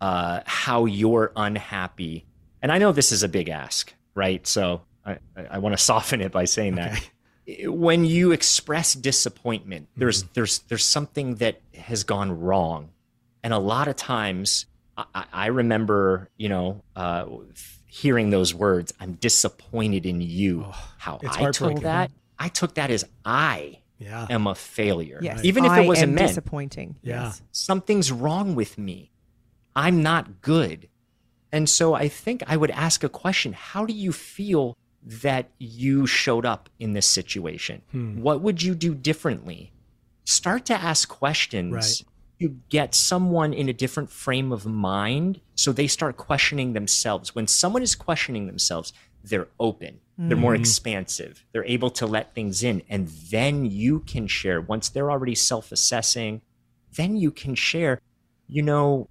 uh, 0.01 0.41
how 0.45 0.85
you're 0.85 1.31
unhappy, 1.35 2.25
and 2.61 2.71
I 2.71 2.77
know 2.77 2.91
this 2.91 3.11
is 3.11 3.23
a 3.23 3.29
big 3.29 3.49
ask, 3.49 3.93
right? 4.13 4.45
So 4.45 4.81
I, 5.05 5.17
I, 5.49 5.59
want 5.59 5.73
to 5.77 5.83
soften 5.83 6.21
it 6.21 6.31
by 6.31 6.45
saying 6.45 6.75
that. 6.75 7.09
When 7.65 8.05
you 8.05 8.31
express 8.31 8.93
disappointment, 8.93 9.87
there's 9.95 10.23
there's 10.33 10.59
there's 10.59 10.83
something 10.83 11.35
that 11.35 11.61
has 11.75 12.03
gone 12.03 12.39
wrong, 12.39 12.89
and 13.43 13.53
a 13.53 13.59
lot 13.59 13.87
of 13.87 13.95
times 13.95 14.65
I, 14.97 15.05
I- 15.13 15.25
I 15.31 15.45
remember, 15.47 16.29
you 16.37 16.49
know, 16.49 16.81
uh, 16.95 17.25
hearing 17.85 18.29
those 18.29 18.53
words. 18.53 18.93
I'm 18.99 19.13
disappointed 19.13 20.05
in 20.05 20.21
you. 20.21 20.65
how 20.97 21.19
I 21.23 21.51
took 21.51 21.81
that, 21.81 22.11
I 22.39 22.49
took 22.49 22.75
that 22.75 22.89
as 22.89 23.05
I 23.23 23.79
Yeah. 23.97 24.27
am 24.29 24.47
a 24.47 24.55
failure. 24.55 25.19
Yes, 25.21 25.43
Even 25.43 25.65
if 25.65 25.71
I 25.71 25.81
it 25.81 25.87
wasn't 25.87 26.09
am 26.09 26.15
meant, 26.15 26.27
disappointing. 26.27 26.97
Yeah. 27.01 27.33
Something's 27.51 28.11
wrong 28.11 28.55
with 28.55 28.77
me. 28.77 29.11
I'm 29.75 30.01
not 30.03 30.41
good. 30.41 30.89
And 31.51 31.69
so 31.69 31.93
I 31.93 32.07
think 32.09 32.43
I 32.47 32.57
would 32.57 32.71
ask 32.71 33.03
a 33.03 33.09
question 33.09 33.53
How 33.53 33.85
do 33.85 33.93
you 33.93 34.11
feel 34.11 34.77
that 35.01 35.49
you 35.59 36.07
showed 36.07 36.45
up 36.45 36.69
in 36.79 36.93
this 36.93 37.07
situation? 37.07 37.81
Hmm. 37.91 38.21
What 38.21 38.41
would 38.41 38.63
you 38.63 38.75
do 38.75 38.95
differently? 38.95 39.71
Start 40.25 40.65
to 40.65 40.73
ask 40.73 41.07
questions. 41.07 41.73
Right. 41.73 42.03
You 42.37 42.59
get 42.69 42.93
someone 42.93 43.53
in 43.53 43.69
a 43.69 43.73
different 43.73 44.09
frame 44.09 44.51
of 44.51 44.65
mind 44.65 45.39
so 45.55 45.71
they 45.71 45.87
start 45.87 46.17
questioning 46.17 46.73
themselves. 46.73 47.33
When 47.33 47.47
someone 47.47 47.81
is 47.81 47.95
questioning 47.95 48.47
themselves, 48.47 48.91
they're 49.29 49.47
open, 49.59 49.99
they're 50.17 50.37
more 50.37 50.55
hmm. 50.55 50.61
expansive, 50.61 51.45
they're 51.51 51.65
able 51.65 51.89
to 51.91 52.05
let 52.05 52.33
things 52.33 52.63
in. 52.63 52.81
And 52.89 53.07
then 53.07 53.65
you 53.65 53.99
can 54.01 54.27
share, 54.27 54.61
once 54.61 54.89
they're 54.89 55.11
already 55.11 55.35
self 55.35 55.71
assessing, 55.71 56.41
then 56.95 57.17
you 57.17 57.31
can 57.31 57.55
share, 57.55 57.99
you 58.47 58.61
know, 58.61 59.09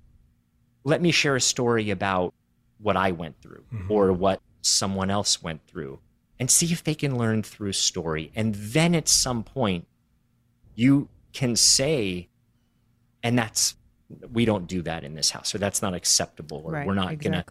let 0.84 1.02
me 1.02 1.10
share 1.10 1.36
a 1.36 1.40
story 1.40 1.90
about 1.90 2.32
what 2.78 2.96
I 2.96 3.10
went 3.12 3.40
through 3.40 3.64
mm-hmm. 3.72 3.90
or 3.90 4.12
what 4.12 4.40
someone 4.62 5.10
else 5.10 5.42
went 5.42 5.66
through 5.66 5.98
and 6.38 6.50
see 6.50 6.72
if 6.72 6.82
they 6.82 6.94
can 6.94 7.18
learn 7.18 7.42
through 7.42 7.72
story. 7.72 8.32
And 8.34 8.54
then 8.54 8.94
at 8.94 9.08
some 9.08 9.42
point, 9.42 9.86
you 10.74 11.08
can 11.32 11.56
say, 11.56 12.28
and 13.22 13.38
that's, 13.38 13.76
we 14.32 14.44
don't 14.44 14.66
do 14.66 14.82
that 14.82 15.04
in 15.04 15.14
this 15.14 15.30
house, 15.30 15.54
or 15.54 15.58
that's 15.58 15.82
not 15.82 15.94
acceptable, 15.94 16.62
or 16.64 16.72
Right. 16.72 16.86
we're 16.86 16.94
not 16.94 17.18
gonna. 17.18 17.44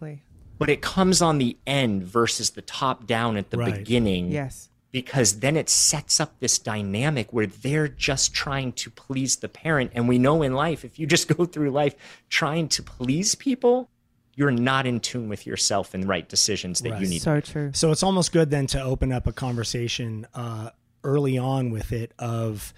Exactly. 0.64 0.76
But 0.76 0.80
it 0.80 0.82
comes 0.82 1.22
on 1.22 1.38
the 1.38 1.58
end 1.68 2.04
versus 2.04 2.52
the 2.52 2.62
top 2.62 3.06
down 3.08 3.38
at 3.38 3.50
the 3.50 3.58
Right. 3.58 3.76
beginning 3.76 4.32
Yes. 4.32 4.70
because 4.92 5.40
then 5.40 5.58
it 5.58 5.70
sets 5.70 6.20
up 6.20 6.40
this 6.40 6.60
dynamic 6.60 7.34
where 7.34 7.48
they're 7.48 7.88
just 7.88 8.34
trying 8.34 8.72
to 8.74 8.90
please 8.90 9.38
the 9.38 9.50
parent. 9.50 9.92
And 9.96 10.08
we 10.08 10.18
know 10.20 10.42
in 10.44 10.54
life, 10.54 10.86
if 10.86 11.00
you 11.00 11.08
just 11.08 11.28
go 11.38 11.46
through 11.46 11.72
life 11.72 11.96
trying 12.30 12.68
to 12.70 12.84
please 12.84 13.36
people, 13.36 13.90
you're 14.36 14.52
not 14.52 14.86
in 14.88 15.00
tune 15.00 15.30
with 15.30 15.46
yourself 15.46 15.94
and 15.94 16.08
right 16.08 16.28
decisions 16.28 16.82
that 16.82 17.00
you 17.00 17.08
need. 17.08 17.22
So 17.22 17.40
true. 17.40 17.72
So 17.74 17.92
it's 17.92 18.02
almost 18.04 18.32
good 18.32 18.50
then 18.50 18.66
to 18.68 18.82
open 18.82 19.12
up 19.12 19.28
a 19.28 19.32
conversation 19.32 20.26
uh, 20.34 20.72
early 21.04 21.38
on 21.38 21.70
with 21.70 21.92
it 21.92 22.14
of 22.18 22.74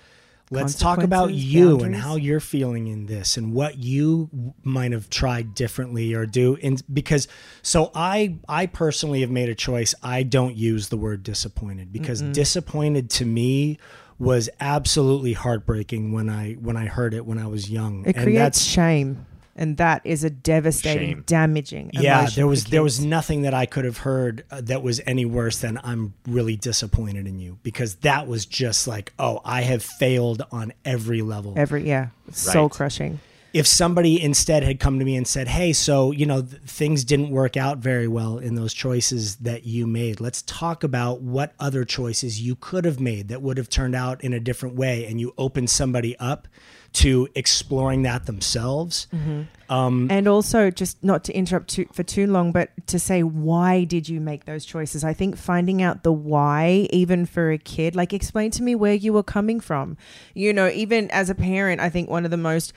let's 0.51 0.75
talk 0.75 1.01
about 1.01 1.33
you 1.33 1.79
and 1.79 1.95
how 1.95 2.15
you're 2.15 2.39
feeling 2.39 2.87
in 2.87 3.07
this 3.07 3.37
and 3.37 3.53
what 3.53 3.77
you 3.77 4.53
might 4.63 4.91
have 4.91 5.09
tried 5.09 5.55
differently 5.55 6.13
or 6.13 6.25
do 6.25 6.57
and 6.61 6.83
because 6.93 7.27
so 7.61 7.91
I 7.95 8.37
I 8.47 8.67
personally 8.67 9.21
have 9.21 9.31
made 9.31 9.49
a 9.49 9.55
choice. 9.55 9.95
I 10.03 10.23
don't 10.23 10.55
use 10.55 10.89
the 10.89 10.97
word 10.97 11.23
disappointed 11.23 11.91
because 11.91 12.21
disappointed 12.21 13.09
to 13.11 13.25
me 13.25 13.79
was 14.17 14.49
absolutely 14.59 15.33
heartbreaking 15.33 16.11
when 16.11 16.29
I 16.29 16.53
when 16.53 16.77
I 16.77 16.85
heard 16.85 17.13
it 17.13 17.25
when 17.25 17.37
I 17.37 17.47
was 17.47 17.69
young. 17.69 18.05
It 18.05 18.15
and 18.15 18.23
creates 18.23 18.39
that's 18.39 18.63
shame, 18.63 19.25
and 19.55 19.77
that 19.77 20.01
is 20.03 20.23
a 20.23 20.29
devastating, 20.29 21.15
Shame. 21.15 21.23
damaging. 21.25 21.89
yeah 21.93 22.27
there 22.35 22.47
was 22.47 22.65
there 22.65 22.83
was 22.83 22.99
nothing 23.03 23.43
that 23.43 23.53
i 23.53 23.65
could 23.65 23.85
have 23.85 23.99
heard 23.99 24.43
uh, 24.51 24.61
that 24.61 24.83
was 24.83 25.01
any 25.05 25.25
worse 25.25 25.59
than 25.59 25.79
i'm 25.83 26.13
really 26.27 26.55
disappointed 26.55 27.27
in 27.27 27.39
you 27.39 27.57
because 27.63 27.95
that 27.97 28.27
was 28.27 28.45
just 28.45 28.87
like 28.87 29.13
oh 29.19 29.41
i 29.45 29.61
have 29.61 29.83
failed 29.83 30.43
on 30.51 30.73
every 30.83 31.21
level 31.21 31.53
every 31.55 31.87
yeah, 31.87 32.07
soul 32.31 32.69
crushing. 32.69 33.19
if 33.53 33.65
somebody 33.67 34.21
instead 34.21 34.63
had 34.63 34.79
come 34.79 34.99
to 34.99 35.05
me 35.05 35.15
and 35.15 35.27
said 35.27 35.47
hey 35.47 35.71
so 35.71 36.11
you 36.11 36.25
know 36.25 36.41
th- 36.41 36.61
things 36.63 37.03
didn't 37.03 37.29
work 37.29 37.55
out 37.55 37.77
very 37.77 38.07
well 38.07 38.37
in 38.37 38.55
those 38.55 38.73
choices 38.73 39.37
that 39.37 39.65
you 39.65 39.87
made 39.87 40.19
let's 40.19 40.41
talk 40.43 40.83
about 40.83 41.21
what 41.21 41.53
other 41.59 41.85
choices 41.85 42.41
you 42.41 42.55
could 42.55 42.85
have 42.85 42.99
made 42.99 43.29
that 43.29 43.41
would 43.41 43.57
have 43.57 43.69
turned 43.69 43.95
out 43.95 44.21
in 44.23 44.33
a 44.33 44.39
different 44.39 44.75
way 44.75 45.05
and 45.05 45.19
you 45.21 45.33
open 45.37 45.67
somebody 45.67 46.17
up 46.17 46.47
to 46.95 47.27
exploring 47.35 48.03
that 48.03 48.25
themselves. 48.25 49.07
Mm-hmm. 49.13 49.43
Um, 49.67 50.07
and 50.09 50.27
also 50.27 50.71
just 50.71 51.03
not 51.03 51.23
to 51.25 51.33
interrupt 51.33 51.69
too, 51.69 51.87
for 51.91 52.03
too 52.03 52.27
long 52.27 52.51
but 52.51 52.69
to 52.87 52.99
say 52.99 53.23
why 53.23 53.83
did 53.83 54.07
you 54.07 54.21
make 54.21 54.45
those 54.45 54.63
choices? 54.63 55.03
I 55.03 55.13
think 55.13 55.37
finding 55.37 55.81
out 55.81 56.03
the 56.03 56.13
why 56.13 56.87
even 56.91 57.25
for 57.25 57.51
a 57.51 57.57
kid 57.57 57.95
like 57.95 58.13
explain 58.13 58.51
to 58.51 58.63
me 58.63 58.75
where 58.75 58.93
you 58.93 59.11
were 59.11 59.23
coming 59.23 59.59
from. 59.59 59.97
You 60.33 60.53
know 60.53 60.69
even 60.69 61.09
as 61.11 61.29
a 61.29 61.35
parent 61.35 61.81
i 61.81 61.89
think 61.89 62.09
one 62.09 62.25
of 62.25 62.31
the 62.31 62.37
most 62.37 62.73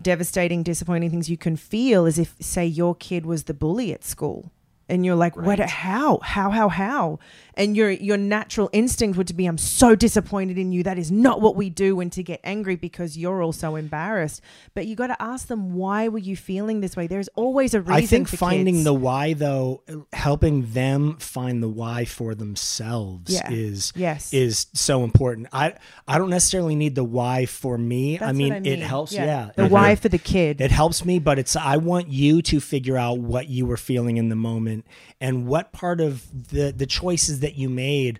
devastating 0.00 0.62
disappointing 0.62 1.10
things 1.10 1.28
you 1.28 1.36
can 1.36 1.56
feel 1.56 2.06
is 2.06 2.18
if 2.18 2.36
say 2.40 2.64
your 2.64 2.94
kid 2.94 3.26
was 3.26 3.44
the 3.44 3.54
bully 3.54 3.92
at 3.92 4.04
school 4.04 4.52
and 4.88 5.04
you're 5.04 5.16
like 5.16 5.36
what 5.36 5.58
how? 5.58 6.18
How 6.22 6.50
how 6.50 6.68
how 6.68 7.18
and 7.58 7.76
your 7.76 7.90
your 7.90 8.16
natural 8.16 8.70
instinct 8.72 9.18
would 9.18 9.26
to 9.26 9.34
be 9.34 9.44
i'm 9.44 9.58
so 9.58 9.94
disappointed 9.94 10.56
in 10.56 10.72
you 10.72 10.82
that 10.82 10.96
is 10.98 11.10
not 11.10 11.40
what 11.42 11.56
we 11.56 11.68
do 11.68 12.00
and 12.00 12.10
to 12.12 12.22
get 12.22 12.40
angry 12.44 12.76
because 12.76 13.18
you're 13.18 13.42
also 13.42 13.74
embarrassed 13.76 14.40
but 14.74 14.86
you 14.86 14.94
got 14.96 15.08
to 15.08 15.20
ask 15.22 15.48
them 15.48 15.74
why 15.74 16.08
were 16.08 16.18
you 16.18 16.36
feeling 16.36 16.80
this 16.80 16.96
way 16.96 17.06
there's 17.06 17.28
always 17.34 17.74
a 17.74 17.80
reason 17.80 17.92
I 17.94 18.06
think 18.06 18.28
finding 18.28 18.76
kids. 18.76 18.84
the 18.84 18.94
why 18.94 19.32
though, 19.34 19.82
helping 20.12 20.72
them 20.72 21.16
find 21.18 21.62
the 21.62 21.68
why 21.68 22.04
for 22.04 22.34
themselves 22.34 23.32
Yeah. 23.34 23.50
is 23.50 23.92
Yes. 23.96 24.32
is 24.32 24.66
so 24.72 25.04
important. 25.04 25.48
I 25.52 25.74
I 26.06 26.18
don't 26.18 26.30
necessarily 26.30 26.74
need 26.76 26.94
the 26.94 27.04
why 27.04 27.46
for 27.46 27.76
me. 27.78 28.16
I 28.16 28.18
That's 28.18 28.26
what 28.28 28.36
mean, 28.36 28.66
it 28.66 28.78
helps. 28.80 29.12
Yeah. 29.12 29.24
Yeah, 29.24 29.50
the 29.56 29.64
It- 29.64 29.70
why 29.70 29.94
for 29.96 30.08
the 30.08 30.18
kid 30.18 30.60
It 30.60 30.70
helps 30.70 31.04
me, 31.04 31.18
but 31.18 31.38
it's 31.38 31.56
I 31.56 31.76
want 31.76 32.08
you 32.08 32.42
to 32.42 32.60
figure 32.60 32.96
out 32.96 33.18
what 33.18 33.48
you 33.48 33.66
were 33.66 33.76
feeling 33.76 34.16
in 34.16 34.28
the 34.28 34.36
moment 34.36 34.84
and 35.20 35.46
what 35.46 35.72
part 35.72 36.00
of 36.00 36.22
the 36.50 36.72
the 36.76 36.86
choices 36.86 37.40
that 37.40 37.47
you 37.56 37.68
made 37.68 38.18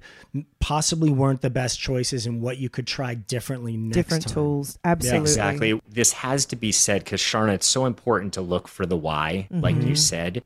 possibly 0.61 1.11
weren't 1.11 1.41
the 1.43 1.51
best 1.51 1.81
choices 1.81 2.27
and 2.27 2.41
what 2.41 2.59
you 2.59 2.69
could 2.69 2.87
try 2.87 3.15
differently 3.15 3.77
next 3.77 3.95
different 3.95 4.25
time. 4.25 4.35
tools 4.35 4.79
absolutely 4.85 5.21
Exactly. 5.31 5.81
This 5.89 6.13
has 6.13 6.47
to 6.47 6.57
be 6.57 6.73
said 6.73 7.05
because 7.05 7.21
Sharna, 7.21 7.55
it's 7.55 7.67
so 7.67 7.87
important 7.87 8.33
to 8.35 8.41
look 8.41 8.69
for 8.69 8.87
the 8.87 8.97
why, 8.97 9.49
like 9.51 9.77
Mm-hmm. 9.77 9.89
you 9.89 9.95
said. 9.95 10.43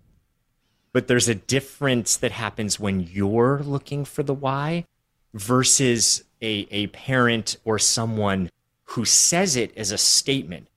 But 0.93 1.09
there's 1.09 1.29
a 1.29 1.35
difference 1.35 2.17
that 2.19 2.33
happens 2.33 2.79
when 2.79 3.01
you're 3.01 3.61
looking 3.65 4.05
for 4.05 4.23
the 4.23 4.35
why 4.35 4.85
versus 5.33 6.25
a, 6.43 6.67
a 6.71 6.89
parent 6.89 7.57
or 7.65 7.79
someone 7.79 8.51
who 8.85 9.05
says 9.05 9.57
it 9.57 9.77
as 9.77 9.91
a 9.91 9.99
statement. 9.99 10.69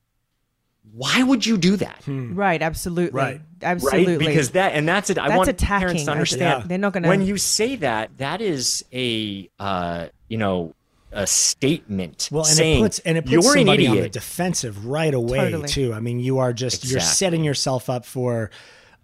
Why 0.96 1.24
would 1.24 1.46
you 1.46 1.58
do 1.58 1.76
that? 1.78 2.04
right 2.08 2.62
absolutely 2.62 3.12
Right. 3.20 3.42
absolutely 3.62 4.18
Right? 4.18 4.28
Because 4.28 4.52
that 4.52 4.74
and 4.74 4.88
that's 4.88 5.10
it. 5.10 5.18
I 5.18 5.28
That's 5.28 5.38
want 5.38 5.50
attacking. 5.50 5.80
parents 5.88 6.04
to 6.06 6.12
understand. 6.12 6.62
Yeah. 6.64 6.68
They're 6.68 6.78
not 6.78 6.94
gonna- 6.94 7.10
When 7.10 7.22
you 7.22 7.38
say 7.38 7.76
that, 7.78 8.18
that 8.20 8.40
is 8.42 8.86
a 8.94 9.50
uh, 9.60 10.08
you 10.30 10.38
know 10.38 10.74
a 11.12 11.26
statement 11.28 12.30
Well, 12.32 12.44
and 12.46 12.54
saying 12.56 12.80
it 12.80 12.84
puts 12.84 13.00
and 13.00 13.18
it 13.18 13.22
puts 13.22 13.32
you're 13.32 13.42
somebody 13.42 13.88
on 13.88 13.98
the 13.98 14.10
defensive 14.10 14.86
right 14.86 15.14
away 15.14 15.38
Totally. 15.52 15.68
too. 15.70 15.94
I 15.94 16.00
mean, 16.00 16.20
you 16.20 16.40
are 16.40 16.54
just 16.54 16.86
you're 16.86 17.00
setting 17.00 17.44
yourself 17.44 17.90
up 17.90 18.06
for 18.06 18.50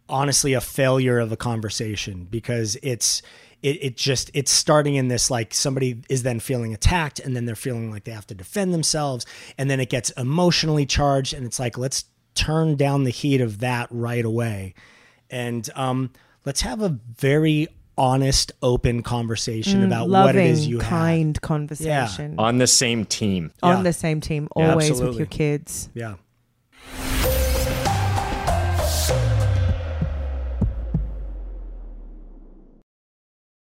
honestly 0.10 0.54
a 0.54 0.62
failure 0.62 1.20
of 1.20 1.32
a 1.32 1.38
conversation 1.38 2.28
because 2.30 2.78
it's 2.84 3.22
it, 3.62 3.84
it 3.84 3.98
just 3.98 4.32
it's 4.34 4.52
starting 4.52 4.96
in 4.96 5.08
this 5.08 5.30
like 5.30 5.54
somebody 5.54 6.02
is 6.10 6.24
then 6.24 6.40
feeling 6.40 6.74
attacked 6.74 7.20
and 7.20 7.36
then 7.36 7.46
they're 7.46 7.56
feeling 7.56 7.92
like 7.92 8.04
they 8.04 8.12
have 8.12 8.28
to 8.28 8.36
defend 8.36 8.74
themselves 8.74 9.26
and 9.58 9.70
then 9.70 9.80
it 9.80 9.90
gets 9.90 10.10
emotionally 10.12 10.86
charged 10.86 11.34
and 11.34 11.46
it's 11.46 11.60
like 11.60 11.78
let's 11.78 12.06
turn 12.34 12.76
down 12.76 13.04
the 13.04 13.12
heat 13.12 13.42
of 13.42 13.60
that 13.60 13.88
right 13.92 14.26
away. 14.26 14.74
And 15.30 15.70
um 15.76 16.12
let's 16.46 16.62
have 16.62 16.82
a 16.82 16.98
very 17.18 17.68
honest 17.98 18.52
open 18.64 19.04
conversation 19.04 19.84
about 19.84 20.10
loving 20.10 20.36
what 20.36 20.36
it 20.36 20.50
is 20.50 20.66
you 20.66 20.80
have. 20.80 20.90
kind 20.90 21.42
conversation. 21.42 22.36
On 22.40 22.58
the 22.58 22.68
same 22.68 23.06
team. 23.06 23.52
on 23.62 23.84
the 23.84 23.94
same 23.94 24.22
team 24.22 24.48
Yeah, 24.56 24.72
always 24.72 25.00
with 25.00 25.18
your 25.18 25.28
kids. 25.28 25.90
Yeah 25.94 26.16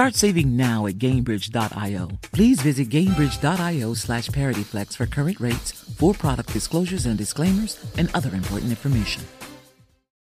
Start 0.00 0.14
saving 0.14 0.56
now 0.56 0.86
at 0.86 0.94
Gainbridge.io. 0.94 2.08
Please 2.32 2.62
visit 2.62 2.88
Gainbridge.io 2.88 3.92
slash 3.92 4.28
ParityFlex 4.28 4.96
for 4.96 5.04
current 5.04 5.38
rates, 5.38 5.72
for 5.72 6.14
product 6.14 6.54
disclosures 6.54 7.04
and 7.04 7.18
disclaimers, 7.18 7.78
and 7.98 8.08
other 8.14 8.34
important 8.34 8.70
information. 8.70 9.22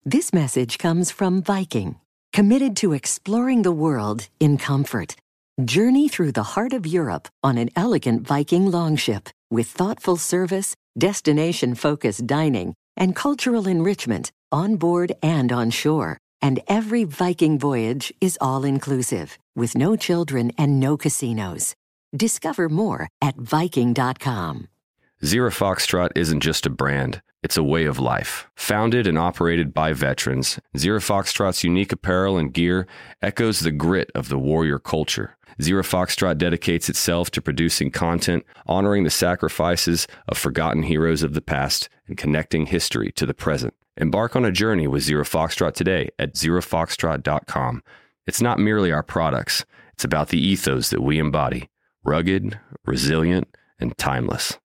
This 0.04 0.32
message 0.32 0.78
comes 0.78 1.10
from 1.10 1.42
Viking, 1.42 1.96
committed 2.32 2.78
to 2.78 2.94
exploring 2.94 3.64
the 3.64 3.72
world 3.72 4.28
in 4.40 4.60
comfort. 4.60 5.16
Journey 5.66 6.10
through 6.10 6.34
the 6.34 6.52
heart 6.54 6.72
of 6.72 6.86
Europe 6.86 7.28
on 7.42 7.58
an 7.58 7.72
elegant 7.76 8.22
Viking 8.22 8.70
longship 8.70 9.30
with 9.50 9.66
thoughtful 9.66 10.18
service, 10.18 10.76
destination 10.96 11.74
focused 11.74 12.28
dining, 12.28 12.76
and 12.96 13.16
cultural 13.16 13.68
enrichment 13.68 14.32
on 14.52 14.76
board 14.76 15.14
and 15.24 15.52
on 15.52 15.72
shore. 15.72 16.20
And 16.40 16.60
every 16.68 17.04
Viking 17.04 17.58
voyage 17.58 18.14
is 18.22 18.38
all 18.40 18.64
inclusive, 18.64 19.40
with 19.56 19.76
no 19.76 19.96
children 19.96 20.52
and 20.58 20.80
no 20.80 20.98
casinos. 20.98 21.76
Discover 22.16 22.70
more 22.70 23.10
at 23.22 23.36
Viking.com. 23.36 24.68
Zero 25.24 25.50
Foxtrot 25.50 26.10
isn't 26.16 26.42
just 26.42 26.66
a 26.66 26.70
brand, 26.70 27.22
it's 27.42 27.58
a 27.58 27.64
way 27.64 27.86
of 27.86 28.00
life. 28.00 28.48
Founded 28.56 29.08
and 29.08 29.18
operated 29.18 29.74
by 29.74 29.94
veterans, 29.94 30.60
Zero 30.78 31.00
Foxtrot's 31.00 31.64
unique 31.64 31.92
apparel 31.92 32.38
and 32.38 32.54
gear 32.54 32.86
echoes 33.22 33.60
the 33.62 33.72
grit 33.72 34.12
of 34.14 34.30
the 34.30 34.38
warrior 34.38 34.80
culture. 34.80 35.38
Zero 35.62 35.84
Foxtrot 35.84 36.38
dedicates 36.38 36.90
itself 36.90 37.32
to 37.32 37.42
producing 37.42 37.92
content, 37.92 38.46
honoring 38.68 39.04
the 39.04 39.10
sacrifices 39.10 40.06
of 40.28 40.38
forgotten 40.38 40.84
heroes 40.84 41.24
of 41.24 41.34
the 41.34 41.42
past, 41.42 41.88
and 42.08 42.18
connecting 42.18 42.66
history 42.66 43.12
to 43.14 43.26
the 43.26 43.34
present. 43.34 43.74
Embark 43.98 44.36
on 44.36 44.44
a 44.44 44.52
journey 44.52 44.88
with 44.88 45.04
Zero 45.04 45.24
Foxtrot 45.24 45.74
today 45.74 46.10
at 46.20 46.34
zerofoxtrot.com. 46.34 47.82
It's 48.28 48.42
not 48.42 48.58
merely 48.58 48.92
our 48.92 49.04
products, 49.04 49.66
it's 49.94 50.04
about 50.04 50.30
the 50.30 50.40
ethos 50.40 50.90
that 50.90 51.02
we 51.02 51.20
embody 51.20 51.70
rugged, 52.04 52.60
resilient, 52.86 53.48
and 53.80 53.98
timeless. 53.98 54.58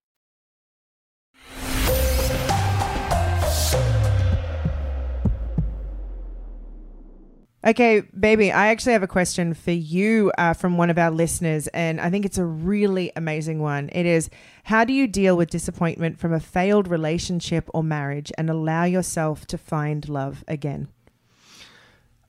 Okay, 7.63 8.01
baby, 8.19 8.51
I 8.51 8.69
actually 8.69 8.95
have 8.95 9.03
a 9.03 9.07
question 9.07 9.53
for 9.53 9.71
you 9.71 10.33
uh, 10.39 10.55
from 10.55 10.79
one 10.79 10.89
of 10.89 10.97
our 10.97 11.11
listeners, 11.11 11.67
and 11.69 12.01
I 12.01 12.09
think 12.09 12.25
it's 12.25 12.39
a 12.39 12.45
really 12.45 13.13
amazing 13.17 13.61
one. 13.61 13.91
It 13.93 14.07
is 14.07 14.31
How 14.65 14.85
do 14.85 14.95
you 14.95 15.07
deal 15.07 15.37
with 15.37 15.51
disappointment 15.51 16.19
from 16.19 16.33
a 16.33 16.41
failed 16.41 16.89
relationship 16.89 17.69
or 17.75 17.83
marriage 17.83 18.33
and 18.39 18.49
allow 18.49 18.85
yourself 18.85 19.47
to 19.49 19.59
find 19.59 20.09
love 20.09 20.43
again? 20.49 20.89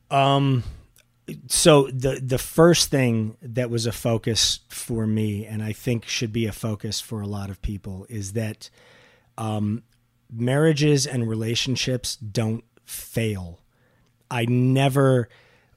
Um, 0.10 0.66
so 1.48 1.88
the 1.88 2.20
the 2.24 2.38
first 2.38 2.90
thing 2.90 3.38
that 3.42 3.70
was 3.70 3.86
a 3.86 3.92
focus 3.92 4.60
for 4.70 5.06
me, 5.08 5.46
and 5.46 5.62
I 5.64 5.74
think 5.74 6.06
should 6.06 6.32
be 6.34 6.46
a 6.46 6.52
focus 6.52 7.00
for 7.00 7.22
a 7.22 7.28
lot 7.28 7.50
of 7.50 7.62
people, 7.62 8.06
is 8.10 8.34
that 8.34 8.70
um, 9.38 9.84
marriages 10.32 11.06
and 11.08 11.28
relationships 11.30 12.16
don't 12.16 12.64
fail. 12.86 13.60
I 14.30 14.46
never, 14.46 15.30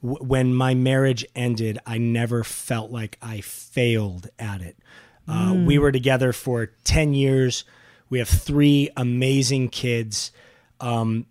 w- 0.02 0.22
when 0.24 0.54
my 0.54 0.74
marriage 0.74 1.24
ended, 1.34 1.78
I 1.86 1.98
never 1.98 2.44
felt 2.44 2.90
like 2.90 3.18
I 3.22 3.40
failed 3.40 4.28
at 4.38 4.60
it. 4.60 4.76
Uh, 5.26 5.54
We 5.66 5.78
were 5.78 5.92
together 5.92 6.32
for 6.32 6.66
10 6.84 7.14
years. 7.14 7.64
We 8.10 8.18
have 8.18 8.28
three 8.28 8.90
amazing 8.96 9.70
kids. 9.70 10.30
Um, 10.80 11.26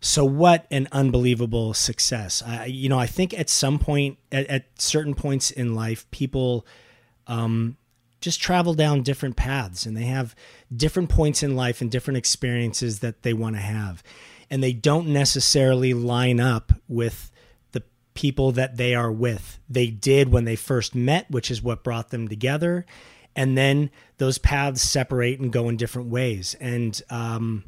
so 0.00 0.24
what 0.24 0.66
an 0.70 0.88
unbelievable 0.92 1.74
success. 1.74 2.42
I, 2.44 2.66
you 2.66 2.88
know, 2.88 2.98
I 2.98 3.06
think 3.06 3.38
at 3.38 3.50
some 3.50 3.78
point, 3.78 4.18
at, 4.32 4.46
at 4.46 4.80
certain 4.80 5.14
points 5.14 5.50
in 5.50 5.74
life, 5.74 6.10
people 6.10 6.66
um, 7.26 7.76
just 8.22 8.40
travel 8.40 8.72
down 8.72 9.02
different 9.02 9.36
paths 9.36 9.84
and 9.84 9.94
they 9.94 10.04
have 10.04 10.34
different 10.74 11.10
points 11.10 11.42
in 11.42 11.54
life 11.54 11.82
and 11.82 11.90
different 11.90 12.16
experiences 12.16 13.00
that 13.00 13.22
they 13.22 13.34
want 13.34 13.56
to 13.56 13.62
have. 13.62 14.02
And 14.48 14.62
they 14.62 14.72
don't 14.72 15.08
necessarily 15.08 15.92
line 15.92 16.40
up 16.40 16.72
with 16.88 17.30
the 17.72 17.82
people 18.14 18.52
that 18.52 18.78
they 18.78 18.94
are 18.94 19.12
with. 19.12 19.58
They 19.68 19.88
did 19.88 20.32
when 20.32 20.44
they 20.44 20.56
first 20.56 20.94
met, 20.94 21.30
which 21.30 21.50
is 21.50 21.62
what 21.62 21.84
brought 21.84 22.08
them 22.08 22.26
together. 22.26 22.86
And 23.36 23.56
then 23.56 23.90
those 24.16 24.38
paths 24.38 24.82
separate 24.82 25.40
and 25.40 25.52
go 25.52 25.68
in 25.68 25.76
different 25.76 26.08
ways. 26.08 26.56
And, 26.58 27.00
um, 27.10 27.64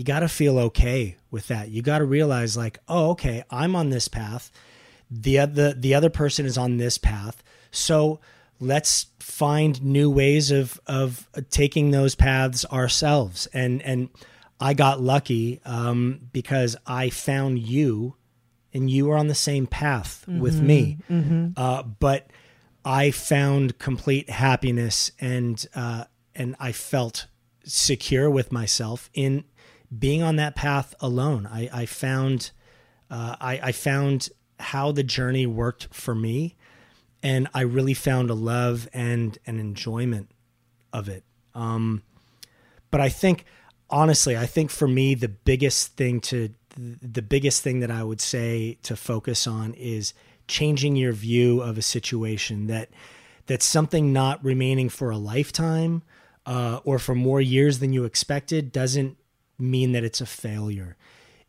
you 0.00 0.04
got 0.04 0.20
to 0.20 0.28
feel 0.28 0.58
okay 0.58 1.18
with 1.30 1.48
that. 1.48 1.68
You 1.68 1.82
got 1.82 1.98
to 1.98 2.06
realize 2.06 2.56
like, 2.56 2.78
oh, 2.88 3.10
okay, 3.10 3.44
I'm 3.50 3.76
on 3.76 3.90
this 3.90 4.08
path. 4.08 4.50
The 5.10 5.38
other 5.38 5.74
the 5.74 5.94
other 5.94 6.08
person 6.08 6.46
is 6.46 6.56
on 6.56 6.78
this 6.78 6.96
path. 6.96 7.42
So 7.70 8.18
let's 8.58 9.08
find 9.18 9.82
new 9.82 10.10
ways 10.10 10.50
of 10.50 10.80
of 10.86 11.28
taking 11.50 11.90
those 11.90 12.14
paths 12.14 12.64
ourselves. 12.64 13.46
And 13.52 13.82
and 13.82 14.08
I 14.58 14.72
got 14.72 15.02
lucky 15.02 15.60
um, 15.66 16.20
because 16.32 16.78
I 16.86 17.10
found 17.10 17.58
you, 17.58 18.16
and 18.72 18.88
you 18.88 19.04
were 19.04 19.18
on 19.18 19.26
the 19.26 19.34
same 19.34 19.66
path 19.66 20.24
mm-hmm. 20.26 20.40
with 20.40 20.62
me. 20.62 20.96
Mm-hmm. 21.10 21.48
Uh, 21.58 21.82
but 21.82 22.30
I 22.86 23.10
found 23.10 23.78
complete 23.78 24.30
happiness 24.30 25.12
and 25.20 25.62
uh, 25.74 26.04
and 26.34 26.56
I 26.58 26.72
felt 26.72 27.26
secure 27.64 28.30
with 28.30 28.50
myself 28.50 29.10
in 29.12 29.44
being 29.96 30.22
on 30.22 30.36
that 30.36 30.54
path 30.54 30.94
alone. 31.00 31.46
I, 31.46 31.68
I 31.72 31.86
found 31.86 32.50
uh, 33.10 33.36
I, 33.40 33.60
I 33.62 33.72
found 33.72 34.28
how 34.60 34.92
the 34.92 35.02
journey 35.02 35.46
worked 35.46 35.88
for 35.92 36.14
me, 36.14 36.56
and 37.22 37.48
I 37.52 37.62
really 37.62 37.94
found 37.94 38.30
a 38.30 38.34
love 38.34 38.88
and 38.92 39.36
an 39.46 39.58
enjoyment 39.58 40.30
of 40.92 41.08
it. 41.08 41.24
Um, 41.54 42.02
but 42.90 43.00
I 43.00 43.08
think 43.08 43.44
honestly, 43.88 44.36
I 44.36 44.46
think 44.46 44.70
for 44.70 44.88
me 44.88 45.14
the 45.14 45.28
biggest 45.28 45.96
thing 45.96 46.20
to 46.20 46.50
the 46.76 47.22
biggest 47.22 47.62
thing 47.62 47.80
that 47.80 47.90
I 47.90 48.04
would 48.04 48.20
say 48.20 48.78
to 48.84 48.94
focus 48.94 49.46
on 49.46 49.74
is 49.74 50.14
changing 50.46 50.96
your 50.96 51.12
view 51.12 51.60
of 51.60 51.76
a 51.76 51.82
situation 51.82 52.68
that 52.68 52.90
that's 53.46 53.64
something 53.64 54.12
not 54.12 54.42
remaining 54.44 54.88
for 54.88 55.10
a 55.10 55.18
lifetime 55.18 56.02
uh, 56.46 56.80
or 56.84 57.00
for 57.00 57.14
more 57.14 57.40
years 57.40 57.80
than 57.80 57.92
you 57.92 58.04
expected 58.04 58.70
doesn't 58.70 59.16
mean 59.60 59.92
that 59.92 60.04
it's 60.04 60.20
a 60.20 60.26
failure. 60.26 60.96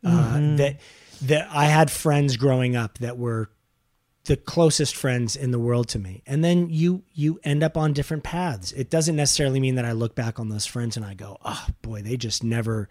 Uh, 0.03 0.09
mm-hmm. 0.09 0.53
Uh, 0.53 0.57
that 0.57 0.79
that 1.23 1.47
I 1.51 1.65
had 1.65 1.91
friends 1.91 2.37
growing 2.37 2.75
up 2.75 2.97
that 2.99 3.17
were 3.17 3.51
the 4.25 4.37
closest 4.37 4.95
friends 4.95 5.35
in 5.35 5.51
the 5.51 5.59
world 5.59 5.87
to 5.89 5.99
me, 5.99 6.23
and 6.25 6.43
then 6.43 6.69
you 6.69 7.03
you 7.13 7.39
end 7.43 7.63
up 7.63 7.77
on 7.77 7.93
different 7.93 8.23
paths. 8.23 8.71
It 8.71 8.89
doesn't 8.89 9.15
necessarily 9.15 9.59
mean 9.59 9.75
that 9.75 9.85
I 9.85 9.91
look 9.91 10.15
back 10.15 10.39
on 10.39 10.49
those 10.49 10.65
friends 10.65 10.97
and 10.97 11.05
I 11.05 11.13
go, 11.13 11.37
oh 11.43 11.67
boy, 11.81 12.01
they 12.01 12.17
just 12.17 12.43
never 12.43 12.89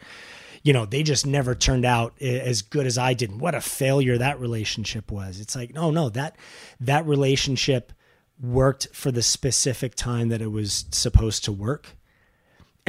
you 0.62 0.72
know, 0.72 0.84
they 0.84 1.02
just 1.02 1.26
never 1.26 1.54
turned 1.54 1.84
out 1.84 2.20
as 2.20 2.62
good 2.62 2.86
as 2.86 2.98
I 2.98 3.14
did. 3.14 3.40
What 3.40 3.54
a 3.54 3.60
failure 3.60 4.18
that 4.18 4.40
relationship 4.40 5.10
was. 5.10 5.40
It's 5.40 5.56
like, 5.56 5.72
no, 5.72 5.90
no, 5.90 6.10
that 6.10 6.36
that 6.80 7.06
relationship 7.06 7.92
worked 8.40 8.88
for 8.92 9.10
the 9.10 9.22
specific 9.22 9.94
time 9.94 10.28
that 10.28 10.42
it 10.42 10.50
was 10.50 10.86
supposed 10.90 11.44
to 11.44 11.52
work. 11.52 11.96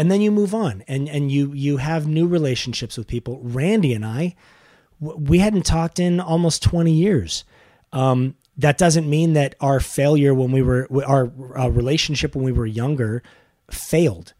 And 0.01 0.09
then 0.09 0.19
you 0.19 0.31
move 0.31 0.55
on 0.55 0.83
and 0.87 1.07
and 1.07 1.31
you 1.31 1.53
you 1.53 1.77
have 1.77 2.07
new 2.07 2.25
relationships 2.25 2.97
with 2.97 3.05
people. 3.05 3.39
Randy 3.43 3.93
and 3.93 4.03
I 4.03 4.33
we 4.99 5.37
hadn't 5.37 5.61
talked 5.61 5.99
in 5.99 6.19
almost 6.19 6.63
20 6.63 6.91
years. 6.91 7.43
Um, 7.93 8.33
that 8.57 8.79
doesn't 8.79 9.07
mean 9.07 9.33
that 9.33 9.53
our 9.61 9.79
failure 9.79 10.33
when 10.33 10.51
we 10.51 10.63
were 10.63 10.87
our, 11.05 11.31
our 11.55 11.69
relationship 11.69 12.35
when 12.35 12.43
we 12.43 12.51
were 12.51 12.65
younger 12.65 13.21
failed 13.69 14.33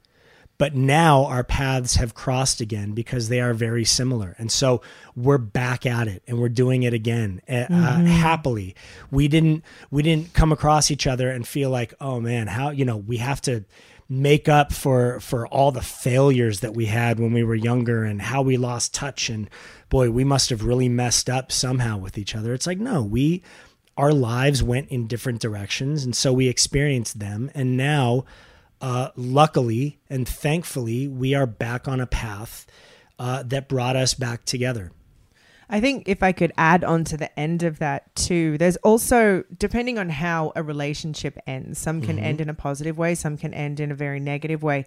but 0.58 0.76
now 0.76 1.26
our 1.26 1.44
paths 1.44 1.96
have 1.96 2.14
crossed 2.14 2.62
again 2.62 2.92
because 2.92 3.30
they 3.30 3.42
are 3.42 3.52
very 3.52 3.84
similar. 3.84 4.36
And 4.38 4.52
so 4.52 4.84
we're 5.16 5.40
back 5.40 5.88
at 5.88 6.08
it 6.08 6.22
and 6.28 6.40
we're 6.40 6.50
doing 6.50 6.84
it 6.84 6.94
again 6.94 7.42
uh, 7.50 7.66
mm-hmm. 7.66 8.06
happily. 8.06 8.76
We 9.10 9.28
didn't 9.28 9.64
we 9.90 10.04
didn't 10.04 10.34
come 10.34 10.52
across 10.52 10.92
each 10.92 11.08
other 11.08 11.32
and 11.32 11.48
feel 11.48 11.72
like, 11.72 11.96
"Oh 12.00 12.20
man, 12.20 12.46
how, 12.46 12.70
you 12.70 12.86
know, 12.86 12.98
we 12.98 13.18
have 13.18 13.42
to 13.42 13.66
make 14.12 14.50
up 14.50 14.74
for 14.74 15.22
for 15.22 15.48
all 15.48 15.72
the 15.72 15.82
failures 15.82 16.60
that 16.60 16.74
we 16.74 16.88
had 16.88 17.18
when 17.18 17.32
we 17.32 17.44
were 17.44 17.56
younger 17.56 18.04
and 18.04 18.22
how 18.22 18.42
we 18.42 18.58
lost 18.58 18.94
touch 18.94 19.30
and 19.30 19.50
boy, 19.90 20.12
we 20.12 20.26
must 20.26 20.50
have 20.50 20.66
really 20.66 20.90
messed 20.90 21.30
up 21.30 21.52
somehow 21.52 21.98
with 21.98 22.18
each 22.18 22.36
other." 22.36 22.54
It's 22.54 22.68
like, 22.68 22.80
"No, 22.80 23.02
we 23.02 23.42
our 23.98 24.12
lives 24.12 24.62
went 24.64 24.90
in 24.90 25.08
different 25.08 25.40
directions 25.42 26.04
and 26.04 26.16
so 26.16 26.34
we 26.34 26.48
experienced 26.48 27.20
them 27.20 27.52
and 27.54 27.78
now 27.78 28.24
uh, 28.82 29.10
luckily 29.16 30.00
and 30.10 30.28
thankfully, 30.28 31.08
we 31.08 31.34
are 31.34 31.46
back 31.46 31.88
on 31.88 32.02
a 32.02 32.08
path 32.08 32.66
uh, 33.20 33.44
that 33.44 33.70
brought 33.70 33.96
us 33.96 34.14
back 34.14 34.44
together. 34.44 34.92
I 35.74 35.80
think 35.80 36.10
if 36.10 36.22
I 36.22 36.34
could 36.34 36.52
add 36.58 36.84
on 36.84 37.06
to 37.06 37.18
the 37.18 37.40
end 37.40 37.64
of 37.64 37.80
that 37.80 38.14
too, 38.14 38.58
there's 38.58 38.76
also, 38.78 39.46
depending 39.58 39.98
on 39.98 40.10
how 40.10 40.52
a 40.54 40.62
relationship 40.62 41.38
ends, 41.48 41.80
some 41.80 42.02
can 42.02 42.18
mm-hmm. 42.18 42.26
end 42.26 42.42
in 42.42 42.50
a 42.50 42.54
positive 42.54 42.98
way, 42.98 43.16
some 43.16 43.38
can 43.38 43.54
end 43.54 43.80
in 43.80 43.90
a 43.90 43.96
very 43.96 44.20
negative 44.20 44.62
way. 44.62 44.86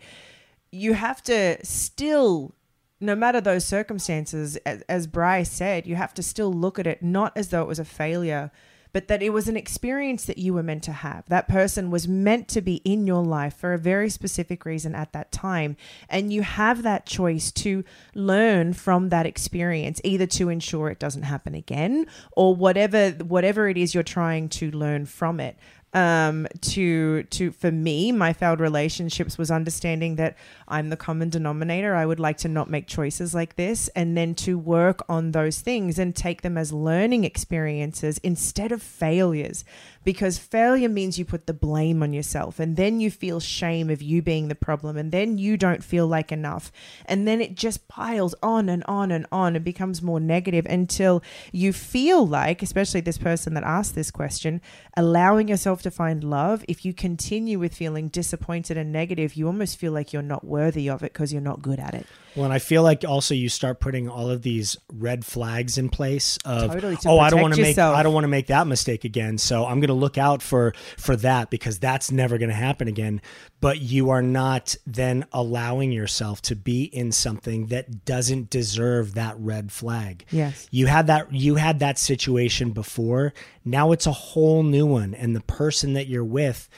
You 0.70 0.92
have 0.92 1.22
to 1.22 1.56
still, 1.64 2.54
no 3.00 3.14
matter 3.14 3.40
those 3.40 3.64
circumstances, 3.64 4.56
as, 4.66 4.82
as 4.82 5.06
Bryce 5.06 5.50
said, 5.50 5.86
you 5.86 5.96
have 5.96 6.12
to 6.14 6.22
still 6.22 6.52
look 6.52 6.78
at 6.78 6.86
it 6.86 7.02
not 7.02 7.32
as 7.34 7.48
though 7.48 7.62
it 7.62 7.68
was 7.68 7.78
a 7.78 7.84
failure, 7.84 8.50
but 8.94 9.08
that 9.08 9.22
it 9.22 9.30
was 9.30 9.48
an 9.48 9.56
experience 9.56 10.24
that 10.24 10.38
you 10.38 10.54
were 10.54 10.62
meant 10.62 10.84
to 10.84 10.92
have. 10.92 11.24
That 11.26 11.48
person 11.48 11.90
was 11.90 12.06
meant 12.06 12.46
to 12.48 12.62
be 12.62 12.76
in 12.76 13.08
your 13.08 13.24
life 13.24 13.56
for 13.56 13.74
a 13.74 13.78
very 13.78 14.08
specific 14.08 14.64
reason 14.64 14.94
at 14.94 15.12
that 15.12 15.32
time. 15.32 15.76
And 16.08 16.32
you 16.32 16.42
have 16.42 16.84
that 16.84 17.04
choice 17.04 17.50
to 17.52 17.82
learn 18.14 18.72
from 18.72 19.08
that 19.08 19.26
experience, 19.26 20.00
either 20.04 20.26
to 20.28 20.48
ensure 20.48 20.90
it 20.90 21.00
doesn't 21.00 21.24
happen 21.24 21.56
again 21.56 22.06
or 22.32 22.54
whatever 22.54 23.10
whatever 23.10 23.68
it 23.68 23.76
is 23.76 23.94
you're 23.94 24.04
trying 24.04 24.48
to 24.50 24.70
learn 24.70 25.06
from 25.06 25.40
it 25.40 25.58
um, 25.94 26.48
to 26.60 27.22
to 27.24 27.52
for 27.52 27.70
me, 27.70 28.12
my 28.12 28.32
failed 28.32 28.60
relationships 28.60 29.38
was 29.38 29.50
understanding 29.50 30.16
that 30.16 30.36
I'm 30.68 30.90
the 30.90 30.96
common 30.96 31.28
denominator. 31.28 31.94
I 31.94 32.06
would 32.06 32.20
like 32.20 32.38
to 32.38 32.48
not 32.48 32.70
make 32.70 32.86
choices 32.86 33.34
like 33.34 33.56
this, 33.56 33.88
and 33.88 34.16
then 34.16 34.34
to 34.36 34.58
work 34.58 35.04
on 35.08 35.32
those 35.32 35.60
things 35.60 35.98
and 35.98 36.14
take 36.14 36.42
them 36.42 36.56
as 36.56 36.72
learning 36.72 37.24
experiences 37.24 38.18
instead 38.18 38.72
of 38.72 38.82
failures 38.82 39.64
because 40.04 40.38
failure 40.38 40.88
means 40.88 41.18
you 41.18 41.24
put 41.24 41.46
the 41.46 41.54
blame 41.54 42.02
on 42.02 42.12
yourself 42.12 42.60
and 42.60 42.76
then 42.76 43.00
you 43.00 43.10
feel 43.10 43.40
shame 43.40 43.90
of 43.90 44.02
you 44.02 44.22
being 44.22 44.48
the 44.48 44.54
problem 44.54 44.96
and 44.96 45.10
then 45.10 45.38
you 45.38 45.56
don't 45.56 45.82
feel 45.82 46.06
like 46.06 46.30
enough 46.30 46.70
and 47.06 47.26
then 47.26 47.40
it 47.40 47.54
just 47.54 47.88
piles 47.88 48.34
on 48.42 48.68
and 48.68 48.84
on 48.84 49.10
and 49.10 49.26
on 49.32 49.56
and 49.56 49.64
becomes 49.64 50.02
more 50.02 50.20
negative 50.20 50.66
until 50.66 51.22
you 51.52 51.72
feel 51.72 52.26
like 52.26 52.62
especially 52.62 53.00
this 53.00 53.18
person 53.18 53.54
that 53.54 53.64
asked 53.64 53.94
this 53.94 54.10
question 54.10 54.60
allowing 54.96 55.48
yourself 55.48 55.82
to 55.82 55.90
find 55.90 56.22
love 56.22 56.64
if 56.68 56.84
you 56.84 56.92
continue 56.92 57.58
with 57.58 57.74
feeling 57.74 58.08
disappointed 58.08 58.76
and 58.76 58.92
negative 58.92 59.34
you 59.34 59.46
almost 59.46 59.78
feel 59.78 59.92
like 59.92 60.12
you're 60.12 60.22
not 60.22 60.44
worthy 60.54 60.88
of 60.88 61.02
it 61.02 61.12
because 61.12 61.32
you're 61.32 61.42
not 61.42 61.62
good 61.62 61.78
at 61.78 61.94
it 61.94 62.06
well, 62.34 62.44
and 62.44 62.52
I 62.52 62.58
feel 62.58 62.82
like 62.82 63.04
also 63.06 63.32
you 63.34 63.48
start 63.48 63.78
putting 63.78 64.08
all 64.08 64.28
of 64.28 64.42
these 64.42 64.76
red 64.92 65.24
flags 65.24 65.78
in 65.78 65.88
place 65.88 66.36
of 66.44 66.72
totally, 66.72 66.96
oh, 67.06 67.20
I 67.20 67.30
don't 67.30 67.40
want 67.40 67.54
to 67.54 67.62
make 67.62 67.78
I 67.78 68.02
don't 68.02 68.12
want 68.12 68.24
to 68.24 68.28
make 68.28 68.48
that 68.48 68.66
mistake 68.66 69.04
again. 69.04 69.38
So 69.38 69.64
I'm 69.64 69.78
going 69.78 69.88
to 69.88 69.94
look 69.94 70.18
out 70.18 70.42
for 70.42 70.74
for 70.98 71.14
that 71.16 71.50
because 71.50 71.78
that's 71.78 72.10
never 72.10 72.36
going 72.38 72.48
to 72.48 72.54
happen 72.54 72.88
again. 72.88 73.22
But 73.60 73.80
you 73.80 74.10
are 74.10 74.22
not 74.22 74.74
then 74.84 75.26
allowing 75.32 75.92
yourself 75.92 76.42
to 76.42 76.56
be 76.56 76.84
in 76.84 77.12
something 77.12 77.68
that 77.68 78.04
doesn't 78.04 78.50
deserve 78.50 79.14
that 79.14 79.36
red 79.38 79.70
flag. 79.70 80.24
Yes. 80.30 80.66
You 80.72 80.86
had 80.86 81.06
that 81.06 81.32
you 81.32 81.54
had 81.54 81.78
that 81.78 81.98
situation 81.98 82.72
before. 82.72 83.32
Now 83.64 83.92
it's 83.92 84.06
a 84.06 84.12
whole 84.12 84.64
new 84.64 84.86
one 84.86 85.14
and 85.14 85.36
the 85.36 85.40
person 85.40 85.92
that 85.92 86.08
you're 86.08 86.24
with 86.24 86.68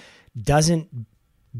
doesn't 0.40 1.06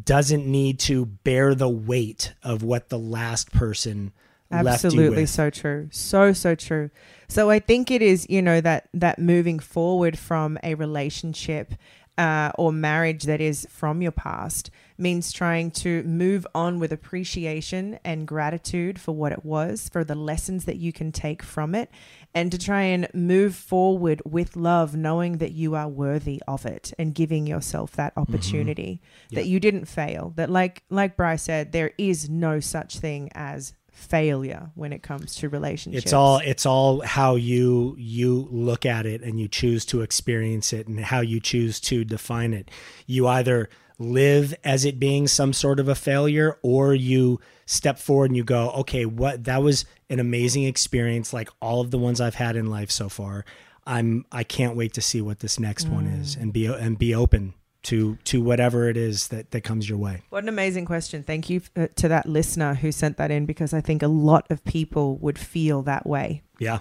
doesn't 0.04 0.46
need 0.46 0.78
to 0.80 1.06
bear 1.06 1.54
the 1.54 1.68
weight 1.68 2.34
of 2.42 2.62
what 2.62 2.88
the 2.88 2.98
last 2.98 3.52
person 3.52 4.12
absolutely 4.50 5.26
so 5.26 5.50
true. 5.50 5.88
So 5.90 6.32
so 6.32 6.54
true. 6.54 6.90
So 7.28 7.50
i 7.50 7.58
think 7.58 7.90
it 7.90 8.02
is 8.02 8.26
you 8.30 8.40
know 8.40 8.60
that 8.60 8.88
that 8.94 9.18
moving 9.18 9.58
forward 9.58 10.18
from 10.18 10.58
a 10.62 10.74
relationship 10.74 11.74
uh, 12.18 12.50
or 12.56 12.72
marriage 12.72 13.24
that 13.24 13.40
is 13.40 13.66
from 13.70 14.00
your 14.00 14.12
past 14.12 14.70
means 14.98 15.32
trying 15.32 15.70
to 15.70 16.02
move 16.04 16.46
on 16.54 16.78
with 16.78 16.90
appreciation 16.92 17.98
and 18.04 18.26
gratitude 18.26 18.98
for 18.98 19.14
what 19.14 19.32
it 19.32 19.44
was, 19.44 19.88
for 19.90 20.02
the 20.04 20.14
lessons 20.14 20.64
that 20.64 20.76
you 20.76 20.92
can 20.92 21.12
take 21.12 21.42
from 21.42 21.74
it, 21.74 21.90
and 22.34 22.50
to 22.50 22.58
try 22.58 22.82
and 22.82 23.06
move 23.12 23.54
forward 23.54 24.22
with 24.24 24.56
love, 24.56 24.96
knowing 24.96 25.38
that 25.38 25.52
you 25.52 25.74
are 25.74 25.88
worthy 25.88 26.42
of 26.48 26.64
it 26.64 26.92
and 26.98 27.14
giving 27.14 27.46
yourself 27.46 27.92
that 27.92 28.14
mm-hmm. 28.14 28.32
opportunity, 28.32 29.02
mm-hmm. 29.26 29.36
that 29.36 29.46
you 29.46 29.60
didn't 29.60 29.84
fail. 29.84 30.32
That, 30.36 30.50
like 30.50 30.82
like 30.88 31.16
Bryce 31.16 31.42
said, 31.42 31.72
there 31.72 31.92
is 31.98 32.30
no 32.30 32.60
such 32.60 32.98
thing 32.98 33.30
as 33.34 33.74
failure 33.96 34.70
when 34.74 34.92
it 34.92 35.02
comes 35.02 35.34
to 35.36 35.48
relationships. 35.48 36.04
It's 36.04 36.12
all 36.12 36.38
it's 36.38 36.66
all 36.66 37.00
how 37.00 37.34
you 37.36 37.96
you 37.98 38.46
look 38.50 38.84
at 38.84 39.06
it 39.06 39.22
and 39.22 39.40
you 39.40 39.48
choose 39.48 39.86
to 39.86 40.02
experience 40.02 40.72
it 40.72 40.86
and 40.86 41.00
how 41.00 41.20
you 41.20 41.40
choose 41.40 41.80
to 41.80 42.04
define 42.04 42.52
it. 42.52 42.70
You 43.06 43.26
either 43.26 43.70
live 43.98 44.54
as 44.62 44.84
it 44.84 45.00
being 45.00 45.26
some 45.26 45.54
sort 45.54 45.80
of 45.80 45.88
a 45.88 45.94
failure 45.94 46.58
or 46.62 46.94
you 46.94 47.40
step 47.64 47.98
forward 47.98 48.30
and 48.30 48.36
you 48.36 48.44
go, 48.44 48.70
"Okay, 48.72 49.06
what 49.06 49.44
that 49.44 49.62
was 49.62 49.86
an 50.10 50.20
amazing 50.20 50.64
experience 50.64 51.32
like 51.32 51.48
all 51.62 51.80
of 51.80 51.90
the 51.90 51.98
ones 51.98 52.20
I've 52.20 52.34
had 52.34 52.54
in 52.54 52.66
life 52.66 52.90
so 52.90 53.08
far. 53.08 53.46
I'm 53.86 54.26
I 54.30 54.44
can't 54.44 54.76
wait 54.76 54.92
to 54.94 55.00
see 55.00 55.22
what 55.22 55.38
this 55.38 55.58
next 55.58 55.88
mm. 55.88 55.92
one 55.92 56.06
is 56.06 56.36
and 56.36 56.52
be 56.52 56.66
and 56.66 56.98
be 56.98 57.14
open 57.14 57.54
to 57.86 58.18
to 58.24 58.42
whatever 58.42 58.88
it 58.88 58.96
is 58.96 59.28
that 59.28 59.52
that 59.52 59.62
comes 59.62 59.88
your 59.88 59.98
way. 59.98 60.22
What 60.30 60.42
an 60.42 60.48
amazing 60.48 60.86
question. 60.86 61.22
Thank 61.22 61.48
you 61.48 61.60
uh, 61.76 61.86
to 61.96 62.08
that 62.08 62.26
listener 62.26 62.74
who 62.74 62.90
sent 62.90 63.16
that 63.18 63.30
in 63.30 63.46
because 63.46 63.72
I 63.72 63.80
think 63.80 64.02
a 64.02 64.08
lot 64.08 64.46
of 64.50 64.64
people 64.64 65.16
would 65.18 65.38
feel 65.38 65.82
that 65.82 66.06
way. 66.06 66.42
Yeah. 66.58 66.80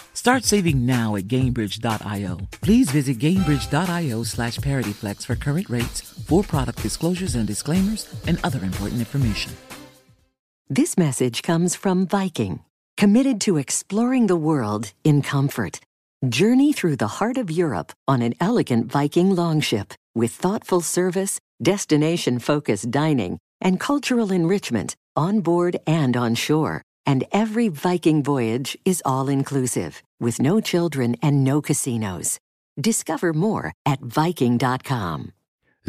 Start 0.21 0.43
saving 0.43 0.85
now 0.85 1.15
at 1.15 1.23
Gainbridge.io. 1.23 2.37
Please 2.61 2.91
visit 2.91 3.17
Gainbridge.io 3.17 4.21
slash 4.21 4.59
ParityFlex 4.59 5.25
for 5.25 5.35
current 5.35 5.67
rates, 5.67 5.99
for 5.99 6.43
product 6.43 6.83
disclosures 6.83 7.33
and 7.33 7.47
disclaimers, 7.47 8.07
and 8.27 8.39
other 8.43 8.63
important 8.63 8.99
information. 8.99 9.51
This 10.69 10.95
message 10.95 11.41
comes 11.41 11.73
from 11.73 12.05
Viking, 12.05 12.59
committed 12.97 13.41
to 13.41 13.57
exploring 13.57 14.27
the 14.27 14.35
world 14.35 14.93
in 15.03 15.23
comfort. 15.23 15.79
Journey 16.29 16.71
through 16.71 16.97
the 16.97 17.15
heart 17.17 17.39
of 17.39 17.49
Europe 17.49 17.91
on 18.07 18.21
an 18.21 18.35
elegant 18.39 18.91
Viking 18.91 19.35
longship 19.35 19.91
with 20.13 20.29
thoughtful 20.29 20.81
service, 20.81 21.39
destination 21.63 22.37
focused 22.37 22.91
dining, 22.91 23.39
and 23.59 23.79
cultural 23.79 24.31
enrichment 24.31 24.95
on 25.15 25.41
board 25.41 25.77
and 25.87 26.15
on 26.15 26.35
shore. 26.35 26.83
And 27.07 27.23
every 27.31 27.69
Viking 27.69 28.21
voyage 28.21 28.77
is 28.85 29.01
all 29.03 29.27
inclusive, 29.27 30.03
with 30.21 30.39
no 30.39 30.61
children 30.61 31.15
and 31.21 31.43
no 31.43 31.61
casinos. 31.61 32.39
Discover 32.79 33.33
more 33.33 33.73
at 33.85 33.99
Viking.com. 34.01 35.33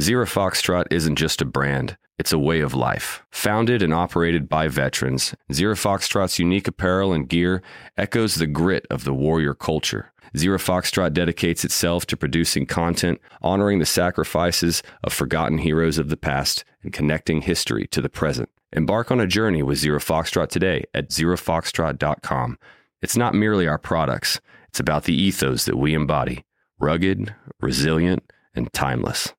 Zero 0.00 0.24
Foxtrot 0.24 0.86
isn't 0.90 1.16
just 1.16 1.42
a 1.42 1.44
brand, 1.44 1.98
it's 2.18 2.32
a 2.32 2.38
way 2.38 2.60
of 2.60 2.74
life. 2.74 3.22
Founded 3.30 3.82
and 3.82 3.92
operated 3.92 4.48
by 4.48 4.66
veterans, 4.66 5.34
Zero 5.52 5.74
Foxtrot's 5.74 6.38
unique 6.38 6.66
apparel 6.66 7.12
and 7.12 7.28
gear 7.28 7.62
echoes 7.96 8.36
the 8.36 8.46
grit 8.46 8.86
of 8.90 9.04
the 9.04 9.12
warrior 9.12 9.54
culture. 9.54 10.12
Zero 10.34 10.56
Foxtrot 10.56 11.12
dedicates 11.12 11.62
itself 11.62 12.06
to 12.06 12.16
producing 12.16 12.64
content, 12.64 13.20
honoring 13.42 13.80
the 13.80 13.86
sacrifices 13.86 14.82
of 15.04 15.12
forgotten 15.12 15.58
heroes 15.58 15.98
of 15.98 16.08
the 16.08 16.16
past, 16.16 16.64
and 16.82 16.92
connecting 16.92 17.42
history 17.42 17.86
to 17.88 18.00
the 18.00 18.08
present. 18.08 18.48
Embark 18.72 19.10
on 19.10 19.20
a 19.20 19.26
journey 19.26 19.62
with 19.62 19.78
Zero 19.78 19.98
Foxtrot 19.98 20.48
today 20.48 20.84
at 20.94 21.10
zerofoxtrot.com. 21.10 22.58
It's 23.02 23.16
not 23.16 23.34
merely 23.34 23.66
our 23.66 23.78
products, 23.78 24.40
it's 24.68 24.78
about 24.78 25.04
the 25.04 25.14
ethos 25.14 25.64
that 25.64 25.76
we 25.76 25.92
embody 25.92 26.44
rugged, 26.78 27.34
resilient, 27.60 28.22
and 28.54 28.72
timeless. 28.72 29.34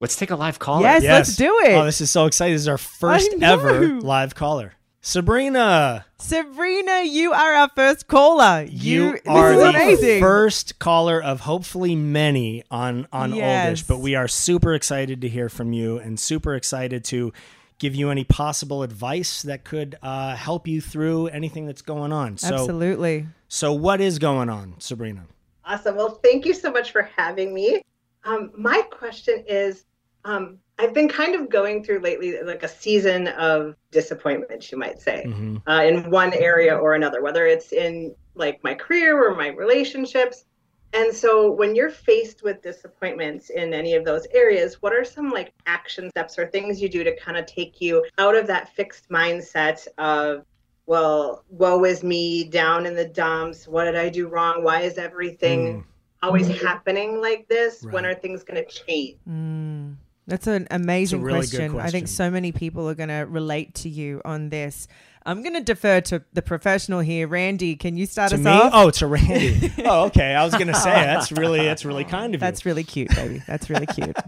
Let's 0.00 0.16
take 0.16 0.30
a 0.30 0.36
live 0.36 0.58
caller. 0.58 0.82
Yes, 0.82 1.02
let's 1.02 1.36
do 1.36 1.60
it. 1.64 1.74
Oh, 1.74 1.84
this 1.84 2.00
is 2.00 2.10
so 2.10 2.24
exciting. 2.24 2.54
This 2.54 2.62
is 2.62 2.68
our 2.68 2.78
first 2.78 3.30
ever 3.42 4.00
live 4.00 4.34
caller. 4.34 4.72
Sabrina, 5.02 6.04
Sabrina, 6.18 7.02
you 7.04 7.32
are 7.32 7.54
our 7.54 7.70
first 7.74 8.06
caller. 8.06 8.66
you, 8.68 9.12
this 9.12 9.22
are 9.26 9.56
the 9.56 9.68
amazing. 9.70 10.20
first 10.20 10.78
caller 10.78 11.22
of 11.22 11.40
hopefully 11.40 11.96
many 11.96 12.64
on 12.70 13.06
on 13.10 13.34
Yes. 13.34 13.66
Oldish, 13.80 13.88
but 13.88 13.98
we 14.00 14.14
are 14.14 14.28
super 14.28 14.74
excited 14.74 15.22
to 15.22 15.28
hear 15.28 15.48
from 15.48 15.72
you 15.72 15.96
and 15.98 16.20
super 16.20 16.54
excited 16.54 17.02
to 17.04 17.32
give 17.78 17.94
you 17.94 18.10
any 18.10 18.24
possible 18.24 18.82
advice 18.82 19.40
that 19.42 19.64
could 19.64 19.96
uh, 20.02 20.36
help 20.36 20.68
you 20.68 20.82
through 20.82 21.28
anything 21.28 21.64
that's 21.64 21.80
going 21.80 22.12
on. 22.12 22.36
So, 22.36 22.52
Absolutely. 22.54 23.26
so 23.48 23.72
what 23.72 24.02
is 24.02 24.18
going 24.18 24.50
on, 24.50 24.74
Sabrina? 24.80 25.24
Awesome. 25.64 25.96
Well, 25.96 26.20
thank 26.22 26.44
you 26.44 26.52
so 26.52 26.70
much 26.70 26.92
for 26.92 27.08
having 27.16 27.54
me. 27.54 27.80
Um, 28.24 28.50
my 28.54 28.82
question 28.90 29.44
is 29.48 29.84
um, 30.24 30.58
I've 30.78 30.94
been 30.94 31.08
kind 31.08 31.34
of 31.34 31.50
going 31.50 31.84
through 31.84 32.00
lately 32.00 32.42
like 32.42 32.62
a 32.62 32.68
season 32.68 33.28
of 33.28 33.74
disappointment, 33.90 34.70
you 34.70 34.78
might 34.78 35.00
say, 35.00 35.24
Mhm. 35.26 35.62
uh, 35.68 35.82
in 35.84 36.10
one 36.10 36.32
area 36.32 36.74
or 36.76 36.94
another, 36.94 37.22
whether 37.22 37.46
it's 37.46 37.72
in 37.72 38.14
like 38.34 38.62
my 38.64 38.74
career 38.74 39.22
or 39.22 39.34
my 39.34 39.48
relationships. 39.48 40.44
And 40.92 41.14
so 41.14 41.50
when 41.52 41.76
you're 41.76 41.90
faced 41.90 42.42
with 42.42 42.62
disappointments 42.62 43.50
in 43.50 43.72
any 43.72 43.94
of 43.94 44.04
those 44.04 44.26
areas, 44.32 44.80
what 44.80 44.92
are 44.92 45.04
some 45.04 45.30
like 45.30 45.52
action 45.66 46.10
steps 46.10 46.38
or 46.38 46.46
things 46.46 46.80
you 46.80 46.88
do 46.88 47.04
to 47.04 47.14
kind 47.16 47.36
of 47.36 47.46
take 47.46 47.80
you 47.80 48.04
out 48.18 48.34
of 48.34 48.46
that 48.48 48.74
fixed 48.74 49.08
mindset 49.08 49.86
of, 49.98 50.44
well, 50.86 51.44
woe 51.48 51.84
is 51.84 52.02
me, 52.02 52.44
down 52.44 52.86
in 52.86 52.94
the 52.96 53.04
dumps. 53.04 53.68
What 53.68 53.84
did 53.84 53.96
I 53.96 54.08
do 54.08 54.26
wrong? 54.28 54.64
Why 54.64 54.80
is 54.80 54.98
everything 54.98 55.84
always 56.22 56.48
happening 56.62 57.20
like 57.20 57.46
this? 57.48 57.82
When 57.92 58.04
are 58.04 58.14
things 58.14 58.42
going 58.42 58.64
to 58.64 58.70
change? 58.70 59.18
Mm, 59.28 59.96
that's 60.30 60.46
an 60.46 60.66
amazing 60.70 61.22
really 61.22 61.46
good 61.46 61.72
question. 61.72 61.80
I 61.80 61.90
think 61.90 62.08
so 62.08 62.30
many 62.30 62.52
people 62.52 62.88
are 62.88 62.94
going 62.94 63.08
to 63.10 63.26
relate 63.28 63.74
to 63.76 63.88
you 63.88 64.22
on 64.24 64.48
this. 64.48 64.88
I'm 65.26 65.42
going 65.42 65.54
to 65.54 65.60
defer 65.60 66.00
to 66.02 66.24
the 66.32 66.40
professional 66.40 67.00
here. 67.00 67.28
Randy, 67.28 67.76
can 67.76 67.96
you 67.96 68.06
start 68.06 68.30
To 68.30 68.36
us 68.36 68.40
me? 68.40 68.50
off? 68.50 68.70
Oh, 68.72 68.90
to 68.90 69.06
Randy. 69.06 69.72
oh, 69.84 70.06
okay. 70.06 70.34
I 70.34 70.44
was 70.44 70.54
gonna 70.54 70.74
say 70.74 70.90
that's 70.90 71.30
really 71.30 71.58
that's 71.58 71.84
really 71.84 72.04
kind 72.16 72.34
of 72.34 72.40
you. 72.40 72.46
That's 72.46 72.64
really 72.64 72.84
cute, 72.84 73.14
baby. 73.14 73.42
That's 73.46 73.68
really 73.68 73.86
cute. 73.86 74.16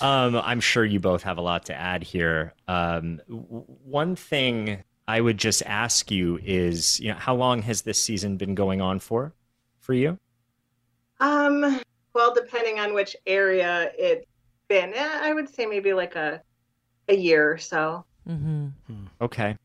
Um, 0.00 0.36
I'm 0.36 0.60
sure 0.60 0.84
you 0.84 1.00
both 1.00 1.24
have 1.24 1.38
a 1.38 1.40
lot 1.40 1.64
to 1.64 1.74
add 1.74 2.04
here. 2.04 2.54
Um, 2.68 3.20
w- 3.28 3.64
one 3.82 4.14
thing 4.14 4.84
I 5.08 5.20
would 5.20 5.38
just 5.38 5.60
ask 5.66 6.10
you 6.12 6.38
is, 6.44 7.00
you 7.00 7.08
know, 7.08 7.16
how 7.18 7.34
long 7.34 7.62
has 7.62 7.82
this 7.82 8.00
season 8.00 8.36
been 8.36 8.54
going 8.54 8.80
on 8.80 9.00
for, 9.00 9.32
for 9.80 9.94
you? 9.94 10.16
Um, 11.18 11.80
well, 12.14 12.32
depending 12.32 12.78
on 12.78 12.94
which 12.94 13.16
area 13.26 13.90
it's 13.98 14.24
been, 14.68 14.92
eh, 14.94 15.18
I 15.22 15.32
would 15.32 15.52
say 15.52 15.66
maybe 15.66 15.92
like 15.92 16.14
a 16.16 16.42
a 17.08 17.16
year 17.16 17.50
or 17.50 17.58
so. 17.58 18.04
Mm-hmm. 18.28 18.68
Okay. 19.20 19.56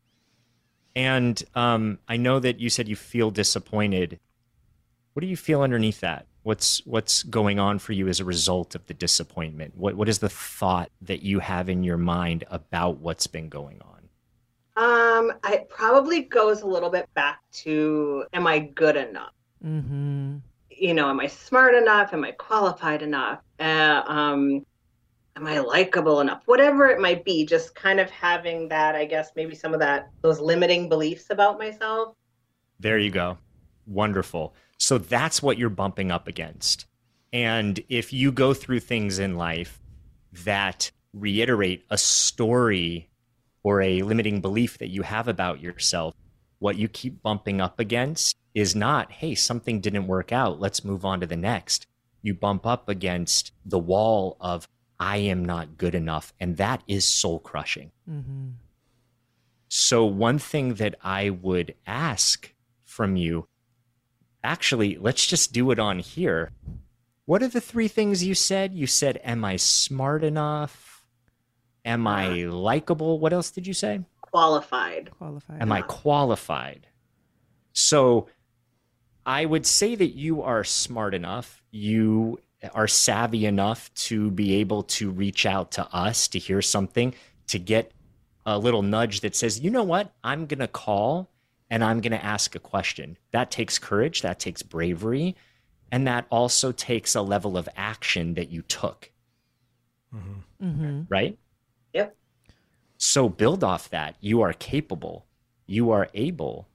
And 0.96 1.44
um, 1.56 2.00
I 2.08 2.18
know 2.18 2.40
that 2.40 2.60
you 2.60 2.70
said 2.70 2.88
you 2.88 2.96
feel 2.96 3.32
disappointed. 3.32 4.20
What 5.14 5.22
do 5.22 5.28
you 5.28 5.38
feel 5.38 5.62
underneath 5.62 6.00
that? 6.02 6.28
What's 6.44 6.86
what's 6.86 7.24
going 7.24 7.60
on 7.60 7.80
for 7.80 7.94
you 7.94 8.08
as 8.08 8.20
a 8.20 8.26
result 8.26 8.76
of 8.76 8.86
the 8.88 8.94
disappointment? 8.94 9.76
What 9.78 9.96
what 9.96 10.10
is 10.10 10.20
the 10.20 10.30
thought 10.30 10.90
that 11.02 11.22
you 11.22 11.40
have 11.40 11.70
in 11.70 11.84
your 11.84 11.98
mind 11.98 12.44
about 12.50 12.98
what's 12.98 13.28
been 13.28 13.50
going 13.50 13.82
on? 13.82 13.94
Um, 14.76 15.32
it 15.46 15.70
probably 15.70 16.24
goes 16.24 16.62
a 16.62 16.68
little 16.68 16.90
bit 16.90 17.08
back 17.14 17.40
to 17.54 18.26
am 18.34 18.46
I 18.46 18.60
good 18.60 18.98
enough? 18.98 19.34
Mm-hmm. 19.64 20.38
You 20.70 20.94
know, 20.94 21.10
am 21.10 21.20
I 21.20 21.28
smart 21.28 21.76
enough? 21.76 22.14
Am 22.14 22.24
I 22.26 22.32
qualified 22.32 23.02
enough? 23.02 23.40
Uh, 23.60 24.02
um, 24.06 24.66
am 25.36 25.48
I 25.48 25.60
likable 25.60 26.22
enough? 26.22 26.44
Whatever 26.46 26.88
it 26.88 27.00
might 27.00 27.26
be, 27.26 27.46
just 27.46 27.76
kind 27.76 28.00
of 28.00 28.10
having 28.10 28.68
that, 28.70 28.96
I 28.96 29.06
guess, 29.06 29.32
maybe 29.36 29.56
some 29.56 29.74
of 29.74 29.80
that, 29.80 30.10
those 30.22 30.40
limiting 30.40 30.90
beliefs 30.90 31.28
about 31.30 31.58
myself. 31.58 32.16
There 32.80 33.00
you 33.00 33.10
go. 33.10 33.38
Wonderful. 33.88 34.54
So 34.78 34.98
that's 34.98 35.42
what 35.42 35.58
you're 35.58 35.70
bumping 35.70 36.12
up 36.12 36.28
against. 36.28 36.86
And 37.32 37.80
if 37.90 38.14
you 38.14 38.32
go 38.32 38.54
through 38.54 38.82
things 38.82 39.20
in 39.20 39.38
life 39.38 39.82
that 40.44 40.92
reiterate 41.14 41.84
a 41.90 41.98
story 41.98 43.10
or 43.64 43.82
a 43.82 44.02
limiting 44.02 44.42
belief 44.42 44.78
that 44.80 44.90
you 44.90 45.02
have 45.02 45.28
about 45.28 45.62
yourself, 45.62 46.14
what 46.60 46.76
you 46.78 46.88
keep 46.88 47.22
bumping 47.24 47.60
up 47.60 47.80
against 47.80 48.36
is 48.54 48.76
not, 48.76 49.12
hey, 49.12 49.36
something 49.36 49.80
didn't 49.80 50.08
work 50.08 50.32
out. 50.32 50.60
Let's 50.60 50.86
move 50.86 51.06
on 51.06 51.20
to 51.22 51.26
the 51.26 51.36
next. 51.36 51.88
You 52.22 52.34
bump 52.34 52.66
up 52.66 52.88
against 52.88 53.52
the 53.66 53.80
wall 53.80 54.38
of, 54.40 54.68
I 55.04 55.18
am 55.18 55.44
not 55.44 55.78
good 55.78 55.96
enough. 55.96 56.34
And 56.40 56.56
that 56.58 56.82
is 56.88 57.06
soul 57.06 57.40
crushing. 57.40 57.92
Mm-hmm. 58.10 58.52
So, 59.68 60.06
one 60.06 60.40
thing 60.40 60.76
that 60.76 60.96
I 61.04 61.30
would 61.30 61.76
ask 61.86 62.54
from 62.86 63.18
you 63.18 63.48
actually, 64.44 64.98
let's 64.98 65.26
just 65.26 65.52
do 65.52 65.72
it 65.72 65.80
on 65.80 66.00
here. 66.00 66.52
What 67.26 67.44
are 67.44 67.50
the 67.50 67.60
three 67.62 67.90
things 67.90 68.24
you 68.24 68.34
said? 68.34 68.74
You 68.74 68.88
said, 68.88 69.20
Am 69.24 69.44
I 69.44 69.58
smart 69.58 70.24
enough? 70.24 71.06
Am 71.84 72.08
I 72.08 72.46
likable? 72.46 73.20
What 73.20 73.34
else 73.34 73.52
did 73.52 73.68
you 73.68 73.74
say? 73.74 74.02
Qualified. 74.22 75.12
Qualified. 75.12 75.62
Am 75.62 75.72
I 75.72 75.82
qualified? 75.82 76.88
So 77.74 78.30
I 79.26 79.44
would 79.44 79.66
say 79.66 79.96
that 79.96 80.16
you 80.16 80.42
are 80.44 80.64
smart 80.64 81.14
enough. 81.14 81.62
You 81.72 82.40
are 82.74 82.88
savvy 82.88 83.46
enough 83.46 83.94
to 83.94 84.32
be 84.32 84.56
able 84.56 84.84
to 84.84 85.12
reach 85.12 85.46
out 85.46 85.72
to 85.72 85.88
us 85.94 86.28
to 86.30 86.40
hear 86.40 86.62
something, 86.62 87.14
to 87.48 87.60
get 87.60 87.92
a 88.46 88.58
little 88.58 88.82
nudge 88.82 89.22
that 89.22 89.36
says, 89.36 89.60
you 89.60 89.70
know 89.70 89.84
what? 89.84 90.14
I'm 90.24 90.46
going 90.46 90.60
to 90.60 90.68
call 90.68 91.30
and 91.70 91.84
I'm 91.84 92.02
going 92.02 92.12
to 92.12 92.24
ask 92.24 92.56
a 92.56 92.60
question. 92.60 93.18
That 93.32 93.52
takes 93.52 93.80
courage, 93.80 94.22
that 94.22 94.40
takes 94.40 94.62
bravery, 94.62 95.36
and 95.92 96.08
that 96.08 96.26
also 96.30 96.72
takes 96.72 97.16
a 97.16 97.22
level 97.22 97.58
of 97.58 97.68
action 97.76 98.36
that 98.36 98.50
you 98.50 98.62
took. 98.62 99.12
Mm-hmm. 100.62 101.02
Right? 101.10 101.38
Yep. 101.94 102.16
So 102.98 103.30
build 103.30 103.64
off 103.64 103.90
that. 103.90 104.16
You 104.22 104.42
are 104.42 104.54
capable, 104.54 105.26
you 105.66 105.92
are 105.92 106.10
able. 106.14 106.68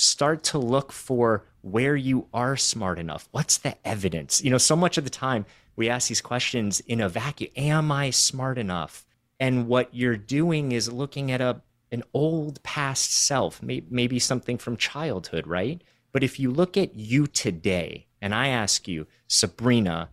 Start 0.00 0.42
to 0.44 0.58
look 0.58 0.92
for 0.92 1.44
where 1.60 1.94
you 1.94 2.26
are 2.32 2.56
smart 2.56 2.98
enough. 2.98 3.28
What's 3.32 3.58
the 3.58 3.76
evidence? 3.86 4.42
You 4.42 4.50
know, 4.50 4.56
so 4.56 4.74
much 4.74 4.96
of 4.96 5.04
the 5.04 5.10
time 5.10 5.44
we 5.76 5.90
ask 5.90 6.08
these 6.08 6.22
questions 6.22 6.80
in 6.80 7.02
a 7.02 7.08
vacuum 7.10 7.50
Am 7.54 7.92
I 7.92 8.08
smart 8.08 8.56
enough? 8.56 9.04
And 9.38 9.68
what 9.68 9.94
you're 9.94 10.16
doing 10.16 10.72
is 10.72 10.90
looking 10.90 11.30
at 11.30 11.42
a 11.42 11.60
an 11.92 12.02
old 12.14 12.62
past 12.62 13.12
self, 13.12 13.62
may, 13.62 13.82
maybe 13.90 14.18
something 14.18 14.56
from 14.56 14.78
childhood, 14.78 15.46
right? 15.46 15.82
But 16.12 16.24
if 16.24 16.40
you 16.40 16.50
look 16.50 16.78
at 16.78 16.96
you 16.96 17.26
today, 17.26 18.06
and 18.22 18.34
I 18.34 18.48
ask 18.48 18.88
you, 18.88 19.06
Sabrina, 19.28 20.08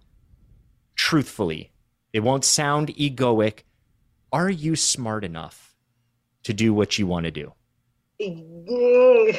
truthfully, 0.95 1.71
it 2.11 2.19
won't 2.19 2.43
sound 2.43 2.89
egoic. 2.89 3.59
Are 4.33 4.49
you 4.49 4.75
smart 4.75 5.23
enough 5.23 5.77
to 6.43 6.53
do 6.53 6.73
what 6.73 6.99
you 6.99 7.07
want 7.07 7.25
to 7.25 7.31
do? 7.31 7.53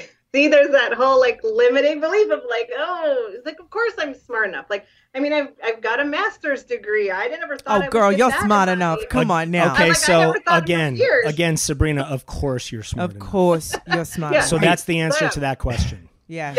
See, 0.34 0.48
there's 0.48 0.70
that 0.72 0.92
whole 0.92 1.18
like 1.18 1.40
limiting 1.42 2.00
belief 2.00 2.30
of 2.30 2.40
like, 2.50 2.70
oh, 2.76 3.30
it's 3.32 3.46
like 3.46 3.58
of 3.60 3.70
course 3.70 3.94
I'm 3.98 4.14
smart 4.14 4.46
enough. 4.48 4.66
Like, 4.68 4.86
I 5.14 5.20
mean, 5.20 5.32
I've 5.32 5.48
I've 5.64 5.80
got 5.80 6.00
a 6.00 6.04
master's 6.04 6.64
degree. 6.64 7.10
I 7.10 7.28
never 7.28 7.56
thought. 7.56 7.66
Oh, 7.66 7.72
I 7.72 7.76
Oh, 7.76 7.80
would 7.80 7.90
girl, 7.90 8.12
you're 8.12 8.30
smart 8.32 8.68
in 8.68 8.78
my- 8.78 8.92
enough. 8.92 8.98
Come 9.08 9.30
on 9.30 9.50
now. 9.50 9.72
Okay, 9.72 9.88
like, 9.88 9.96
so 9.96 10.18
never 10.20 10.40
thought 10.40 10.68
in 10.68 10.94
again, 10.96 11.00
again, 11.24 11.56
Sabrina, 11.56 12.02
of 12.02 12.26
course 12.26 12.70
you're 12.70 12.82
smart 12.82 13.10
Of 13.10 13.16
enough. 13.16 13.28
course, 13.30 13.74
you're 13.90 14.04
smart. 14.04 14.34
Yeah. 14.34 14.40
So 14.42 14.56
enough. 14.56 14.64
that's 14.64 14.84
the 14.84 15.00
answer 15.00 15.28
to 15.30 15.40
that 15.40 15.58
question. 15.58 16.10
yes. 16.26 16.56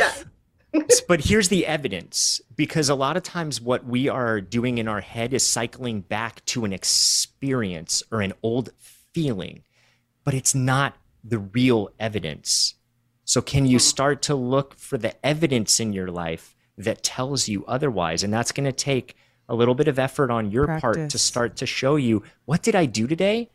Yeah. 0.73 0.81
but 1.07 1.19
here's 1.25 1.49
the 1.49 1.65
evidence 1.65 2.41
because 2.55 2.89
a 2.89 2.95
lot 2.95 3.17
of 3.17 3.23
times 3.23 3.59
what 3.61 3.85
we 3.85 4.07
are 4.07 4.39
doing 4.41 4.77
in 4.79 4.87
our 4.87 5.01
head 5.01 5.33
is 5.33 5.41
cycling 5.43 6.01
back 6.01 6.43
to 6.45 6.63
an 6.65 6.73
experience 6.73 8.03
or 8.11 8.21
an 8.21 8.33
old 8.43 8.69
feeling, 8.77 9.63
but 10.23 10.33
it's 10.33 10.53
not 10.55 10.95
the 11.23 11.39
real 11.39 11.89
evidence. 11.99 12.75
So, 13.29 13.43
can 13.43 13.67
you 13.67 13.77
start 13.77 14.23
to 14.23 14.33
look 14.33 14.73
for 14.79 14.97
the 14.97 15.13
evidence 15.23 15.79
in 15.79 15.93
your 15.93 16.07
life 16.07 16.55
that 16.79 17.03
tells 17.03 17.47
you 17.47 17.63
otherwise? 17.67 18.23
And 18.23 18.33
that's 18.33 18.51
going 18.51 18.65
to 18.65 18.71
take 18.71 19.15
a 19.47 19.53
little 19.53 19.75
bit 19.75 19.87
of 19.87 19.99
effort 19.99 20.31
on 20.31 20.49
your 20.49 20.79
part 20.79 21.11
to 21.11 21.19
start 21.19 21.55
to 21.57 21.67
show 21.67 21.95
you 21.95 22.23
what 22.45 22.63
did 22.63 22.73
I 22.73 22.87
do 22.87 23.05
today 23.05 23.51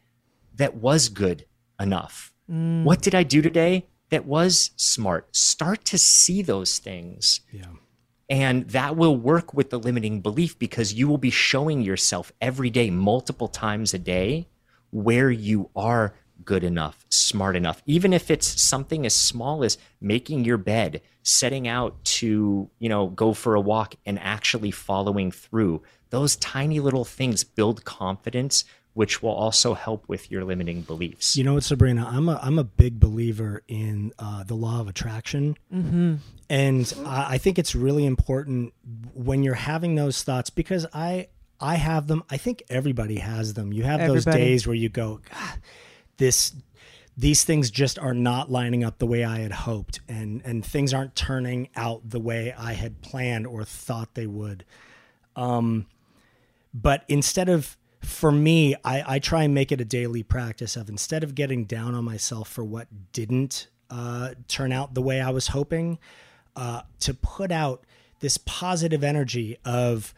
that 0.54 0.76
was 0.76 1.08
good 1.08 1.46
enough? 1.80 2.32
Mm. 2.48 2.84
What 2.84 3.02
did 3.02 3.16
I 3.16 3.24
do 3.24 3.42
today 3.42 3.88
that 4.10 4.26
was 4.26 4.70
smart? 4.76 5.34
Start 5.34 5.84
to 5.86 5.98
see 5.98 6.40
those 6.40 6.78
things. 6.78 7.40
Yeah. 7.50 7.64
And 8.30 8.70
that 8.70 8.94
will 8.94 9.16
work 9.16 9.54
with 9.54 9.70
the 9.70 9.80
limiting 9.80 10.20
belief 10.20 10.56
because 10.56 10.94
you 10.94 11.08
will 11.08 11.18
be 11.18 11.30
showing 11.30 11.82
yourself 11.82 12.30
every 12.40 12.70
day, 12.70 12.90
multiple 12.90 13.48
times 13.48 13.92
a 13.92 13.98
day, 13.98 14.46
where 14.92 15.32
you 15.32 15.70
are 15.74 16.14
good 16.44 16.64
enough, 16.64 17.04
smart 17.08 17.56
enough. 17.56 17.82
Even 17.86 18.12
if 18.12 18.30
it's 18.30 18.60
something 18.62 19.06
as 19.06 19.14
small 19.14 19.64
as 19.64 19.78
making 20.00 20.44
your 20.44 20.58
bed, 20.58 21.00
setting 21.22 21.66
out 21.68 22.02
to, 22.04 22.68
you 22.78 22.88
know, 22.88 23.08
go 23.08 23.32
for 23.32 23.54
a 23.54 23.60
walk 23.60 23.94
and 24.04 24.18
actually 24.18 24.70
following 24.70 25.30
through. 25.30 25.82
Those 26.10 26.36
tiny 26.36 26.80
little 26.80 27.04
things 27.04 27.42
build 27.44 27.84
confidence, 27.84 28.64
which 28.92 29.22
will 29.22 29.30
also 29.32 29.74
help 29.74 30.08
with 30.08 30.30
your 30.30 30.44
limiting 30.44 30.82
beliefs. 30.82 31.36
You 31.36 31.42
know 31.44 31.54
what, 31.54 31.64
Sabrina? 31.64 32.06
I'm 32.08 32.28
a 32.28 32.38
I'm 32.42 32.58
a 32.58 32.64
big 32.64 33.00
believer 33.00 33.62
in 33.66 34.12
uh, 34.18 34.44
the 34.44 34.54
law 34.54 34.80
of 34.80 34.86
attraction, 34.88 35.56
and 36.48 36.94
I, 37.04 37.34
I 37.34 37.38
think 37.38 37.58
it's 37.58 37.74
really 37.74 38.06
important 38.06 38.72
when 39.14 39.42
you're 39.42 39.54
having 39.54 39.96
those 39.96 40.22
thoughts 40.22 40.50
because 40.50 40.86
I 40.92 41.28
I 41.58 41.76
have 41.76 42.06
them. 42.06 42.22
I 42.30 42.36
think 42.36 42.62
everybody 42.68 43.16
has 43.18 43.54
them. 43.54 43.72
You 43.72 43.82
have 43.84 44.00
those 44.06 44.24
days 44.38 44.66
where 44.66 44.76
you 44.76 44.88
go, 44.90 45.20
God, 45.28 45.58
this 46.16 46.52
these 47.16 47.44
things 47.44 47.70
just 47.70 47.96
are 47.98 48.14
not 48.14 48.50
lining 48.50 48.82
up 48.82 48.98
the 48.98 49.06
way 49.06 49.24
I 49.24 49.38
had 49.38 49.52
hoped, 49.52 50.00
and 50.08 50.42
and 50.44 50.64
things 50.64 50.92
aren't 50.92 51.14
turning 51.14 51.68
out 51.76 52.10
the 52.10 52.20
way 52.20 52.54
I 52.56 52.72
had 52.72 53.02
planned 53.02 53.46
or 53.46 53.64
thought 53.64 54.14
they 54.14 54.26
would. 54.26 54.64
Um, 55.36 55.86
but 56.74 57.04
instead 57.08 57.48
of 57.48 57.76
for 58.04 58.30
me 58.30 58.74
I, 58.84 59.14
I 59.14 59.18
try 59.18 59.44
and 59.44 59.54
make 59.54 59.72
it 59.72 59.80
a 59.80 59.84
daily 59.84 60.22
practice 60.22 60.76
of 60.76 60.88
instead 60.88 61.24
of 61.24 61.34
getting 61.34 61.64
down 61.64 61.94
on 61.94 62.04
myself 62.04 62.48
for 62.48 62.64
what 62.64 62.88
didn't 63.12 63.68
uh, 63.90 64.34
turn 64.48 64.72
out 64.72 64.94
the 64.94 65.02
way 65.02 65.20
i 65.20 65.30
was 65.30 65.48
hoping 65.48 65.98
uh, 66.56 66.82
to 67.00 67.14
put 67.14 67.50
out 67.50 67.84
this 68.20 68.36
positive 68.38 69.02
energy 69.02 69.56
of 69.64 70.14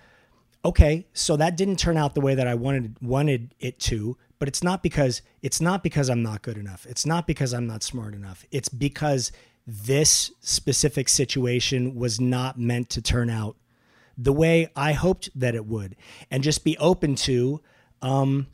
okay 0.64 1.06
so 1.12 1.36
that 1.36 1.56
didn't 1.56 1.76
turn 1.76 1.96
out 1.96 2.14
the 2.14 2.20
way 2.20 2.34
that 2.34 2.48
i 2.48 2.54
wanted 2.54 2.96
wanted 3.00 3.54
it 3.60 3.78
to 3.78 4.16
but 4.38 4.48
it's 4.48 4.62
not 4.62 4.82
because 4.82 5.22
it's 5.42 5.60
not 5.60 5.82
because 5.82 6.08
i'm 6.10 6.22
not 6.22 6.42
good 6.42 6.58
enough. 6.58 6.86
It's 6.86 7.06
not 7.06 7.26
because 7.26 7.52
i'm 7.54 7.66
not 7.66 7.82
smart 7.82 8.14
enough. 8.14 8.44
It's 8.50 8.68
because 8.68 9.32
this 9.66 10.30
specific 10.40 11.08
situation 11.08 11.94
was 11.96 12.20
not 12.20 12.58
meant 12.58 12.88
to 12.90 13.02
turn 13.02 13.28
out 13.30 13.56
the 14.18 14.32
way 14.32 14.70
I 14.74 14.92
hoped 14.92 15.28
that 15.38 15.54
it 15.54 15.66
would, 15.66 15.94
and 16.30 16.42
just 16.42 16.64
be 16.64 16.78
open 16.78 17.16
to, 17.16 17.60
um, 18.00 18.46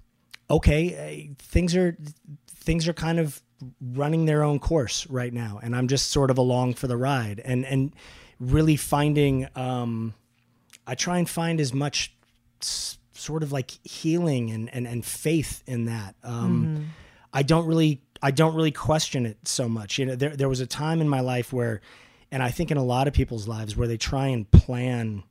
okay, 0.51 1.29
uh, 1.31 1.35
things 1.39 1.77
are 1.77 1.97
things 2.49 2.89
are 2.89 2.93
kind 2.93 3.21
of 3.21 3.43
running 3.81 4.25
their 4.27 4.43
own 4.43 4.59
course 4.59 5.07
right 5.09 5.33
now, 5.33 5.61
and 5.63 5.77
I'm 5.77 5.87
just 5.87 6.11
sort 6.11 6.31
of 6.31 6.39
along 6.39 6.75
for 6.75 6.89
the 6.89 6.97
ride, 6.97 7.41
and 7.45 7.65
and 7.65 7.95
really 8.41 8.77
finding, 8.77 9.47
um, 9.55 10.15
I 10.87 10.97
try 10.97 11.19
and 11.19 11.29
find 11.31 11.61
as 11.61 11.73
much 11.73 12.13
s- 12.61 12.99
sort 13.23 13.43
of 13.43 13.53
like 13.53 13.71
healing 13.85 14.51
and 14.51 14.73
and 14.75 14.87
and 14.87 15.05
faith 15.05 15.63
in 15.67 15.87
that. 15.87 16.15
Um, 16.23 16.91
I 17.33 17.43
don't 17.43 17.67
really 17.67 18.03
I 18.23 18.31
don't 18.31 18.55
really 18.55 18.73
question 18.73 19.27
it 19.27 19.49
so 19.49 19.69
much. 19.69 19.99
You 19.99 20.07
know, 20.07 20.17
there 20.17 20.37
there 20.37 20.49
was 20.49 20.61
a 20.61 20.67
time 20.67 21.01
in 21.01 21.09
my 21.09 21.21
life 21.21 21.53
where, 21.53 21.81
and 22.31 22.43
I 22.43 22.51
think 22.51 22.71
in 22.71 22.77
a 22.77 22.85
lot 22.85 23.09
of 23.09 23.15
people's 23.15 23.49
lives 23.49 23.77
where 23.77 23.89
they 23.89 23.97
try 23.97 24.29
and 24.29 24.51
plan 24.51 25.25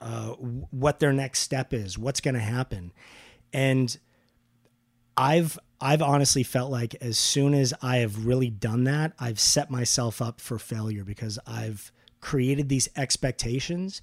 uh, 0.00 0.30
what 0.70 1.00
their 1.00 1.12
next 1.12 1.40
step 1.40 1.72
is, 1.72 1.98
what's 1.98 2.20
going 2.20 2.34
to 2.34 2.40
happen, 2.40 2.92
and 3.52 3.96
I've 5.16 5.58
I've 5.80 6.02
honestly 6.02 6.42
felt 6.44 6.70
like 6.70 6.94
as 7.00 7.18
soon 7.18 7.54
as 7.54 7.74
I 7.82 7.98
have 7.98 8.24
really 8.24 8.50
done 8.50 8.84
that, 8.84 9.12
I've 9.18 9.40
set 9.40 9.70
myself 9.70 10.22
up 10.22 10.40
for 10.40 10.58
failure 10.58 11.04
because 11.04 11.38
I've 11.46 11.90
created 12.20 12.68
these 12.68 12.88
expectations, 12.96 14.00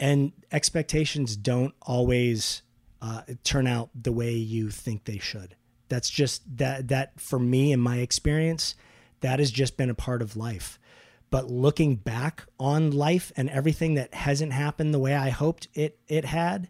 and 0.00 0.32
expectations 0.52 1.36
don't 1.36 1.74
always 1.82 2.62
uh, 3.02 3.22
turn 3.44 3.66
out 3.66 3.90
the 3.94 4.12
way 4.12 4.32
you 4.32 4.70
think 4.70 5.04
they 5.04 5.18
should. 5.18 5.54
That's 5.88 6.10
just 6.10 6.42
that 6.58 6.88
that 6.88 7.18
for 7.20 7.38
me 7.38 7.72
in 7.72 7.80
my 7.80 7.98
experience, 7.98 8.74
that 9.20 9.38
has 9.38 9.50
just 9.50 9.76
been 9.76 9.90
a 9.90 9.94
part 9.94 10.20
of 10.22 10.36
life. 10.36 10.78
But 11.30 11.50
looking 11.50 11.96
back 11.96 12.44
on 12.58 12.90
life 12.90 13.32
and 13.36 13.50
everything 13.50 13.94
that 13.94 14.14
hasn't 14.14 14.52
happened 14.52 14.94
the 14.94 14.98
way 14.98 15.14
I 15.14 15.28
hoped 15.30 15.68
it 15.74 15.98
it 16.08 16.24
had, 16.24 16.68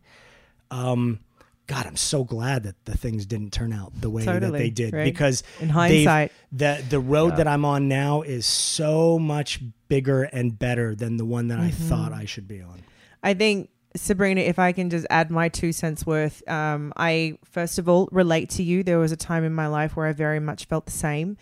um, 0.71 1.21
God, 1.67 1.87
I'm 1.87 1.97
so 1.97 2.25
glad 2.25 2.63
that 2.65 2.83
the 2.85 2.97
things 2.97 3.27
didn't 3.27 3.53
turn 3.53 3.73
out 3.73 3.93
the 4.01 4.09
way 4.11 4.25
that 4.25 4.53
they 4.53 4.71
did 4.71 4.95
right? 4.95 5.05
because 5.05 5.43
In 5.61 5.69
hindsight. 5.69 6.33
the 6.51 6.83
the 6.89 6.99
road 7.01 7.37
that 7.37 7.47
I'm 7.47 7.65
on 7.65 7.89
now 7.89 8.23
is 8.23 8.47
so 8.47 9.19
much 9.19 9.61
bigger 9.89 10.23
and 10.25 10.59
better 10.59 10.95
than 10.95 11.17
the 11.19 11.25
one 11.25 11.49
that 11.49 11.59
I 11.59 11.69
Mm-hmm. 11.71 11.89
thought 11.89 12.13
I 12.13 12.25
should 12.25 12.49
be 12.49 12.61
on. 12.63 12.83
I 13.23 13.35
think 13.35 13.71
Sabrina, 13.97 14.41
if 14.41 14.59
I 14.59 14.73
can 14.73 14.91
just 14.91 15.07
add 15.11 15.31
my 15.31 15.49
two 15.49 15.73
cents 15.73 16.07
worth, 16.07 16.47
um, 16.49 16.93
I 16.97 17.39
first 17.45 17.79
of 17.79 17.89
all 17.89 18.09
relate 18.13 18.51
to 18.51 18.63
you. 18.63 18.83
There 18.83 18.99
was 18.99 19.13
a 19.13 19.17
time 19.17 19.45
in 19.45 19.55
my 19.55 19.67
life 19.67 19.97
where 19.97 20.07
I 20.07 20.13
very 20.13 20.41
much 20.41 20.67
felt 20.67 20.87
the 20.87 20.93
same. 20.93 21.37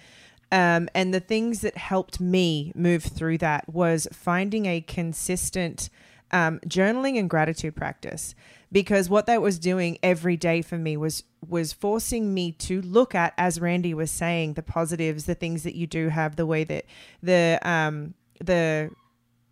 Um, 0.53 0.89
and 0.95 1.13
the 1.13 1.21
things 1.21 1.61
that 1.63 1.77
helped 1.77 2.21
me 2.21 2.73
move 2.75 3.03
through 3.03 3.39
that 3.39 3.69
was 3.69 4.07
finding 4.13 4.67
a 4.67 4.81
consistent 4.81 5.91
um, 6.31 6.61
journaling 6.67 7.19
and 7.19 7.29
gratitude 7.29 7.75
practice. 7.75 8.35
Because 8.71 9.09
what 9.09 9.27
that 9.27 9.43
was 9.43 9.59
doing 9.59 9.99
every 10.03 10.37
day 10.37 10.63
for 10.63 10.77
me 10.77 10.97
was 10.97 11.25
was 11.49 11.73
forcing 11.73 12.35
me 12.35 12.51
to 12.51 12.83
look 12.83 13.15
at, 13.15 13.33
as 13.39 13.61
Randy 13.61 13.95
was 13.95 14.11
saying, 14.11 14.55
the 14.55 14.63
positives, 14.63 15.27
the 15.27 15.37
things 15.37 15.63
that 15.63 15.77
you 15.77 15.87
do 15.87 16.09
have, 16.09 16.35
the 16.35 16.47
way 16.47 16.65
that 16.65 16.85
the 17.23 17.61
um, 17.63 18.15
the 18.41 18.91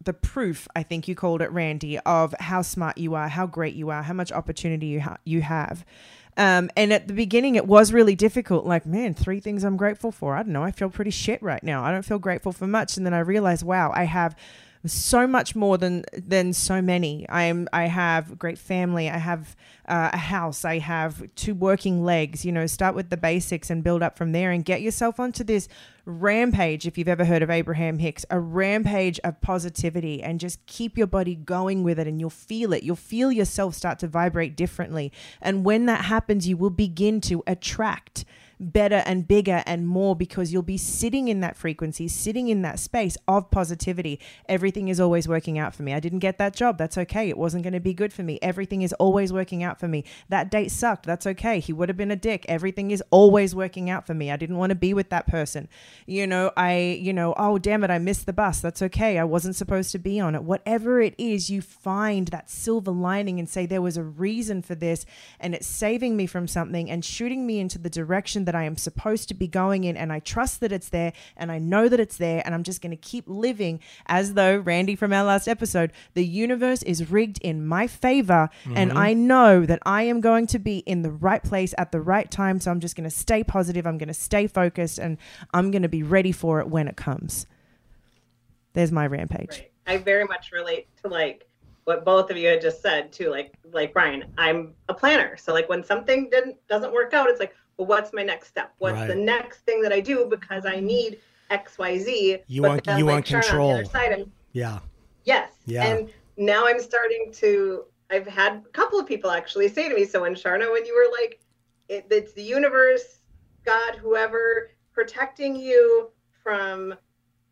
the 0.04 0.12
proof, 0.12 0.68
I 0.74 0.82
think 0.82 1.08
you 1.08 1.14
called 1.14 1.42
it, 1.42 1.50
Randy, 1.50 1.98
of 2.00 2.34
how 2.38 2.62
smart 2.62 2.98
you 2.98 3.14
are, 3.14 3.28
how 3.28 3.46
great 3.46 3.74
you 3.74 3.90
are, 3.90 4.02
how 4.02 4.14
much 4.14 4.32
opportunity 4.32 4.86
you, 4.86 5.00
ha- 5.00 5.18
you 5.24 5.42
have. 5.42 5.84
Um, 6.36 6.70
and 6.76 6.92
at 6.92 7.06
the 7.06 7.14
beginning, 7.14 7.54
it 7.54 7.66
was 7.66 7.92
really 7.92 8.16
difficult. 8.16 8.66
Like, 8.66 8.86
man, 8.86 9.14
three 9.14 9.40
things 9.40 9.62
I'm 9.62 9.76
grateful 9.76 10.10
for. 10.10 10.36
I 10.36 10.42
don't 10.42 10.52
know. 10.52 10.64
I 10.64 10.72
feel 10.72 10.90
pretty 10.90 11.12
shit 11.12 11.42
right 11.42 11.62
now. 11.62 11.84
I 11.84 11.92
don't 11.92 12.04
feel 12.04 12.18
grateful 12.18 12.52
for 12.52 12.66
much. 12.66 12.96
And 12.96 13.06
then 13.06 13.14
I 13.14 13.20
realized, 13.20 13.62
wow, 13.64 13.92
I 13.94 14.04
have 14.04 14.36
so 14.86 15.26
much 15.26 15.56
more 15.56 15.78
than 15.78 16.04
than 16.12 16.52
so 16.52 16.82
many. 16.82 17.26
I 17.28 17.44
am 17.44 17.68
I 17.72 17.84
have 17.86 18.32
a 18.32 18.36
great 18.36 18.58
family. 18.58 19.08
I 19.08 19.18
have 19.18 19.56
uh, 19.88 20.10
a 20.12 20.18
house. 20.18 20.64
I 20.64 20.78
have 20.78 21.22
two 21.34 21.54
working 21.54 22.04
legs. 22.04 22.44
You 22.44 22.52
know, 22.52 22.66
start 22.66 22.94
with 22.94 23.10
the 23.10 23.16
basics 23.16 23.70
and 23.70 23.82
build 23.82 24.02
up 24.02 24.16
from 24.16 24.32
there, 24.32 24.50
and 24.50 24.64
get 24.64 24.82
yourself 24.82 25.18
onto 25.18 25.44
this 25.44 25.68
rampage. 26.04 26.86
If 26.86 26.98
you've 26.98 27.08
ever 27.08 27.24
heard 27.24 27.42
of 27.42 27.50
Abraham 27.50 27.98
Hicks, 27.98 28.26
a 28.30 28.38
rampage 28.38 29.18
of 29.24 29.40
positivity, 29.40 30.22
and 30.22 30.38
just 30.38 30.64
keep 30.66 30.98
your 30.98 31.06
body 31.06 31.34
going 31.34 31.82
with 31.82 31.98
it, 31.98 32.06
and 32.06 32.20
you'll 32.20 32.30
feel 32.30 32.72
it. 32.72 32.82
You'll 32.82 32.96
feel 32.96 33.32
yourself 33.32 33.74
start 33.74 33.98
to 34.00 34.06
vibrate 34.06 34.56
differently, 34.56 35.12
and 35.40 35.64
when 35.64 35.86
that 35.86 36.04
happens, 36.04 36.46
you 36.46 36.56
will 36.56 36.70
begin 36.70 37.20
to 37.22 37.42
attract 37.46 38.24
better 38.60 39.02
and 39.06 39.26
bigger 39.26 39.62
and 39.66 39.86
more 39.86 40.14
because 40.16 40.52
you'll 40.52 40.62
be 40.62 40.76
sitting 40.76 41.28
in 41.28 41.40
that 41.40 41.56
frequency, 41.56 42.08
sitting 42.08 42.48
in 42.48 42.62
that 42.62 42.78
space 42.78 43.16
of 43.28 43.50
positivity. 43.50 44.20
Everything 44.48 44.88
is 44.88 45.00
always 45.00 45.28
working 45.28 45.58
out 45.58 45.74
for 45.74 45.82
me. 45.82 45.92
I 45.92 46.00
didn't 46.00 46.20
get 46.20 46.38
that 46.38 46.54
job. 46.54 46.78
That's 46.78 46.98
okay. 46.98 47.28
It 47.28 47.38
wasn't 47.38 47.64
going 47.64 47.72
to 47.72 47.80
be 47.80 47.94
good 47.94 48.12
for 48.12 48.22
me. 48.22 48.38
Everything 48.42 48.82
is 48.82 48.92
always 48.94 49.32
working 49.32 49.62
out 49.62 49.78
for 49.78 49.88
me. 49.88 50.04
That 50.28 50.50
date 50.50 50.70
sucked. 50.70 51.06
That's 51.06 51.26
okay. 51.26 51.60
He 51.60 51.72
would 51.72 51.88
have 51.88 51.96
been 51.96 52.10
a 52.10 52.16
dick. 52.16 52.44
Everything 52.48 52.90
is 52.90 53.02
always 53.10 53.54
working 53.54 53.90
out 53.90 54.06
for 54.06 54.14
me. 54.14 54.30
I 54.30 54.36
didn't 54.36 54.56
want 54.56 54.70
to 54.70 54.76
be 54.76 54.94
with 54.94 55.10
that 55.10 55.26
person. 55.26 55.68
You 56.06 56.26
know, 56.26 56.52
I, 56.56 56.98
you 57.00 57.12
know, 57.12 57.34
oh, 57.36 57.58
damn 57.58 57.84
it, 57.84 57.90
I 57.90 57.98
missed 57.98 58.26
the 58.26 58.32
bus. 58.32 58.60
That's 58.60 58.82
okay. 58.82 59.18
I 59.18 59.24
wasn't 59.24 59.56
supposed 59.56 59.92
to 59.92 59.98
be 59.98 60.20
on 60.20 60.34
it. 60.34 60.42
Whatever 60.42 61.00
it 61.00 61.14
is, 61.18 61.50
you 61.50 61.60
find 61.62 62.28
that 62.28 62.50
silver 62.50 62.90
lining 62.90 63.38
and 63.38 63.48
say, 63.48 63.66
there 63.66 63.82
was 63.82 63.96
a 63.96 64.02
reason 64.02 64.62
for 64.62 64.74
this 64.74 65.06
and 65.40 65.54
it's 65.54 65.66
saving 65.66 66.16
me 66.16 66.26
from 66.26 66.46
something 66.46 66.90
and 66.90 67.04
shooting 67.04 67.46
me 67.46 67.58
into 67.58 67.78
the 67.78 67.90
direction 67.90 68.44
that 68.44 68.53
I 68.54 68.64
am 68.64 68.76
supposed 68.76 69.28
to 69.28 69.34
be 69.34 69.48
going 69.48 69.84
in. 69.84 69.96
And 69.96 70.12
I 70.12 70.20
trust 70.20 70.60
that 70.60 70.72
it's 70.72 70.88
there 70.88 71.12
and 71.36 71.50
I 71.50 71.58
know 71.58 71.88
that 71.88 72.00
it's 72.00 72.16
there. 72.16 72.42
And 72.44 72.54
I'm 72.54 72.62
just 72.62 72.82
going 72.82 72.90
to 72.90 72.96
keep 72.96 73.24
living 73.26 73.80
as 74.06 74.34
though, 74.34 74.58
Randy 74.58 74.96
from 74.96 75.12
our 75.12 75.24
last 75.24 75.48
episode, 75.48 75.92
the 76.14 76.24
universe 76.24 76.82
is 76.82 77.10
rigged 77.10 77.38
in 77.42 77.66
my 77.66 77.86
favor. 77.86 78.48
And 78.74 78.90
mm-hmm. 78.90 78.98
I 78.98 79.14
know 79.14 79.66
that 79.66 79.80
I 79.84 80.02
am 80.02 80.20
going 80.20 80.46
to 80.48 80.58
be 80.58 80.78
in 80.78 81.02
the 81.02 81.10
right 81.10 81.42
place 81.42 81.74
at 81.78 81.92
the 81.92 82.00
right 82.00 82.30
time. 82.30 82.60
So 82.60 82.70
I'm 82.70 82.80
just 82.80 82.96
going 82.96 83.08
to 83.08 83.14
stay 83.14 83.44
positive. 83.44 83.86
I'm 83.86 83.98
going 83.98 84.08
to 84.08 84.14
stay 84.14 84.46
focused 84.46 84.98
and 84.98 85.18
I'm 85.52 85.70
going 85.70 85.82
to 85.82 85.88
be 85.88 86.02
ready 86.02 86.32
for 86.32 86.60
it 86.60 86.68
when 86.68 86.88
it 86.88 86.96
comes. 86.96 87.46
There's 88.72 88.92
my 88.92 89.06
rampage. 89.06 89.50
Right. 89.50 89.70
I 89.86 89.96
very 89.98 90.24
much 90.24 90.50
relate 90.52 90.88
to 91.02 91.08
like 91.08 91.46
what 91.84 92.04
both 92.04 92.30
of 92.30 92.36
you 92.36 92.48
had 92.48 92.60
just 92.60 92.80
said 92.80 93.12
too. 93.12 93.30
Like 93.30 93.54
like 93.72 93.92
Brian, 93.92 94.24
I'm 94.38 94.74
a 94.88 94.94
planner. 94.94 95.36
So 95.36 95.52
like 95.52 95.68
when 95.68 95.84
something 95.84 96.30
didn't 96.30 96.56
doesn't 96.68 96.92
work 96.92 97.12
out, 97.14 97.28
it's 97.28 97.40
like, 97.40 97.54
well, 97.76 97.86
what's 97.86 98.12
my 98.12 98.22
next 98.22 98.48
step? 98.48 98.72
What's 98.78 98.94
Right. 98.94 99.08
the 99.08 99.14
next 99.14 99.60
thing 99.60 99.80
that 99.82 99.92
I 99.92 100.00
do 100.00 100.26
because 100.26 100.66
I 100.66 100.80
need 100.80 101.20
X, 101.50 101.78
Y, 101.78 101.98
Z. 101.98 102.38
You 102.46 102.62
But 102.62 102.68
want- 102.68 102.84
then, 102.84 102.98
you 102.98 103.04
like, 103.04 103.12
want 103.12 103.26
Sharon 103.26 103.44
on 103.44 103.46
the 103.46 103.48
control. 103.50 103.74
other 103.74 103.84
side, 103.84 104.12
I'm- 104.12 104.32
Yeah. 104.52 104.78
Yes. 105.24 105.52
Yeah. 105.66 105.84
And 105.86 106.12
now 106.36 106.66
I'm 106.66 106.80
starting 106.80 107.32
to. 107.34 107.84
I've 108.10 108.26
had 108.26 108.62
a 108.66 108.68
couple 108.70 108.98
of 109.00 109.06
people 109.06 109.30
actually 109.30 109.68
say 109.68 109.88
to 109.88 109.94
me, 109.94 110.04
"So 110.04 110.20
when 110.22 110.34
Sharna, 110.34 110.70
when 110.70 110.84
you 110.84 110.94
were 110.94 111.10
like, 111.20 111.40
it, 111.88 112.06
it's 112.10 112.32
the 112.32 112.42
universe, 112.42 113.20
God, 113.64 113.96
whoever 113.96 114.70
protecting 114.92 115.56
you 115.56 116.10
from 116.42 116.94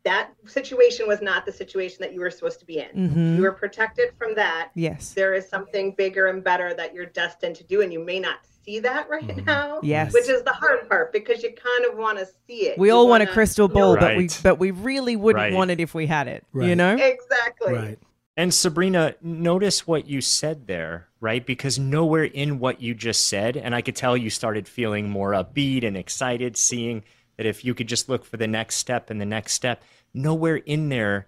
that 0.05 0.31
situation 0.47 1.07
was 1.07 1.23
not 1.23 1.47
the 1.47 1.53
situation 1.53 1.99
that 2.01 2.13
you 2.13 2.21
were 2.21 2.31
supposed 2.31 2.59
to 2.61 2.67
be 2.67 2.79
in. 2.79 2.91
Mhm. 2.91 3.37
You 3.37 3.43
were 3.43 3.53
protected 3.53 4.13
from 4.19 4.35
that. 4.35 4.71
Yes. 4.75 5.13
There 5.15 5.33
is 5.33 5.49
something 5.49 5.93
bigger 5.93 6.27
and 6.27 6.43
better 6.43 6.75
that 6.75 6.93
you're 6.95 7.07
destined 7.07 7.57
to 7.57 7.65
do, 7.65 7.83
and 7.83 7.93
you 7.93 8.01
may 8.01 8.19
not 8.19 8.45
see 8.65 8.81
that 8.81 9.09
right 9.09 9.27
Mhm. 9.27 9.45
now. 9.47 9.81
Yes. 9.83 10.13
Which 10.13 10.29
is 10.29 10.43
the 10.43 10.53
hard 10.53 10.89
part 10.89 11.13
because 11.13 11.43
you 11.43 11.53
kind 11.53 11.85
of 11.91 11.99
want 11.99 12.19
to 12.19 12.27
see 12.47 12.69
it. 12.69 12.79
We 12.79 12.89
You 12.89 12.95
all 12.95 13.09
want 13.09 13.23
a 13.23 13.27
crystal 13.27 13.69
know- 13.69 13.75
ball, 13.75 13.97
but 13.97 14.17
we 14.17 14.29
but 14.43 14.59
we 14.59 14.71
really 14.71 15.17
wouldn't 15.17 15.43
Right. 15.43 15.53
want 15.53 15.71
it 15.71 15.81
if 15.81 15.95
we 15.95 16.07
had 16.07 16.29
it. 16.29 16.45
You 16.55 16.77
know? 16.77 16.95
Exactly. 16.97 17.75
Right. 17.75 17.99
And 18.37 18.55
Sabrina, 18.55 19.15
notice 19.21 19.87
what 19.87 20.07
you 20.07 20.21
said 20.23 20.67
there, 20.67 21.09
right? 21.21 21.45
Because 21.45 21.79
nowhere 21.79 22.25
in 22.25 22.59
what 22.59 22.81
you 22.81 22.95
just 22.95 23.29
said, 23.29 23.57
and 23.59 23.75
I 23.75 23.83
could 23.83 23.95
tell 23.97 24.17
you 24.17 24.31
started 24.31 24.67
feeling 24.67 25.11
more 25.11 25.33
upbeat 25.33 25.85
and 25.85 25.97
excited, 25.99 26.57
seeing 26.57 27.05
that 27.37 27.45
if 27.45 27.63
you 27.65 27.75
could 27.75 27.89
just 27.89 28.09
look 28.09 28.25
for 28.25 28.39
the 28.39 28.47
next 28.47 28.77
step 28.77 29.11
and 29.11 29.21
the 29.21 29.27
next 29.27 29.53
step, 29.53 29.83
nowhere 30.15 30.57
in 30.57 30.89
there 30.89 31.27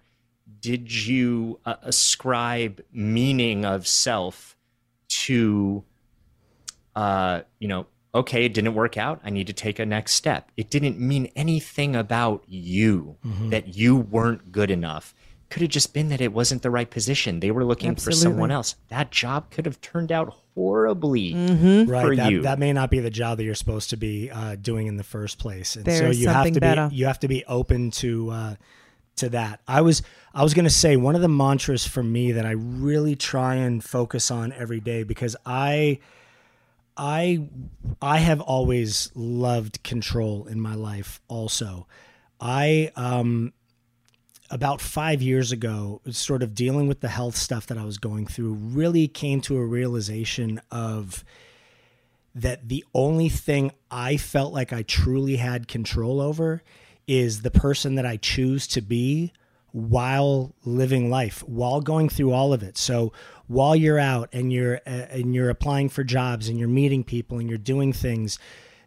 did 0.61 0.91
you 1.05 1.59
uh, 1.65 1.75
ascribe 1.83 2.81
meaning 2.91 3.65
of 3.65 3.87
self 3.87 4.55
to, 5.25 5.83
uh, 6.95 7.41
you 7.59 7.67
know, 7.67 7.87
okay, 8.13 8.45
it 8.45 8.53
didn't 8.53 8.73
work 8.75 8.97
out. 8.97 9.19
I 9.23 9.29
need 9.29 9.47
to 9.47 9.53
take 9.53 9.79
a 9.79 9.85
next 9.85 10.13
step. 10.13 10.51
It 10.55 10.69
didn't 10.69 10.99
mean 10.99 11.29
anything 11.35 11.95
about 11.95 12.43
you, 12.47 13.17
that 13.49 13.75
you 13.75 13.95
weren't 13.97 14.51
good 14.51 14.71
enough. 14.71 15.13
Could 15.49 15.61
have 15.61 15.71
just 15.71 15.93
been 15.93 16.09
that 16.09 16.21
it 16.21 16.33
wasn't 16.33 16.63
the 16.63 16.71
right 16.71 16.89
position. 16.89 17.39
They 17.39 17.51
were 17.51 17.63
looking 17.63 17.95
for 17.95 18.11
someone 18.11 18.49
else. 18.51 18.75
That 18.87 19.11
job 19.11 19.51
could 19.51 19.65
have 19.65 19.79
turned 19.79 20.11
out 20.11 20.33
horribly 20.55 21.33
Mm-hmm. 21.33 21.89
Right. 21.89 22.01
for 22.05 22.15
that, 22.15 22.31
you. 22.31 22.41
that 22.41 22.57
may 22.59 22.73
not 22.73 22.89
be 22.89 22.99
the 22.99 23.09
job 23.11 23.37
that 23.37 23.43
you're 23.43 23.53
supposed 23.55 23.89
to 23.91 23.97
be 23.97 24.31
uh, 24.31 24.55
doing 24.55 24.87
in 24.87 24.97
the 24.97 25.03
first 25.03 25.37
place. 25.37 25.75
And 25.75 25.85
There 25.85 25.97
so 25.99 26.05
is 26.07 26.19
you 26.19 26.27
have 26.27 26.37
something 26.37 26.53
to 26.55 26.59
better. 26.61 26.87
be 26.89 26.95
you 26.95 27.05
have 27.05 27.19
to 27.19 27.27
be 27.27 27.43
open 27.45 27.91
to 27.91 28.29
uh, 28.31 28.55
to 29.17 29.29
that. 29.29 29.61
I 29.67 29.81
was 29.81 30.01
I 30.33 30.41
was 30.43 30.53
gonna 30.53 30.69
say 30.69 30.95
one 30.97 31.15
of 31.15 31.21
the 31.21 31.27
mantras 31.29 31.85
for 31.85 32.01
me 32.01 32.31
that 32.33 32.45
I 32.45 32.51
really 32.51 33.15
try 33.15 33.55
and 33.55 33.83
focus 33.83 34.31
on 34.31 34.51
every 34.53 34.79
day 34.79 35.03
because 35.03 35.35
I 35.45 35.99
I 36.97 37.47
I 38.01 38.19
have 38.19 38.41
always 38.41 39.11
loved 39.15 39.83
control 39.83 40.45
in 40.47 40.59
my 40.59 40.75
life 40.75 41.19
also. 41.27 41.87
I 42.39 42.91
um 42.95 43.53
about 44.51 44.79
5 44.79 45.21
years 45.21 45.51
ago 45.51 46.01
sort 46.11 46.43
of 46.43 46.53
dealing 46.53 46.87
with 46.87 46.99
the 47.01 47.07
health 47.07 47.35
stuff 47.35 47.65
that 47.67 47.77
I 47.77 47.83
was 47.83 47.97
going 47.97 48.27
through 48.27 48.53
really 48.53 49.07
came 49.07 49.41
to 49.41 49.57
a 49.57 49.65
realization 49.65 50.61
of 50.71 51.23
that 52.35 52.67
the 52.67 52.85
only 52.93 53.29
thing 53.29 53.71
I 53.89 54.17
felt 54.17 54.53
like 54.53 54.71
I 54.71 54.83
truly 54.83 55.37
had 55.37 55.67
control 55.67 56.21
over 56.21 56.61
is 57.07 57.41
the 57.41 57.51
person 57.51 57.95
that 57.95 58.05
I 58.05 58.17
choose 58.17 58.67
to 58.67 58.81
be 58.81 59.31
while 59.75 60.55
living 60.63 61.09
life, 61.09 61.43
while 61.45 61.81
going 61.81 62.07
through 62.07 62.31
all 62.31 62.53
of 62.53 62.63
it. 62.63 62.77
So 62.77 63.11
while 63.47 63.75
you're 63.75 63.99
out 63.99 64.29
and 64.31 64.51
you're 64.53 64.77
uh, 64.87 65.07
and 65.11 65.35
you're 65.35 65.49
applying 65.49 65.89
for 65.89 66.01
jobs 66.01 66.47
and 66.47 66.57
you're 66.57 66.69
meeting 66.69 67.03
people 67.03 67.39
and 67.39 67.49
you're 67.49 67.57
doing 67.57 67.91
things, 67.91 68.39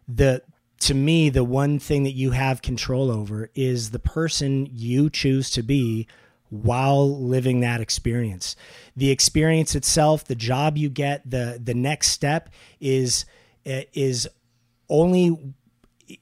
the 0.08 0.40
to 0.80 0.94
me 0.94 1.28
the 1.28 1.44
one 1.44 1.78
thing 1.78 2.04
that 2.04 2.14
you 2.14 2.30
have 2.30 2.62
control 2.62 3.10
over 3.10 3.50
is 3.54 3.90
the 3.90 3.98
person 3.98 4.66
you 4.72 5.10
choose 5.10 5.50
to 5.50 5.62
be 5.62 6.06
while 6.48 7.20
living 7.20 7.60
that 7.60 7.82
experience. 7.82 8.56
The 8.96 9.10
experience 9.10 9.74
itself, 9.74 10.24
the 10.24 10.34
job 10.34 10.78
you 10.78 10.88
get, 10.88 11.30
the 11.30 11.60
the 11.62 11.74
next 11.74 12.12
step 12.12 12.48
is 12.80 13.26
is 13.66 14.26
only 14.88 15.52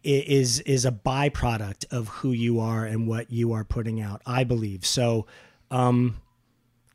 is 0.02 0.60
is 0.60 0.84
a 0.84 0.90
byproduct 0.92 1.86
of 1.92 2.08
who 2.08 2.32
you 2.32 2.60
are 2.60 2.84
and 2.84 3.06
what 3.06 3.30
you 3.30 3.52
are 3.52 3.64
putting 3.64 4.00
out. 4.00 4.22
I 4.26 4.44
believe 4.44 4.84
so. 4.86 5.26
Um, 5.70 6.20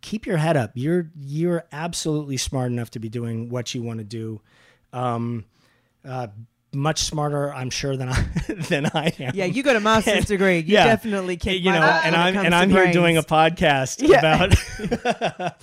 keep 0.01 0.25
your 0.25 0.37
head 0.37 0.57
up. 0.57 0.71
You're 0.75 1.09
you're 1.19 1.65
absolutely 1.71 2.37
smart 2.37 2.71
enough 2.71 2.91
to 2.91 2.99
be 2.99 3.09
doing 3.09 3.49
what 3.49 3.73
you 3.73 3.81
want 3.81 3.99
to 3.99 4.03
do. 4.03 4.41
Um, 4.93 5.45
uh, 6.05 6.27
much 6.73 7.03
smarter, 7.03 7.53
I'm 7.53 7.69
sure 7.69 7.97
than 7.97 8.07
I 8.09 8.21
than 8.69 8.85
I 8.93 9.13
am. 9.19 9.31
Yeah, 9.35 9.45
you 9.45 9.61
got 9.61 9.75
a 9.75 9.79
master's 9.81 10.25
degree. 10.25 10.59
You 10.59 10.75
Yeah. 10.75 10.85
definitely 10.85 11.35
kick 11.37 11.61
you 11.61 11.71
know, 11.71 11.81
and 11.81 12.15
I'm 12.15 12.37
and 12.37 12.55
I'm 12.55 12.69
here 12.69 12.91
doing 12.93 13.17
a 13.17 13.23
podcast 13.23 14.01
Yeah. 14.07 14.19
about 14.19 15.55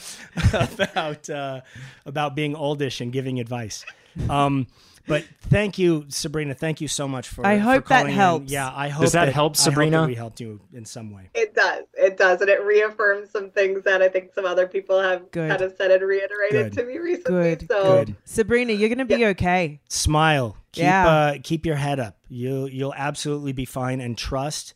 about 0.81 1.31
uh, 1.31 1.61
about 2.07 2.35
being 2.37 2.55
oldish 2.55 3.01
and 3.01 3.13
giving 3.13 3.41
advice. 3.41 3.85
Um, 4.29 4.67
but 5.09 5.25
thank 5.43 5.79
you, 5.79 6.05
Sabrina. 6.09 6.55
Thank 6.55 6.81
you 6.81 6.89
so 6.89 7.09
much 7.09 7.29
for. 7.29 7.45
I 7.47 7.57
for 7.57 7.63
hope 7.65 7.89
that 7.89 7.99
calling 8.01 8.13
in. 8.13 8.17
helps. 8.17 8.53
Yeah, 8.53 8.71
I 8.75 8.89
hope 8.89 9.11
that 9.13 9.25
help, 9.25 9.29
I 9.29 9.33
hope 9.33 9.57
Sabrina? 9.57 10.01
that 10.03 10.07
we 10.07 10.15
helped 10.15 10.41
you 10.41 10.61
in 10.73 10.85
some 10.85 11.11
way. 11.11 11.31
It 11.35 11.55
does. 11.55 11.85
It 11.95 12.17
does. 12.17 12.41
And 12.41 12.51
it 12.51 12.63
reaffirms 12.65 13.31
some 13.31 13.51
things 13.51 13.83
that 13.85 14.03
I 14.03 14.09
think 14.09 14.33
some 14.35 14.45
other 14.45 14.67
people 14.67 15.01
have 15.01 15.31
Good. 15.31 15.49
kind 15.51 15.63
of 15.63 15.75
said 15.77 15.91
and 15.91 16.03
reiterated 16.03 16.73
Good. 16.73 16.73
to 16.75 16.85
me 16.85 16.99
recently. 16.99 17.57
Good, 17.57 17.69
So 17.69 17.83
Good. 18.05 18.17
Sabrina, 18.25 18.73
you're 18.73 18.89
gonna 18.91 19.05
be 19.05 19.27
okay. 19.27 19.81
Smile. 19.89 20.57
Keep 20.73 20.83
Yeah. 20.85 21.09
uh, 21.09 21.35
keep 21.43 21.65
your 21.67 21.77
head 21.77 21.99
up. 21.99 22.17
You'll 22.29 22.69
you'll 22.69 22.95
absolutely 22.95 23.53
be 23.53 23.65
fine, 23.65 24.01
and 24.01 24.17
trust 24.19 24.75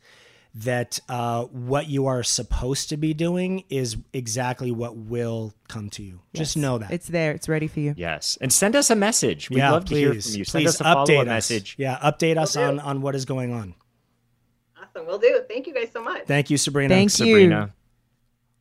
that 0.54 1.00
uh, 1.08 1.44
what 1.44 1.88
you 1.88 2.06
are 2.06 2.22
supposed 2.22 2.90
to 2.90 2.96
be 2.96 3.14
doing 3.14 3.64
is 3.70 3.96
exactly 4.12 4.70
what 4.70 4.96
will 4.96 5.54
come 5.68 5.88
to 5.90 6.02
you. 6.02 6.20
Just 6.34 6.56
know 6.56 6.78
that. 6.78 6.90
It's 6.90 7.08
there. 7.08 7.32
It's 7.32 7.48
ready 7.48 7.68
for 7.68 7.80
you. 7.80 7.94
Yes. 7.96 8.36
And 8.40 8.52
send 8.52 8.76
us 8.76 8.90
a 8.90 8.96
message. 8.96 9.48
We'd 9.48 9.58
yeah, 9.58 9.70
love 9.70 9.86
please, 9.86 9.94
to 9.94 10.00
hear 10.00 10.08
from 10.10 10.32
you. 10.38 10.44
Send 10.44 10.64
please 10.64 10.68
us 10.68 10.80
a 10.80 10.84
follow 10.84 11.06
update 11.06 11.16
up 11.16 11.22
us. 11.22 11.26
message. 11.26 11.74
Yeah, 11.78 11.98
update 11.98 12.36
us 12.36 12.52
do. 12.52 12.60
on 12.60 12.80
on 12.80 13.00
what 13.00 13.14
is 13.14 13.24
going 13.24 13.52
on. 13.52 13.74
awesome. 14.76 15.06
We'll 15.06 15.18
do. 15.18 15.40
Thank 15.48 15.66
you 15.66 15.74
guys 15.74 15.88
so 15.92 16.02
much. 16.02 16.26
Thank 16.26 16.50
you, 16.50 16.58
Sabrina. 16.58 16.94
Thank 16.94 17.18
you. 17.18 17.26
Sabrina. 17.26 17.74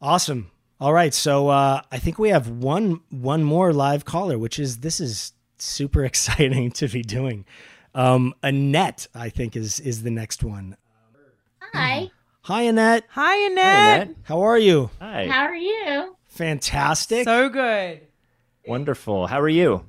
Awesome. 0.01 0.49
All 0.79 0.93
right, 0.93 1.13
so 1.13 1.49
uh, 1.49 1.81
I 1.91 1.99
think 1.99 2.17
we 2.17 2.29
have 2.29 2.49
one 2.49 3.01
one 3.11 3.43
more 3.43 3.71
live 3.71 4.03
caller, 4.03 4.39
which 4.39 4.57
is 4.57 4.79
this 4.79 4.99
is 4.99 5.33
super 5.59 6.03
exciting 6.05 6.71
to 6.71 6.87
be 6.87 7.03
doing. 7.03 7.45
Um, 7.93 8.33
Annette, 8.41 9.07
I 9.13 9.29
think 9.29 9.55
is 9.55 9.79
is 9.79 10.03
the 10.03 10.09
next 10.09 10.43
one. 10.43 10.77
Hi. 11.74 12.11
Hi, 12.43 12.61
Annette. 12.63 13.05
Hi, 13.09 13.36
Hey, 13.36 13.45
Annette. 13.47 14.01
Annette. 14.01 14.15
How 14.24 14.41
are 14.41 14.57
you? 14.57 14.89
Hi. 14.99 15.28
How 15.28 15.43
are 15.43 15.55
you? 15.55 16.15
Fantastic. 16.28 17.26
So 17.26 17.49
good. 17.49 18.01
Wonderful. 18.65 19.28
How 19.28 19.39
are 19.39 19.49
you? 19.49 19.86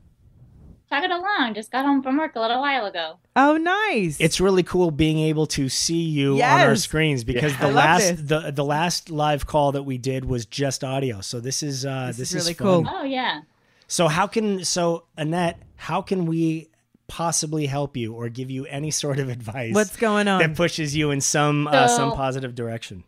Chugging 0.91 1.11
along. 1.11 1.55
Just 1.55 1.71
got 1.73 1.87
home 1.87 2.03
from 2.03 2.19
work 2.19 2.37
a 2.37 2.41
little 2.41 2.61
while 2.61 2.85
ago. 2.85 3.19
Oh, 3.35 3.57
nice. 3.57 4.19
it's 4.21 4.41
really 4.41 4.63
cool 4.63 4.91
being 4.91 5.19
able 5.21 5.47
to 5.47 5.69
see 5.71 6.03
you 6.03 6.35
on 6.43 6.61
our 6.61 6.77
screens 6.77 7.25
because 7.25 7.53
Yeah. 7.53 7.61
the 7.61 7.67
love 7.69 7.75
last 7.77 8.29
the 8.29 8.51
the 8.51 8.65
last 8.65 9.09
live 9.11 9.47
call 9.47 9.73
that 9.73 9.85
we 9.85 9.97
did 9.97 10.27
was 10.27 10.45
just 10.45 10.85
audio. 10.85 11.23
So 11.23 11.41
this 11.41 11.63
is 11.63 11.87
uh 11.87 12.09
This 12.09 12.19
this, 12.19 12.35
is 12.35 12.45
really 12.45 12.55
fun. 12.55 12.85
cool. 12.85 12.95
Oh 12.95 13.05
yeah. 13.05 13.41
So 13.87 14.09
how 14.09 14.27
can 14.27 14.65
so 14.67 15.05
Annette, 15.17 15.63
how 15.77 16.03
can 16.03 16.27
we 16.27 16.69
possibly 17.13 17.67
help 17.67 17.95
you 17.95 18.15
or 18.15 18.31
give 18.31 18.51
you 18.51 18.65
any 18.67 18.91
sort 18.91 19.19
of 19.19 19.29
advice 19.39 19.75
What's 19.75 19.97
going 19.99 20.29
on 20.29 20.39
that 20.41 20.51
on? 20.51 20.57
pushes 20.57 20.97
you 20.97 21.11
in 21.11 21.21
some 21.21 21.67
uh, 21.69 21.87
some 21.87 22.13
positive 22.13 22.55
direction? 22.55 23.05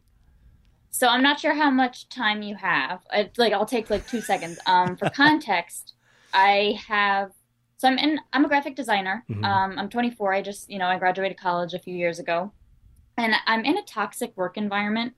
So 0.91 1.09
I'm 1.09 1.23
not 1.23 1.41
sure 1.41 1.55
how 1.55 1.71
much 1.71 2.09
time 2.11 2.43
you 2.43 2.55
have. 2.55 3.01
It's 3.13 3.39
like 3.39 3.55
I'll 3.55 3.65
take 3.65 3.89
like 3.89 4.07
two 4.07 4.21
seconds. 4.21 4.59
Um, 4.67 4.97
for 4.97 5.09
context, 5.15 5.95
I 6.35 6.79
have. 6.87 7.33
So 7.79 7.89
I'm 7.89 7.97
in. 7.99 8.21
I'm 8.35 8.45
a 8.45 8.49
graphic 8.49 8.77
designer. 8.77 9.25
Mhm. 9.31 9.43
Um, 9.43 9.79
I'm 9.79 9.89
24. 9.89 10.35
I 10.35 10.43
just 10.43 10.71
you 10.71 10.79
know 10.79 10.87
I 10.87 10.99
graduated 10.99 11.39
college 11.41 11.73
a 11.73 11.79
few 11.79 11.97
years 11.97 12.19
ago, 12.19 12.53
and 13.17 13.35
I'm 13.47 13.65
in 13.65 13.79
a 13.79 13.83
toxic 13.85 14.37
work 14.37 14.59
environment, 14.59 15.15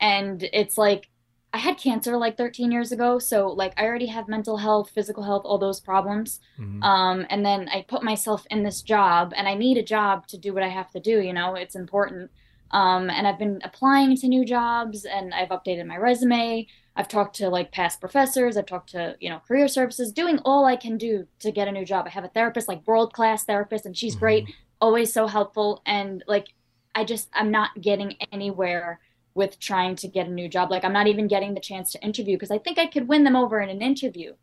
and 0.00 0.42
it's 0.52 0.78
like 0.78 1.09
I 1.52 1.58
had 1.58 1.78
cancer 1.78 2.16
like 2.16 2.36
13 2.36 2.70
years 2.70 2.92
ago. 2.92 3.18
So 3.18 3.48
like 3.48 3.72
I 3.76 3.84
already 3.84 4.06
have 4.06 4.28
mental 4.28 4.56
health, 4.56 4.90
physical 4.90 5.24
health, 5.24 5.42
all 5.44 5.58
those 5.58 5.80
problems. 5.80 6.40
Mhm. 6.58 6.82
Um, 6.82 7.26
and 7.28 7.44
then 7.44 7.68
I 7.68 7.82
put 7.82 8.02
myself 8.02 8.46
in 8.50 8.62
this 8.62 8.82
job, 8.82 9.32
and 9.36 9.48
I 9.48 9.54
need 9.54 9.76
a 9.76 9.82
job 9.82 10.26
to 10.28 10.38
do 10.38 10.54
what 10.54 10.62
I 10.62 10.68
have 10.68 10.90
to 10.90 11.00
do. 11.00 11.20
You 11.20 11.32
know, 11.32 11.54
it's 11.54 11.74
important. 11.74 12.30
Um, 12.70 13.10
and 13.10 13.26
I've 13.26 13.38
been 13.38 13.60
applying 13.64 14.14
to 14.16 14.28
new 14.28 14.44
jobs, 14.44 15.04
and 15.04 15.34
I've 15.34 15.48
updated 15.48 15.86
my 15.86 15.96
resume. 15.96 16.68
I've 16.94 17.08
talked 17.08 17.34
to 17.36 17.48
like 17.48 17.72
past 17.72 18.00
professors. 18.00 18.56
I've 18.56 18.66
talked 18.66 18.90
to 18.90 19.16
you 19.20 19.28
know 19.28 19.40
career 19.40 19.66
services, 19.66 20.12
doing 20.12 20.38
all 20.44 20.64
I 20.66 20.76
can 20.76 20.96
do 20.96 21.26
to 21.40 21.50
get 21.50 21.66
a 21.66 21.72
new 21.72 21.84
job. 21.84 22.06
I 22.06 22.10
have 22.10 22.24
a 22.24 22.28
therapist, 22.28 22.68
like 22.68 22.86
world 22.86 23.12
class 23.12 23.44
therapist, 23.44 23.86
and 23.86 23.96
she's 23.96 24.14
great, 24.14 24.48
always 24.80 25.12
so 25.12 25.26
helpful. 25.26 25.82
And 25.84 26.22
like, 26.28 26.48
I 26.94 27.02
just 27.04 27.28
I'm 27.32 27.50
not 27.50 27.70
getting 27.80 28.14
anywhere 28.30 29.00
with 29.34 29.58
trying 29.58 29.96
to 29.96 30.08
get 30.08 30.26
a 30.26 30.30
new 30.30 30.48
job. 30.48 30.70
Like, 30.70 30.84
I'm 30.84 30.92
not 30.92 31.06
even 31.06 31.28
getting 31.28 31.54
the 31.54 31.60
chance 31.60 31.92
to 31.92 32.02
interview 32.02 32.36
because 32.36 32.50
I 32.50 32.58
think 32.58 32.78
I 32.78 32.86
could 32.86 33.08
win 33.08 33.24
them 33.24 33.36
over 33.36 33.60
in 33.60 33.68
an 33.68 33.80
interview, 33.82 34.34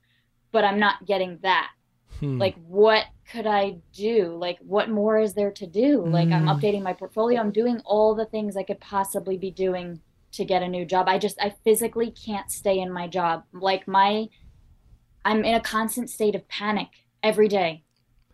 but 0.52 0.64
I'm 0.64 0.80
not 0.80 1.06
getting 1.06 1.40
that. 1.44 1.70
Hmm. 2.20 2.40
like 2.40 2.56
what 2.66 3.04
could 3.32 3.46
i 3.46 3.78
do? 3.94 4.36
Like 4.36 4.58
what 4.62 4.90
more 4.90 5.20
is 5.20 5.36
there 5.36 5.52
to 5.52 5.68
do? 5.68 6.04
Like 6.04 6.30
i'm 6.32 6.46
Mm. 6.46 6.60
updating 6.60 6.82
my 6.82 6.94
portfolio. 6.94 7.40
I'm 7.40 7.52
doing 7.52 7.80
all 7.86 8.16
the 8.16 8.26
things 8.26 8.58
i 8.58 8.64
could 8.64 8.80
possibly 8.80 9.38
be 9.38 9.52
doing 9.52 10.00
to 10.32 10.44
get 10.44 10.64
a 10.64 10.68
new 10.68 10.84
job. 10.84 11.08
I 11.08 11.20
just 11.20 11.38
i 11.40 11.54
physically 11.64 12.10
can't 12.10 12.50
stay 12.50 12.80
in 12.80 12.92
my 12.92 13.08
job. 13.08 13.44
Like 13.54 13.88
my 13.88 14.30
i'm 15.26 15.44
in 15.46 15.54
a 15.54 15.60
constant 15.62 16.10
state 16.10 16.34
of 16.34 16.48
panic 16.48 16.88
every 17.22 17.48
day. 17.50 17.84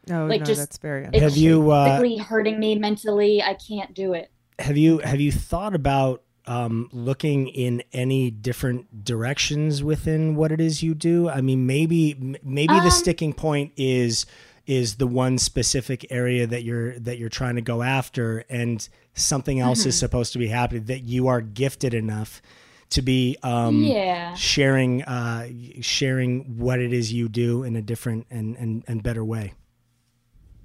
Oh, 0.09 0.25
like, 0.27 0.41
no, 0.41 0.45
just- 0.45 0.59
that's 0.61 0.77
very. 0.77 1.05
It's 1.11 1.19
have 1.21 1.35
you 1.35 1.71
uh, 1.71 1.85
physically 1.85 2.17
hurting 2.17 2.59
me 2.59 2.75
mentally. 2.75 3.41
I 3.43 3.55
can't 3.55 3.93
do 3.93 4.13
it. 4.13 4.31
have 4.59 4.77
you 4.77 4.99
have 4.99 5.19
you 5.19 5.31
thought 5.31 5.73
about 5.75 6.21
um, 6.45 6.89
looking 6.91 7.47
in 7.47 7.83
any 7.93 8.29
different 8.31 9.03
directions 9.05 9.83
within 9.83 10.35
what 10.35 10.51
it 10.51 10.59
is 10.61 10.83
you 10.83 10.93
do? 10.93 11.29
I 11.29 11.41
mean, 11.41 11.65
maybe 11.65 12.37
maybe 12.43 12.79
the 12.79 12.85
Um, 12.85 12.91
sticking 12.91 13.33
point 13.33 13.71
is 13.77 14.25
is 14.65 14.95
the 14.95 15.07
one 15.07 15.37
specific 15.37 16.05
area 16.09 16.47
that 16.47 16.63
you're 16.63 16.97
that 16.99 17.17
you're 17.17 17.29
trying 17.29 17.55
to 17.55 17.61
go 17.61 17.81
after, 17.83 18.45
and 18.49 18.87
something 19.13 19.59
else 19.59 19.85
is 19.85 19.95
Mhm. 19.95 19.99
supposed 19.99 20.33
to 20.33 20.39
be 20.39 20.47
happening. 20.47 20.85
That 20.85 21.03
you 21.03 21.27
are 21.27 21.41
gifted 21.41 21.93
enough 21.93 22.41
to 22.89 23.01
be 23.01 23.37
um, 23.43 23.75
yeah 23.75 24.33
sharing 24.35 25.03
uh, 25.03 25.49
sharing 25.81 26.57
what 26.57 26.79
it 26.79 26.93
is 26.93 27.11
you 27.13 27.27
do 27.29 27.63
in 27.63 27.75
a 27.75 27.81
different 27.81 28.25
and 28.29 28.55
and, 28.57 28.83
and 28.87 29.03
better 29.03 29.23
way. 29.25 29.53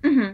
hmm 0.04 0.30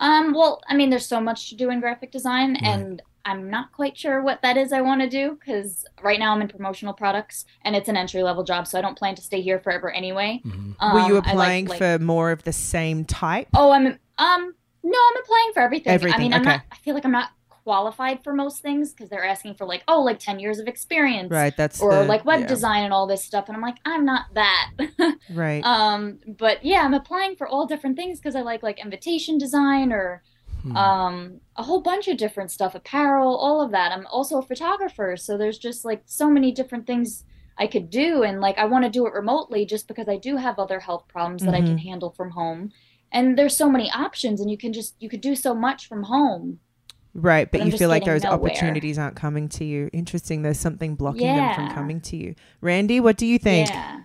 Um, 0.00 0.32
well, 0.32 0.60
I 0.68 0.76
mean, 0.76 0.90
there's 0.90 1.06
so 1.06 1.20
much 1.20 1.48
to 1.50 1.56
do 1.56 1.70
in 1.70 1.80
graphic 1.80 2.12
design, 2.12 2.56
Right. 2.62 2.62
and 2.62 3.02
I'm 3.24 3.50
not 3.50 3.72
quite 3.72 3.96
sure 3.96 4.22
what 4.22 4.40
that 4.42 4.56
is 4.56 4.72
I 4.72 4.80
want 4.80 5.02
to 5.02 5.08
do 5.08 5.38
because 5.38 5.84
right 6.02 6.18
now 6.18 6.32
I'm 6.34 6.40
in 6.40 6.48
promotional 6.48 6.94
products 6.94 7.44
and 7.62 7.76
it's 7.76 7.88
an 7.88 7.96
entry 7.96 8.22
level 8.22 8.42
job, 8.44 8.66
so 8.66 8.78
I 8.78 8.80
don't 8.82 8.96
plan 8.98 9.14
to 9.16 9.22
stay 9.22 9.40
here 9.42 9.58
forever 9.58 9.90
anyway. 9.90 10.40
Mhm. 10.46 10.74
Were 10.94 11.00
you 11.08 11.16
Um, 11.18 11.22
I 11.26 11.26
like- 11.26 11.26
applying 11.26 11.66
like- 11.66 11.78
for 11.78 11.98
more 11.98 12.30
of 12.30 12.44
the 12.44 12.52
same 12.52 13.04
type? 13.04 13.48
Oh, 13.54 13.70
I'm 13.72 13.86
um 14.18 14.54
no, 14.84 14.98
I'm 15.10 15.16
applying 15.22 15.52
for 15.52 15.60
everything. 15.60 15.90
I 15.90 15.94
Everything, 15.94 16.20
mean, 16.20 16.32
I'm 16.34 16.40
okay. 16.42 16.50
not. 16.50 16.62
I 16.72 16.76
feel 16.76 16.94
like 16.94 17.04
I'm 17.04 17.10
not 17.12 17.30
qualified 17.64 18.24
for 18.24 18.32
most 18.32 18.62
things 18.62 18.92
because 18.94 19.10
they're 19.10 19.26
asking 19.26 19.52
for 19.54 19.66
like 19.66 19.82
oh 19.88 20.00
like 20.00 20.18
10 20.18 20.38
years 20.38 20.58
of 20.58 20.66
experience 20.66 21.30
Right. 21.30 21.54
That's 21.54 21.82
or 21.82 21.92
the- 21.96 22.04
like 22.04 22.24
web 22.24 22.40
yeah, 22.40 22.46
design 22.46 22.84
and 22.84 22.94
all 22.94 23.06
this 23.06 23.22
stuff 23.22 23.44
and 23.48 23.54
i'm 23.54 23.60
like 23.60 23.76
i'm 23.84 24.06
not 24.06 24.24
that 24.32 24.70
Right. 25.34 25.62
um 25.64 26.18
but 26.26 26.64
yeah 26.64 26.80
i'm 26.82 26.94
applying 26.94 27.36
for 27.36 27.46
all 27.46 27.66
different 27.66 27.96
things 27.96 28.18
because 28.20 28.34
i 28.34 28.40
like 28.40 28.62
like 28.62 28.78
invitation 28.82 29.36
design 29.36 29.92
or 29.92 30.22
Hmm. 30.62 30.76
um 30.76 31.40
a 31.56 31.62
whole 31.62 31.80
bunch 31.82 32.08
of 32.08 32.16
different 32.16 32.50
stuff 32.50 32.74
apparel 32.74 33.36
all 33.36 33.60
of 33.62 33.70
that 33.70 33.92
i'm 33.92 34.06
also 34.06 34.38
a 34.38 34.42
photographer 34.42 35.16
so 35.16 35.38
there's 35.38 35.58
just 35.58 35.84
like 35.84 36.02
so 36.06 36.28
many 36.28 36.50
different 36.52 36.86
things 36.86 37.24
i 37.58 37.66
could 37.66 37.90
do 37.90 38.22
and 38.24 38.40
like 38.40 38.58
i 38.58 38.64
want 38.64 38.84
to 38.84 38.90
do 38.90 39.06
it 39.06 39.12
remotely 39.12 39.64
just 39.64 39.86
because 39.86 40.08
i 40.08 40.16
do 40.16 40.36
have 40.36 40.58
other 40.58 40.80
health 40.80 41.04
problems 41.08 41.42
that 41.44 41.54
i 41.54 41.60
can 41.60 41.78
handle 41.78 42.10
from 42.10 42.30
home 42.30 42.72
and 43.12 43.38
there's 43.38 43.56
so 43.56 43.70
many 43.70 43.90
options 43.92 44.40
and 44.40 44.50
you 44.50 44.58
can 44.58 44.72
just 44.72 44.94
you 44.98 45.08
could 45.08 45.20
do 45.20 45.36
so 45.36 45.54
much 45.54 45.86
from 45.86 46.02
home 46.04 46.58
Right, 47.14 47.50
but 47.50 47.60
I'm 47.60 47.68
you 47.68 47.76
feel 47.76 47.88
like 47.88 48.04
those 48.04 48.22
nowhere. 48.22 48.38
opportunities 48.38 48.96
aren't 48.96 49.16
coming 49.16 49.48
to 49.48 49.64
you. 49.64 49.90
Interesting. 49.92 50.42
There's 50.42 50.60
something 50.60 50.94
blocking 50.94 51.26
them 51.26 51.54
from 51.54 51.70
coming 51.70 52.00
to 52.02 52.16
you. 52.16 52.36
Randy, 52.60 53.00
what 53.00 53.16
do 53.16 53.26
you 53.26 53.38
think? 53.40 53.70
yeah 53.70 54.00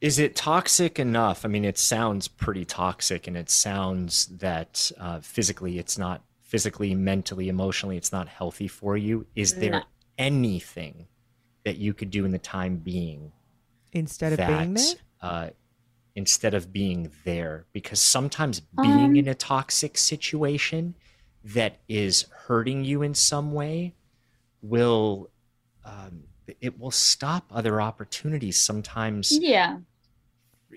Is 0.00 0.18
it 0.18 0.36
toxic 0.36 0.98
enough? 0.98 1.44
I 1.44 1.48
mean, 1.48 1.64
it 1.64 1.78
sounds 1.78 2.28
pretty 2.28 2.64
toxic, 2.64 3.26
and 3.26 3.36
it 3.36 3.50
sounds 3.50 4.26
that 4.26 4.90
uh, 4.98 5.20
physically 5.20 5.78
it's 5.78 5.98
not 5.98 6.22
physically, 6.40 6.94
mentally, 6.94 7.48
emotionally, 7.48 7.96
it's 7.96 8.12
not 8.12 8.28
healthy 8.28 8.68
for 8.68 8.96
you. 8.96 9.26
Is 9.34 9.54
there 9.54 9.72
No. 9.72 9.84
anything 10.16 11.08
that 11.64 11.76
you 11.78 11.92
could 11.94 12.10
do 12.10 12.24
in 12.24 12.30
the 12.30 12.38
time 12.38 12.76
being 12.76 13.32
Instead 13.92 14.32
of 14.32 14.38
that 14.38 14.46
being 14.46 14.74
there? 14.74 14.94
uh, 15.20 15.50
instead 16.14 16.54
of 16.54 16.72
being 16.72 17.10
there? 17.24 17.66
Because 17.72 18.00
sometimes 18.00 18.60
being 18.60 19.10
Um, 19.10 19.16
in 19.16 19.28
a 19.28 19.34
toxic 19.34 19.98
situation 19.98 20.94
that 21.44 21.78
is 21.88 22.26
hurting 22.46 22.84
you 22.84 23.02
in 23.02 23.14
some 23.14 23.52
way 23.52 23.94
will 24.62 25.30
um, 25.84 26.24
it 26.60 26.78
will 26.78 26.90
stop 26.90 27.46
other 27.52 27.80
opportunities 27.80 28.60
sometimes 28.60 29.40
yeah 29.40 29.78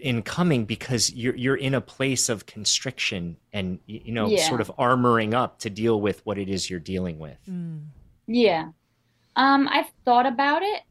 in 0.02 0.24
coming 0.24 0.66
because 0.66 1.14
you're 1.14 1.36
you're 1.36 1.56
in 1.56 1.74
a 1.76 1.82
place 1.82 2.30
of 2.30 2.46
constriction 2.46 3.38
and 3.54 3.80
you 3.86 4.12
know 4.14 4.28
Yeah. 4.28 4.48
sort 4.48 4.62
of 4.62 4.72
armoring 4.80 5.34
up 5.34 5.60
to 5.60 5.70
deal 5.70 6.02
with 6.02 6.26
what 6.26 6.38
it 6.38 6.50
is 6.50 6.70
you're 6.70 6.80
dealing 6.80 7.20
with. 7.20 7.40
Mm. 7.50 7.88
Yeah. 8.28 8.70
Um, 9.36 9.68
I've 9.70 9.92
thought 10.06 10.26
about 10.26 10.64
it. 10.64 10.84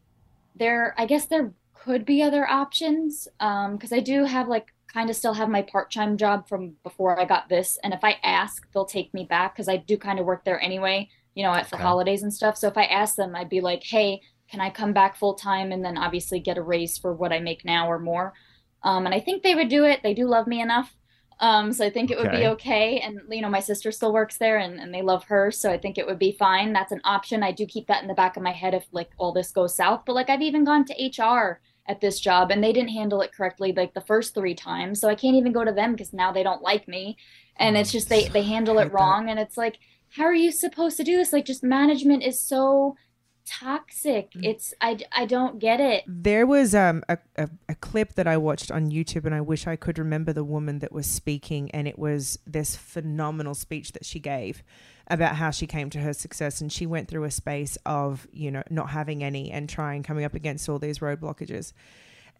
There, 0.57 0.95
I 0.99 1.07
guess 1.07 1.27
there 1.27 1.55
could 1.75 2.05
be 2.05 2.23
other 2.23 2.47
options. 2.49 3.29
Um, 3.41 3.77
because 3.77 3.93
I 3.93 4.01
do 4.01 4.25
have 4.25 4.49
like 4.49 4.69
kind 4.93 5.11
of 5.11 5.17
still 5.17 5.35
have 5.35 5.49
my 5.49 5.63
part-time 5.63 6.17
job 6.17 6.49
from 6.49 6.77
before 6.83 7.21
I 7.21 7.25
got 7.25 7.49
this, 7.49 7.79
and 7.85 7.95
if 7.95 8.01
I 8.05 8.17
ask, 8.25 8.67
they'll 8.73 8.85
take 8.87 9.15
me 9.15 9.25
back 9.25 9.55
because 9.55 9.69
I 9.69 9.77
do 9.79 9.97
kind 9.99 10.19
of 10.21 10.27
work 10.27 10.45
there 10.45 10.61
anyway, 10.61 11.09
you 11.35 11.45
know, 11.45 11.53
at 11.55 11.69
for 11.69 11.77
Okay. 11.77 11.85
holidays 11.85 12.23
and 12.25 12.35
stuff. 12.35 12.57
So 12.59 12.69
if 12.69 12.77
I 12.79 12.85
ask 12.85 13.17
them, 13.17 13.37
I'd 13.37 13.49
be 13.51 13.61
like, 13.61 13.85
"Hey, 13.85 14.21
can 14.51 14.61
I 14.61 14.71
come 14.71 14.93
back 14.93 15.17
full 15.17 15.35
time 15.35 15.73
and 15.73 15.85
then 15.85 15.97
obviously 15.99 16.41
get 16.41 16.59
a 16.59 16.63
raise 16.63 16.99
for 16.99 17.13
what 17.15 17.33
I 17.33 17.41
make 17.41 17.65
now 17.65 17.89
or 17.91 17.99
more?" 18.01 18.35
Um, 18.83 19.07
and 19.07 19.15
I 19.15 19.21
think 19.21 19.43
they 19.43 19.55
would 19.55 19.69
do 19.69 19.85
it. 19.85 20.01
They 20.03 20.15
do 20.15 20.27
love 20.27 20.47
me 20.47 20.61
enough. 20.61 20.97
Um, 21.41 21.73
so 21.73 21.87
I 21.87 21.91
think 21.91 22.11
it 22.11 22.19
would 22.19 22.31
be 22.31 22.39
Okay. 22.39 22.49
okay. 22.49 23.01
And 23.01 23.21
you 23.31 23.41
know, 23.41 23.49
my 23.49 23.61
sister 23.61 23.91
still 23.93 24.13
works 24.13 24.37
there 24.37 24.59
and, 24.59 24.79
and 24.79 24.93
they 24.93 25.01
love 25.01 25.25
her, 25.25 25.51
so 25.51 25.71
I 25.71 25.79
think 25.79 25.97
it 25.97 26.07
would 26.07 26.19
be 26.19 26.33
fine. 26.33 26.75
That's 26.75 26.93
an 26.93 27.01
option. 27.05 27.43
I 27.43 27.51
do 27.53 27.65
keep 27.65 27.87
that 27.87 28.03
in 28.03 28.09
the 28.09 28.15
back 28.15 28.37
of 28.37 28.43
my 28.43 28.53
head 28.53 28.75
if 28.75 28.85
like 28.93 29.11
all 29.17 29.33
this 29.33 29.51
goes 29.51 29.75
south. 29.75 30.03
But 30.05 30.15
like 30.15 30.29
I've 30.29 30.43
even 30.43 30.65
gone 30.65 30.85
to 30.85 30.95
HR 31.23 31.61
at 31.89 32.03
this 32.03 32.21
job 32.21 32.51
and 32.51 32.63
they 32.63 32.75
didn't 32.75 32.91
handle 32.91 33.23
it 33.23 33.33
correctly 33.33 33.73
like 33.73 33.95
the 33.95 34.03
first 34.03 34.35
three 34.35 34.55
times. 34.55 35.01
So 35.01 35.09
I 35.09 35.15
can't 35.15 35.35
even 35.37 35.53
go 35.53 35.65
to 35.65 35.73
them 35.73 35.93
because 35.93 36.13
now 36.13 36.31
they 36.31 36.43
don't 36.43 36.63
like 36.63 36.87
me. 36.87 37.17
And 37.57 37.77
it's 37.77 37.91
just 37.91 38.11
they 38.11 38.29
they 38.29 38.43
handle 38.43 38.79
it 38.79 38.93
wrong 38.93 39.31
and 39.31 39.39
it's 39.39 39.57
like, 39.57 39.79
how 40.11 40.25
are 40.25 40.35
you 40.35 40.53
supposed 40.53 40.99
to 40.99 41.05
do 41.05 41.17
this? 41.17 41.33
Like 41.33 41.47
just 41.47 41.65
management 41.65 42.23
is 42.23 42.39
so 42.39 42.97
toxic. 43.45 44.31
It's 44.35 44.75
I, 44.81 44.99
I 45.13 45.27
don't 45.27 45.59
get 45.59 45.81
it. 45.81 46.05
There 46.07 46.47
was 46.47 46.75
um 46.75 47.03
a, 47.09 47.19
a, 47.37 47.49
a 47.69 47.75
clip 47.75 48.15
that 48.15 48.27
I 48.27 48.37
watched 48.37 48.71
on 48.71 48.91
YouTube, 48.91 49.25
and 49.25 49.35
I 49.35 49.41
wish 49.41 49.67
I 49.67 49.77
could 49.77 49.99
remember 49.99 50.33
the 50.33 50.45
woman 50.45 50.79
that 50.81 50.93
was 50.93 51.07
speaking, 51.07 51.71
and 51.73 51.87
it 51.89 51.99
was 51.99 52.39
this 52.47 52.77
phenomenal 52.77 53.55
speech 53.55 53.93
that 53.93 54.05
she 54.05 54.19
gave 54.19 54.63
about 55.09 55.37
how 55.37 55.51
she 55.51 55.67
came 55.67 55.91
to 55.91 55.99
her 56.01 56.13
success, 56.13 56.61
and 56.61 56.73
she 56.73 56.87
went 56.87 57.09
through 57.09 57.25
a 57.25 57.31
space 57.31 57.77
of 57.87 58.27
you 58.33 58.51
know 58.51 58.63
not 58.71 58.91
having 58.91 59.25
any 59.25 59.51
and 59.51 59.69
trying 59.69 60.03
coming 60.03 60.25
up 60.25 60.35
against 60.35 60.69
all 60.69 60.79
these 60.79 61.03
road 61.03 61.21
blockages. 61.21 61.73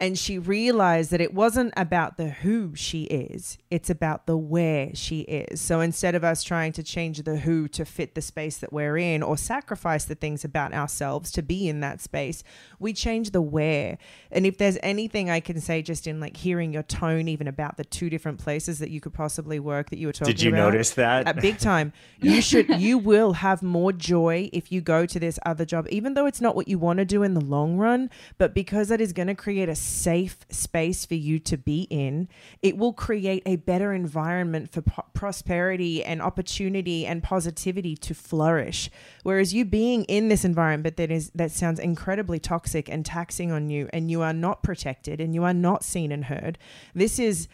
And 0.01 0.17
she 0.17 0.39
realized 0.39 1.11
that 1.11 1.21
it 1.21 1.31
wasn't 1.31 1.73
about 1.77 2.17
the 2.17 2.29
who 2.29 2.75
she 2.75 3.03
is, 3.03 3.59
it's 3.69 3.87
about 3.87 4.25
the 4.25 4.35
where 4.35 4.89
she 4.95 5.21
is. 5.21 5.61
So 5.61 5.79
instead 5.79 6.15
of 6.15 6.23
us 6.23 6.43
trying 6.43 6.71
to 6.73 6.81
change 6.81 7.21
the 7.21 7.37
who 7.37 7.67
to 7.67 7.85
fit 7.85 8.15
the 8.15 8.21
space 8.21 8.57
that 8.57 8.73
we're 8.73 8.97
in 8.97 9.21
or 9.21 9.37
sacrifice 9.37 10.05
the 10.05 10.15
things 10.15 10.43
about 10.43 10.73
ourselves 10.73 11.31
to 11.33 11.43
be 11.43 11.69
in 11.69 11.81
that 11.81 12.01
space, 12.01 12.43
we 12.79 12.93
change 12.93 13.29
the 13.29 13.43
where. 13.43 13.99
And 14.31 14.47
if 14.47 14.57
there's 14.57 14.79
anything 14.81 15.29
I 15.29 15.39
can 15.39 15.61
say 15.61 15.83
just 15.83 16.07
in 16.07 16.19
like 16.19 16.35
hearing 16.35 16.73
your 16.73 16.81
tone, 16.81 17.27
even 17.27 17.47
about 17.47 17.77
the 17.77 17.85
two 17.85 18.09
different 18.09 18.39
places 18.39 18.79
that 18.79 18.89
you 18.89 18.99
could 18.99 19.13
possibly 19.13 19.59
work 19.59 19.91
that 19.91 19.99
you 19.99 20.07
were 20.07 20.13
talking 20.13 20.31
about. 20.31 20.37
Did 20.37 20.43
you 20.43 20.51
notice 20.51 20.89
that? 20.91 21.27
At 21.27 21.41
big 21.41 21.59
time. 21.59 21.93
You 22.21 22.39
should 22.41 22.79
you 22.79 22.99
will 22.99 23.33
have 23.33 23.63
more 23.63 23.91
joy 23.91 24.49
if 24.53 24.71
you 24.71 24.79
go 24.79 25.05
to 25.07 25.19
this 25.19 25.39
other 25.43 25.65
job, 25.65 25.87
even 25.89 26.13
though 26.13 26.27
it's 26.27 26.39
not 26.39 26.55
what 26.55 26.67
you 26.67 26.77
want 26.77 26.97
to 26.99 27.05
do 27.05 27.23
in 27.23 27.33
the 27.33 27.41
long 27.41 27.77
run, 27.77 28.11
but 28.37 28.53
because 28.53 28.91
it 28.91 29.01
is 29.01 29.11
going 29.11 29.27
to 29.27 29.33
create 29.33 29.67
a 29.67 29.75
safe 29.91 30.39
space 30.49 31.05
for 31.05 31.15
you 31.15 31.39
to 31.39 31.57
be 31.57 31.81
in, 31.89 32.27
it 32.61 32.77
will 32.77 32.93
create 32.93 33.43
a 33.45 33.57
better 33.57 33.93
environment 33.93 34.71
for 34.71 34.81
po- 34.81 35.05
prosperity 35.13 36.03
and 36.03 36.21
opportunity 36.21 37.05
and 37.05 37.21
positivity 37.21 37.95
to 37.97 38.13
flourish. 38.13 38.89
Whereas 39.23 39.53
you 39.53 39.65
being 39.65 40.03
in 40.05 40.29
this 40.29 40.45
environment 40.45 40.97
that 40.97 41.11
is 41.11 41.31
that 41.35 41.51
sounds 41.51 41.79
incredibly 41.79 42.39
toxic 42.39 42.89
and 42.89 43.05
taxing 43.05 43.51
on 43.51 43.69
you, 43.69 43.89
and 43.93 44.09
you 44.09 44.21
are 44.21 44.33
not 44.33 44.63
protected 44.63 45.19
and 45.21 45.35
you 45.35 45.43
are 45.43 45.53
not 45.53 45.83
seen 45.83 46.11
and 46.11 46.25
heard, 46.25 46.57
this 46.93 47.19
is 47.19 47.47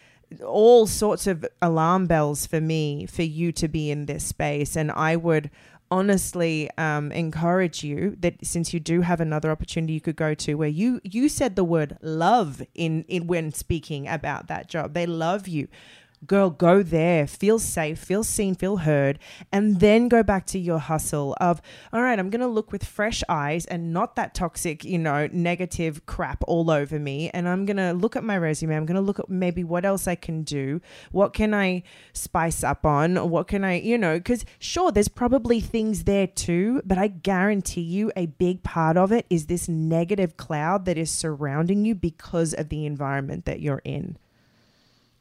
all 0.46 0.86
sorts 0.86 1.26
of 1.26 1.46
alarm 1.62 2.06
bells 2.06 2.46
for 2.46 2.60
me 2.60 3.06
for 3.06 3.24
you 3.24 3.52
to 3.54 3.68
be 3.68 3.90
in 3.90 4.08
this 4.08 4.26
space 4.26 4.76
and 4.76 4.92
i 4.92 5.16
would 5.16 5.50
honestly 5.90 6.70
um, 6.78 7.12
encourage 7.12 7.84
you 7.84 8.16
that 8.20 8.36
since 8.46 8.74
you 8.74 8.80
do 8.80 9.02
have 9.02 9.22
another 9.22 9.52
opportunity 9.52 9.94
you 9.94 10.02
could 10.02 10.16
go 10.16 10.34
to 10.34 10.56
where 10.56 10.68
you 10.68 11.00
you 11.04 11.30
said 11.30 11.56
the 11.56 11.64
word 11.64 11.98
love 12.02 12.62
in 12.76 13.04
in 13.08 13.28
when 13.28 13.52
speaking 13.52 14.08
about 14.08 14.48
that 14.48 14.68
job. 14.68 14.94
They 14.94 15.06
love 15.06 15.48
you 15.48 15.68
girl 16.26 16.50
go 16.50 16.82
there 16.82 17.28
feel 17.28 17.60
safe 17.60 18.00
feel 18.00 18.24
seen 18.24 18.56
feel 18.56 18.78
heard 18.78 19.20
and 19.52 19.80
then 19.80 20.08
go 20.08 20.24
back 20.24 20.46
to 20.46 20.58
your 20.58 20.80
hustle 20.80 21.36
of 21.40 21.62
all 21.94 22.02
right 22.02 22.18
i'm 22.18 22.30
going 22.30 22.42
to 22.42 22.48
look 22.48 22.72
with 22.72 22.84
fresh 22.84 23.24
eyes 23.30 23.66
and 23.66 23.94
not 23.94 24.16
that 24.16 24.34
toxic 24.34 24.84
you 24.84 24.98
know 24.98 25.28
negative 25.32 26.06
crap 26.06 26.44
all 26.48 26.70
over 26.70 27.00
me. 27.00 27.30
And 27.30 27.48
i'm 27.48 27.66
going 27.66 27.78
to 27.78 27.94
look 27.94 28.16
at 28.16 28.24
my 28.24 28.38
resume. 28.38 28.76
I'm 28.76 28.86
going 28.86 28.96
to 28.96 29.02
look 29.02 29.20
at 29.20 29.30
maybe 29.30 29.64
what 29.64 29.86
else 29.86 30.08
i 30.08 30.16
can 30.16 30.44
do. 30.44 30.82
What 31.12 31.34
can 31.34 31.54
i 31.54 31.84
spice 32.14 32.64
up 32.64 32.86
on? 32.86 33.30
What 33.30 33.48
can 33.48 33.64
i 33.64 33.80
you 33.80 33.98
know 33.98 34.18
because 34.18 34.46
sure 34.60 34.92
there's 34.92 35.08
probably 35.08 35.60
things 35.60 36.04
there 36.04 36.28
too 36.28 36.82
but 36.86 36.98
i 36.98 37.08
guarantee 37.08 37.82
you 37.82 38.12
a 38.16 38.26
big 38.26 38.64
part 38.64 38.98
of 38.98 39.12
it 39.12 39.26
is 39.30 39.46
this 39.46 39.68
negative 39.68 40.38
cloud 40.38 40.86
that 40.86 40.98
is 40.98 41.12
surrounding 41.12 41.86
you 41.86 41.96
because 41.96 42.54
of 42.54 42.70
the 42.70 42.86
environment 42.86 43.46
that 43.46 43.60
you're 43.60 43.82
in. 43.84 44.18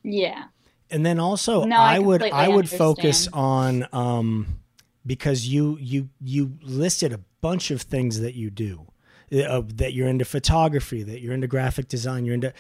Yeah. 0.03 0.45
And 0.91 1.05
then 1.05 1.19
also 1.19 1.65
No, 1.65 1.77
I 1.77 1.97
I, 1.97 1.99
would 1.99 2.23
I 2.23 2.49
would 2.49 2.69
focus 2.69 3.29
on 3.33 3.87
um 3.93 4.61
because 5.05 5.47
you 5.47 5.79
you 5.81 6.11
you 6.21 6.59
listed 6.63 7.13
a 7.13 7.21
bunch 7.41 7.71
of 7.71 7.83
things 7.83 8.21
that 8.21 8.35
you 8.35 8.51
do 8.51 8.87
uh, 9.33 9.63
that 9.75 9.93
you're 9.93 10.09
into 10.09 10.25
photography 10.25 11.03
that 11.03 11.21
you're 11.21 11.35
into 11.35 11.47
graphic 11.47 11.89
design 11.89 12.25
you're 12.25 12.35
into 12.35 12.53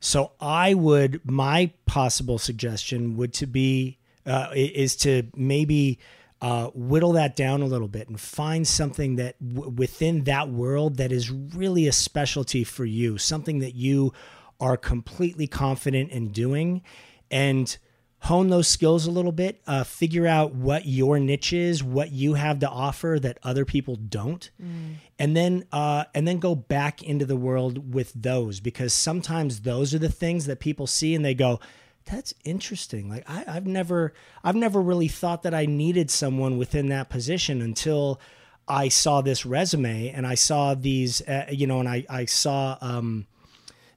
so 0.00 0.32
I 0.40 0.74
would 0.74 1.20
my 1.28 1.72
possible 1.86 2.38
suggestion 2.38 3.16
would 3.16 3.32
to 3.34 3.46
be 3.46 3.98
uh, 4.26 4.48
is 4.54 4.96
to 4.96 5.24
maybe 5.34 5.98
uh, 6.42 6.66
whittle 6.74 7.12
that 7.12 7.36
down 7.36 7.62
a 7.62 7.66
little 7.66 7.86
bit 7.86 8.08
and 8.08 8.20
find 8.20 8.66
something 8.66 9.14
that 9.16 9.36
w- 9.54 9.70
within 9.70 10.24
that 10.24 10.48
world 10.48 10.96
that 10.96 11.12
is 11.12 11.30
really 11.30 11.86
a 11.86 11.92
specialty 11.92 12.64
for 12.64 12.84
you, 12.84 13.16
something 13.16 13.60
that 13.60 13.76
you 13.76 14.12
are 14.60 14.76
completely 14.76 15.46
confident 15.46 16.10
in 16.10 16.32
doing, 16.32 16.82
and 17.32 17.76
hone 18.20 18.50
those 18.50 18.68
skills 18.68 19.06
a 19.06 19.10
little 19.10 19.32
bit. 19.32 19.60
Uh, 19.66 19.82
figure 19.82 20.28
out 20.28 20.54
what 20.54 20.86
your 20.86 21.18
niche 21.18 21.52
is, 21.52 21.82
what 21.82 22.12
you 22.12 22.34
have 22.34 22.60
to 22.60 22.68
offer 22.68 23.18
that 23.20 23.38
other 23.42 23.64
people 23.64 23.96
don't, 23.96 24.50
and 25.18 25.36
then 25.36 25.64
uh, 25.72 26.04
and 26.14 26.28
then 26.28 26.38
go 26.38 26.54
back 26.54 27.02
into 27.02 27.24
the 27.24 27.36
world 27.36 27.92
with 27.92 28.12
those 28.14 28.60
because 28.60 28.92
sometimes 28.92 29.62
those 29.62 29.92
are 29.92 29.98
the 29.98 30.08
things 30.08 30.46
that 30.46 30.60
people 30.60 30.86
see 30.86 31.14
and 31.14 31.24
they 31.24 31.34
go 31.34 31.58
that's 32.04 32.34
interesting. 32.44 33.08
Like 33.08 33.28
I, 33.28 33.44
i've 33.46 33.66
never 33.66 34.12
i've 34.42 34.56
never 34.56 34.80
really 34.80 35.08
thought 35.08 35.44
that 35.44 35.54
i 35.54 35.66
needed 35.66 36.10
someone 36.10 36.58
within 36.58 36.88
that 36.88 37.08
position 37.08 37.62
until 37.62 38.20
i 38.66 38.88
saw 38.88 39.20
this 39.20 39.46
resume 39.46 40.08
and 40.08 40.26
i 40.26 40.34
saw 40.34 40.74
these 40.74 41.22
uh, 41.28 41.46
you 41.50 41.66
know 41.66 41.80
and 41.80 41.88
i 41.88 42.04
i 42.08 42.24
saw 42.24 42.76
um 42.80 43.26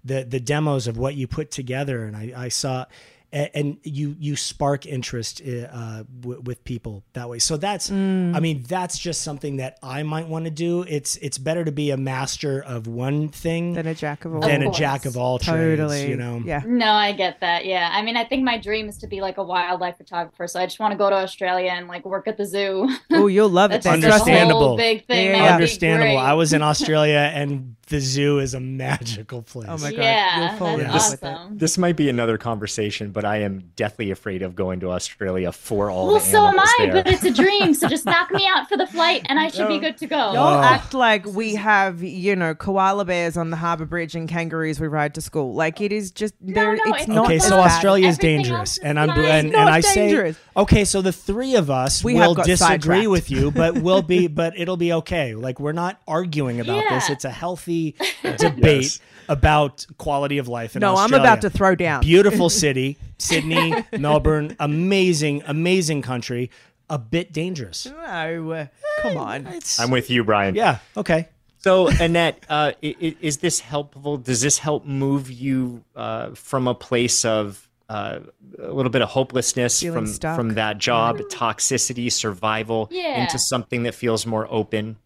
the 0.03 0.23
the 0.23 0.39
demos 0.39 0.87
of 0.87 0.97
what 0.97 1.15
you 1.15 1.27
put 1.27 1.51
together. 1.51 2.05
And 2.05 2.15
i 2.15 2.31
i 2.35 2.47
saw 2.47 2.85
a- 3.33 3.55
and 3.57 3.77
you 3.83 4.15
you 4.19 4.35
spark 4.35 4.85
interest 4.85 5.41
uh, 5.41 6.03
w- 6.19 6.41
with 6.41 6.63
people 6.63 7.03
that 7.13 7.29
way. 7.29 7.39
So 7.39 7.57
that's 7.57 7.89
I 7.91 7.93
mean 8.39 8.63
that's 8.67 8.97
just 8.97 9.21
something 9.21 9.57
that 9.57 9.77
I 9.83 10.03
might 10.03 10.27
want 10.27 10.45
to 10.45 10.51
do. 10.51 10.83
It's 10.83 11.15
it's 11.17 11.37
better 11.37 11.63
to 11.65 11.71
be 11.71 11.91
a 11.91 11.97
master 11.97 12.61
of 12.63 12.87
one 12.87 13.29
thing 13.29 13.73
than 13.73 13.87
a 13.87 13.95
jack 13.95 14.25
of 14.25 14.35
all 14.35 14.41
than 14.41 14.61
a 14.61 14.65
course. 14.65 14.77
jack 14.77 15.05
of 15.05 15.17
all 15.17 15.39
totally 15.39 15.87
trades. 15.99 16.09
You 16.09 16.17
know, 16.17 16.41
yeah 16.45 16.61
No, 16.65 16.91
I 16.91 17.11
get 17.13 17.39
that. 17.41 17.65
Yeah. 17.65 17.89
I 17.91 18.01
mean, 18.01 18.17
I 18.17 18.23
think 18.23 18.43
my 18.43 18.57
dream 18.57 18.87
is 18.89 18.97
to 18.99 19.07
be 19.07 19.21
like 19.21 19.37
a 19.37 19.43
wildlife 19.43 19.97
photographer. 19.97 20.47
So 20.47 20.59
I 20.59 20.65
just 20.65 20.79
want 20.79 20.91
to 20.91 20.97
go 20.97 21.09
to 21.09 21.15
Australia 21.15 21.71
and 21.71 21.87
like 21.87 22.05
work 22.05 22.27
at 22.27 22.37
the 22.37 22.45
zoo. 22.45 22.89
oh 23.11 23.27
you'll 23.27 23.49
love 23.49 23.71
it 23.71 23.81
That's 23.81 23.85
then 23.85 24.01
just 24.01 24.09
trust 24.09 24.25
me. 24.27 24.33
a 24.33 24.35
Understandable. 24.35 24.77
big 24.77 25.05
thing. 25.07 25.25
Yeah. 25.27 25.31
That 25.33 25.41
would 25.41 25.47
be 25.47 25.53
understandable. 25.53 26.17
I 26.19 26.33
was 26.33 26.53
in 26.53 26.61
Australia 26.71 27.31
and 27.33 27.75
the 27.87 27.99
zoo 27.99 28.39
is 28.39 28.53
a 28.53 28.59
magical 28.59 29.41
place. 29.43 29.67
Oh 29.69 29.77
my 29.77 29.91
god 29.91 29.99
Yeah, 30.01 30.37
you'll 30.39 30.47
that's 30.47 30.61
love 30.61 30.77
with 30.77 30.85
it 30.87 30.89
awesome. 31.29 31.57
This 31.57 31.77
might 31.77 31.95
be 31.95 32.09
another 32.09 32.37
conversation, 32.37 33.11
but 33.15 33.25
I 33.25 33.37
am 33.37 33.71
deathly 33.75 34.11
afraid 34.11 34.43
of 34.43 34.55
going 34.55 34.81
to 34.81 34.91
Australia 34.91 35.51
for 35.51 35.89
all 35.89 36.05
Well, 36.07 36.15
the 36.19 36.21
so 36.25 36.37
am 36.41 36.47
animals 36.49 36.69
I, 36.79 36.85
there. 36.85 36.93
but 37.03 37.07
it's 37.11 37.23
a 37.23 37.31
dream. 37.31 37.73
So 37.73 37.87
just 37.87 38.05
knock 38.13 38.29
me 38.31 38.45
out 38.45 38.69
for 38.69 38.77
the 38.77 38.85
flight, 38.85 39.25
and 39.25 39.39
I 39.39 39.47
should 39.49 39.67
be 39.67 39.79
good 39.79 39.97
to 39.97 40.05
go. 40.05 40.33
Don't 40.33 40.53
Oh. 40.59 40.61
act 40.61 40.93
like 40.93 41.25
we 41.25 41.55
have, 41.55 42.03
you 42.03 42.35
know, 42.35 42.53
koala 42.53 43.05
bears 43.05 43.37
on 43.37 43.49
the 43.49 43.55
harbour 43.57 43.85
bridge 43.85 44.13
and 44.15 44.29
kangaroos 44.29 44.79
we 44.79 44.87
ride 44.87 45.15
to 45.15 45.21
school. 45.21 45.55
Like 45.55 45.81
it 45.81 45.91
is 45.91 46.11
just 46.11 46.35
there. 46.41 46.75
no, 46.75 46.81
it's 46.85 46.99
it's 46.99 47.07
not 47.07 47.25
okay, 47.25 47.39
so 47.39 47.51
bad. 47.51 47.59
Australia 47.71 48.07
is 48.09 48.19
Everything 48.19 48.43
dangerous, 48.43 48.73
is 48.73 48.83
and 48.83 48.99
I'm 48.99 49.09
fine. 49.09 49.25
and, 49.25 49.55
and 49.55 49.69
I 49.69 49.81
dangerous. 49.81 50.35
say 50.37 50.43
okay. 50.57 50.85
So 50.85 51.01
the 51.01 51.11
three 51.13 51.55
of 51.55 51.71
us 51.71 52.03
We 52.03 52.15
will 52.15 52.35
disagree 52.35 53.07
with 53.07 53.31
you, 53.31 53.49
but 53.51 53.75
we'll 53.79 54.01
be, 54.01 54.27
but 54.41 54.59
it'll 54.59 54.77
be 54.77 54.91
okay. 54.93 55.33
Like 55.35 55.59
we're 55.59 55.71
not 55.71 56.01
arguing 56.07 56.59
about 56.59 56.83
this. 56.89 57.09
It's 57.09 57.25
a 57.25 57.31
healthy 57.31 57.95
debate 58.37 58.65
Yes. 58.83 58.99
about 59.29 59.85
quality 59.97 60.37
of 60.37 60.47
life 60.47 60.75
in 60.75 60.81
No, 60.81 60.95
I'm 60.95 61.13
about 61.13 61.41
to 61.41 61.49
throw 61.49 61.75
down. 61.75 62.01
Beautiful 62.01 62.49
city, 62.49 62.97
Sydney, 63.17 63.73
Melbourne, 63.97 64.55
amazing, 64.59 65.43
amazing 65.47 66.01
country. 66.01 66.49
A 66.89 66.99
bit 66.99 67.33
dangerous. 67.33 67.85
No, 67.87 68.51
uh, 68.51 68.65
come 69.01 69.17
on. 69.17 69.47
It's, 69.47 69.79
I'm 69.79 69.89
with 69.89 70.09
you, 70.11 70.23
Brian. 70.23 70.53
yeah. 70.55 70.77
Okay. 70.95 71.29
So, 71.57 71.87
Annette, 71.87 72.43
uh, 72.47 72.73
i- 72.83 72.95
i- 73.01 73.15
is 73.21 73.37
this 73.37 73.59
helpful? 73.59 74.17
Does 74.17 74.41
this 74.41 74.59
help 74.59 74.85
move 74.85 75.31
you 75.31 75.83
uh, 75.95 76.35
from 76.35 76.67
a 76.67 76.75
place 76.75 77.25
of 77.25 77.67
uh, 77.89 78.19
a 78.59 78.71
little 78.71 78.91
bit 78.91 79.01
of 79.01 79.09
hopelessness 79.09 79.79
Feeling 79.81 79.93
from 79.95 80.05
stuck. 80.07 80.35
from 80.35 80.53
that 80.55 80.77
job, 80.77 81.17
toxicity, 81.31 82.11
survival, 82.11 82.87
Yeah. 82.91 83.23
into 83.23 83.39
something 83.39 83.81
that 83.83 83.95
feels 83.95 84.25
more 84.27 84.47
open? 84.51 84.97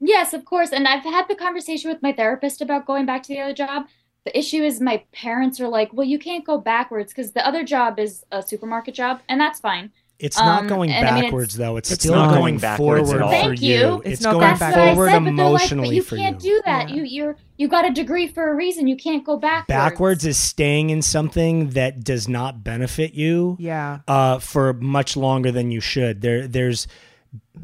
Yes, 0.00 0.34
of 0.34 0.44
course. 0.44 0.70
And 0.72 0.86
I've 0.86 1.02
had 1.02 1.28
the 1.28 1.34
conversation 1.34 1.90
with 1.90 2.02
my 2.02 2.12
therapist 2.12 2.60
about 2.60 2.84
going 2.86 3.06
back 3.06 3.22
to 3.24 3.28
the 3.28 3.40
other 3.40 3.54
job. 3.54 3.86
The 4.26 4.36
issue 4.38 4.62
is 4.62 4.80
my 4.80 5.02
parents 5.12 5.60
are 5.60 5.68
like, 5.68 5.92
well, 5.92 6.06
you 6.06 6.18
can't 6.18 6.44
go 6.44 6.58
backwards 6.58 7.12
because 7.14 7.32
the 7.32 7.46
other 7.46 7.62
job 7.64 7.98
is 7.98 8.24
a 8.32 8.42
supermarket 8.42 8.94
job, 8.94 9.20
and 9.28 9.40
that's 9.40 9.60
fine. 9.60 9.92
It's 10.18 10.38
not 10.38 10.62
Um, 10.62 10.66
going 10.66 10.90
and 10.90 11.06
I 11.06 11.10
mean, 11.10 11.18
it's- 11.18 11.24
backwards 11.30 11.54
though. 11.56 11.76
It's, 11.76 11.90
It's 11.92 12.02
still 12.02 12.14
not 12.14 12.30
going, 12.30 12.40
going 12.40 12.58
backwards 12.58 13.10
forward 13.10 13.16
at 13.16 13.22
all. 13.22 13.28
for 13.42 13.48
Thank 13.50 13.62
you. 13.62 13.74
you. 13.76 13.94
It's, 13.98 14.06
It's 14.14 14.22
not 14.22 14.32
going 14.32 14.40
going 14.40 14.50
That's 14.58 14.60
what 14.62 14.68
backwards. 14.70 14.88
I 14.90 14.94
forward 14.94 15.10
said, 15.10 15.18
but 15.18 15.24
they're 15.24 15.44
like, 15.44 15.48
emotionally 15.60 15.88
but 15.88 15.94
you 15.94 16.02
for 16.02 16.16
can't 16.16 16.42
you. 16.44 16.50
do 16.56 16.62
that. 16.64 16.88
Yeah. 16.88 16.94
You 16.96 17.02
you're 17.04 17.36
you 17.58 17.68
got 17.68 17.84
a 17.88 17.90
degree 17.92 18.26
for 18.26 18.50
a 18.50 18.54
reason. 18.54 18.88
You 18.88 18.96
can't 18.96 19.24
go 19.24 19.36
backwards. 19.36 19.68
Backwards 19.68 20.24
is 20.26 20.38
staying 20.38 20.88
in 20.90 21.02
something 21.02 21.70
that 21.70 22.02
does 22.02 22.28
not 22.28 22.64
benefit 22.64 23.12
you. 23.14 23.56
Yeah. 23.60 23.98
uh, 24.08 24.38
for 24.38 24.72
much 24.72 25.16
longer 25.16 25.52
than 25.52 25.70
you 25.70 25.80
should. 25.80 26.22
There, 26.22 26.48
there's 26.48 26.88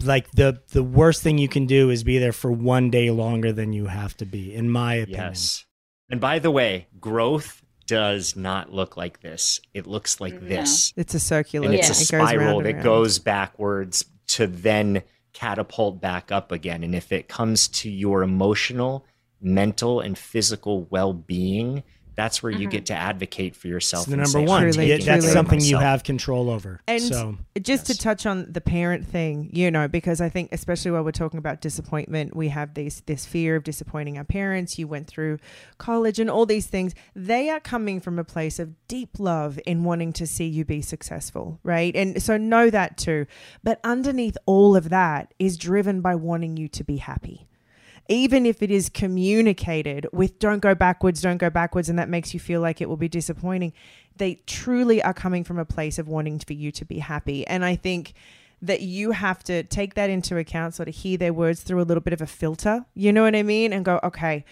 like 0.04 0.30
the 0.32 0.60
the 0.72 0.82
worst 0.82 1.22
thing 1.22 1.38
you 1.38 1.48
can 1.48 1.64
do 1.66 1.88
is 1.88 2.04
be 2.04 2.18
there 2.18 2.32
for 2.32 2.52
one 2.52 2.90
day 2.90 3.10
longer 3.10 3.50
than 3.52 3.72
you 3.72 3.86
have 3.86 4.14
to 4.18 4.26
be, 4.26 4.54
in 4.54 4.68
my 4.70 4.94
opinion. 4.96 5.20
Yes. 5.28 5.64
And 6.12 6.20
by 6.20 6.38
the 6.38 6.50
way, 6.50 6.86
growth 7.00 7.64
does 7.86 8.36
not 8.36 8.70
look 8.72 8.96
like 8.98 9.22
this. 9.22 9.60
It 9.74 9.86
looks 9.86 10.20
like 10.20 10.34
No. 10.40 10.46
this. 10.48 10.92
It's 10.94 11.14
a 11.14 11.18
circular. 11.20 11.66
And 11.66 11.74
it's 11.74 11.88
Yeah. 11.88 11.94
a 11.94 12.20
It 12.20 12.22
goes 12.22 12.28
spiral 12.28 12.58
and 12.58 12.66
that 12.66 12.72
round. 12.74 12.84
goes 12.84 13.18
backwards 13.18 14.04
to 14.28 14.46
then 14.46 15.02
catapult 15.32 16.00
back 16.02 16.30
up 16.30 16.52
again. 16.52 16.84
And 16.84 16.94
if 16.94 17.10
it 17.12 17.28
comes 17.28 17.66
to 17.68 17.90
your 17.90 18.22
emotional, 18.22 19.06
mental, 19.40 20.00
and 20.00 20.16
physical 20.16 20.86
well 20.90 21.14
being, 21.14 21.82
that's 22.14 22.42
where 22.42 22.52
you 22.52 22.60
mm-hmm. 22.60 22.68
get 22.68 22.86
to 22.86 22.94
advocate 22.94 23.56
for 23.56 23.68
yourself. 23.68 24.02
It's 24.02 24.10
the 24.10 24.16
number 24.16 24.30
say, 24.30 24.44
one, 24.44 24.62
truly, 24.62 24.88
yeah, 24.88 24.96
that's 24.96 25.06
care 25.06 25.16
of 25.18 25.24
something 25.24 25.60
you 25.60 25.78
have 25.78 26.04
control 26.04 26.50
over. 26.50 26.80
And 26.86 27.02
so, 27.02 27.38
just 27.56 27.88
yes. 27.88 27.96
to 27.96 28.02
touch 28.02 28.26
on 28.26 28.52
the 28.52 28.60
parent 28.60 29.06
thing, 29.06 29.50
you 29.52 29.70
know, 29.70 29.88
because 29.88 30.20
I 30.20 30.28
think 30.28 30.50
especially 30.52 30.90
while 30.90 31.04
we're 31.04 31.12
talking 31.12 31.38
about 31.38 31.60
disappointment, 31.60 32.36
we 32.36 32.48
have 32.48 32.74
this 32.74 33.00
this 33.06 33.24
fear 33.24 33.56
of 33.56 33.64
disappointing 33.64 34.18
our 34.18 34.24
parents. 34.24 34.78
You 34.78 34.88
went 34.88 35.06
through 35.06 35.38
college 35.78 36.18
and 36.18 36.30
all 36.30 36.46
these 36.46 36.66
things. 36.66 36.94
They 37.14 37.50
are 37.50 37.60
coming 37.60 38.00
from 38.00 38.18
a 38.18 38.24
place 38.24 38.58
of 38.58 38.74
deep 38.88 39.18
love 39.18 39.58
in 39.66 39.84
wanting 39.84 40.12
to 40.14 40.26
see 40.26 40.46
you 40.46 40.64
be 40.64 40.82
successful, 40.82 41.60
right? 41.62 41.94
And 41.96 42.22
so 42.22 42.36
know 42.36 42.70
that 42.70 42.96
too. 42.96 43.26
But 43.62 43.80
underneath 43.84 44.36
all 44.46 44.76
of 44.76 44.90
that 44.90 45.32
is 45.38 45.56
driven 45.56 46.00
by 46.00 46.14
wanting 46.14 46.56
you 46.56 46.68
to 46.68 46.84
be 46.84 46.98
happy 46.98 47.48
even 48.12 48.44
if 48.44 48.62
it 48.62 48.70
is 48.70 48.88
communicated 48.88 50.06
with 50.12 50.38
don't 50.38 50.60
go 50.60 50.74
backwards, 50.74 51.22
don't 51.22 51.38
go 51.38 51.48
backwards, 51.48 51.88
and 51.88 51.98
that 51.98 52.08
makes 52.08 52.34
you 52.34 52.40
feel 52.40 52.60
like 52.60 52.80
it 52.80 52.88
will 52.88 52.96
be 52.96 53.08
disappointing, 53.08 53.72
they 54.16 54.34
truly 54.46 55.02
are 55.02 55.14
coming 55.14 55.42
from 55.42 55.58
a 55.58 55.64
place 55.64 55.98
of 55.98 56.08
wanting 56.08 56.38
for 56.38 56.52
you 56.52 56.70
to 56.72 56.84
be 56.84 56.98
happy. 56.98 57.46
And 57.46 57.64
I 57.64 57.74
think 57.74 58.12
that 58.60 58.82
you 58.82 59.12
have 59.12 59.42
to 59.44 59.62
take 59.64 59.94
that 59.94 60.10
into 60.10 60.36
account, 60.36 60.74
sort 60.74 60.88
of 60.88 60.94
hear 60.94 61.16
their 61.16 61.32
words 61.32 61.62
through 61.62 61.80
a 61.80 61.84
little 61.84 62.02
bit 62.02 62.12
of 62.12 62.20
a 62.20 62.26
filter, 62.26 62.84
you 62.94 63.12
know 63.12 63.22
what 63.22 63.34
I 63.34 63.42
mean? 63.42 63.72
And 63.72 63.84
go, 63.84 63.98
okay, 64.04 64.44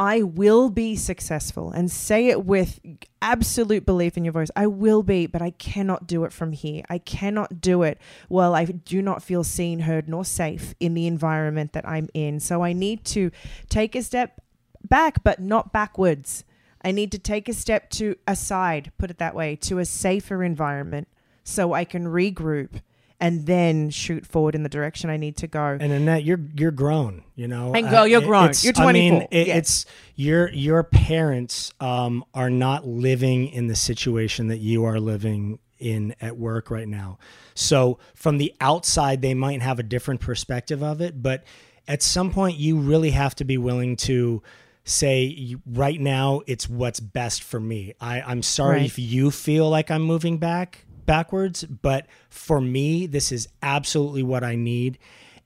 I 0.00 0.22
will 0.22 0.70
be 0.70 0.96
successful 0.96 1.72
and 1.72 1.90
say 1.90 2.28
it 2.28 2.46
with 2.46 2.80
absolute 3.20 3.84
belief 3.84 4.16
in 4.16 4.24
your 4.24 4.32
voice. 4.32 4.50
I 4.56 4.66
will 4.66 5.02
be, 5.02 5.26
but 5.26 5.42
I 5.42 5.50
cannot 5.50 6.06
do 6.06 6.24
it 6.24 6.32
from 6.32 6.52
here. 6.52 6.84
I 6.88 6.96
cannot 6.96 7.60
do 7.60 7.82
it 7.82 7.98
while 8.28 8.54
I 8.54 8.64
do 8.64 9.02
not 9.02 9.22
feel 9.22 9.44
seen, 9.44 9.80
heard, 9.80 10.08
nor 10.08 10.24
safe 10.24 10.74
in 10.80 10.94
the 10.94 11.06
environment 11.06 11.74
that 11.74 11.86
I'm 11.86 12.08
in. 12.14 12.40
So 12.40 12.64
I 12.64 12.72
need 12.72 13.04
to 13.06 13.30
take 13.68 13.94
a 13.94 14.02
step 14.02 14.40
back, 14.82 15.22
but 15.22 15.38
not 15.38 15.70
backwards. 15.70 16.44
I 16.82 16.92
need 16.92 17.12
to 17.12 17.18
take 17.18 17.46
a 17.46 17.52
step 17.52 17.90
to 17.90 18.16
aside, 18.26 18.92
put 18.96 19.10
it 19.10 19.18
that 19.18 19.34
way, 19.34 19.54
to 19.56 19.80
a 19.80 19.84
safer 19.84 20.42
environment 20.42 21.08
so 21.44 21.74
I 21.74 21.84
can 21.84 22.06
regroup 22.06 22.80
and 23.20 23.46
then 23.46 23.90
shoot 23.90 24.26
forward 24.26 24.54
in 24.54 24.62
the 24.62 24.68
direction 24.68 25.10
I 25.10 25.16
need 25.18 25.36
to 25.38 25.46
go. 25.46 25.76
And 25.80 25.92
Annette, 25.92 26.24
you're 26.24 26.40
you're 26.56 26.70
grown, 26.70 27.22
you 27.34 27.46
know. 27.48 27.72
And 27.74 27.88
girl, 27.88 28.06
you're 28.06 28.20
grown. 28.22 28.44
it's- 28.44 28.64
You're 28.64 28.72
24. 28.72 28.88
I 28.88 28.92
mean, 28.92 29.28
it- 29.30 29.46
Yeah. 29.48 29.56
it's 29.56 29.86
your 30.16 30.50
your 30.52 30.82
parents 30.82 31.72
um, 31.80 32.24
are 32.34 32.50
not 32.50 32.86
living 32.86 33.48
in 33.48 33.66
the 33.66 33.76
situation 33.76 34.48
that 34.48 34.58
you 34.58 34.84
are 34.84 34.98
living 35.00 35.58
in 35.78 36.14
at 36.20 36.36
work 36.36 36.70
right 36.70 36.88
now. 36.88 37.18
So 37.54 37.98
from 38.14 38.38
the 38.38 38.54
outside, 38.60 39.22
they 39.22 39.34
might 39.34 39.62
have 39.62 39.78
a 39.78 39.82
different 39.82 40.20
perspective 40.20 40.82
of 40.82 41.00
it, 41.00 41.22
but 41.22 41.44
at 41.88 42.02
some 42.02 42.30
point, 42.30 42.58
you 42.58 42.76
really 42.78 43.10
have 43.10 43.34
to 43.36 43.44
be 43.44 43.58
willing 43.58 43.96
to 43.96 44.42
say 44.84 45.56
right 45.66 46.00
now 46.00 46.40
it's 46.46 46.68
what's 46.68 47.00
best 47.00 47.42
for 47.42 47.60
me 47.60 47.92
I, 48.00 48.22
i'm 48.22 48.42
sorry 48.42 48.78
Right. 48.78 48.86
if 48.86 48.98
you 48.98 49.30
feel 49.30 49.68
like 49.68 49.90
i'm 49.90 50.00
moving 50.02 50.38
back 50.38 50.84
backwards 51.10 51.64
but 51.64 52.06
for 52.28 52.60
me 52.60 53.06
this 53.06 53.32
is 53.32 53.48
absolutely 53.62 54.22
what 54.22 54.44
i 54.44 54.54
need 54.54 54.96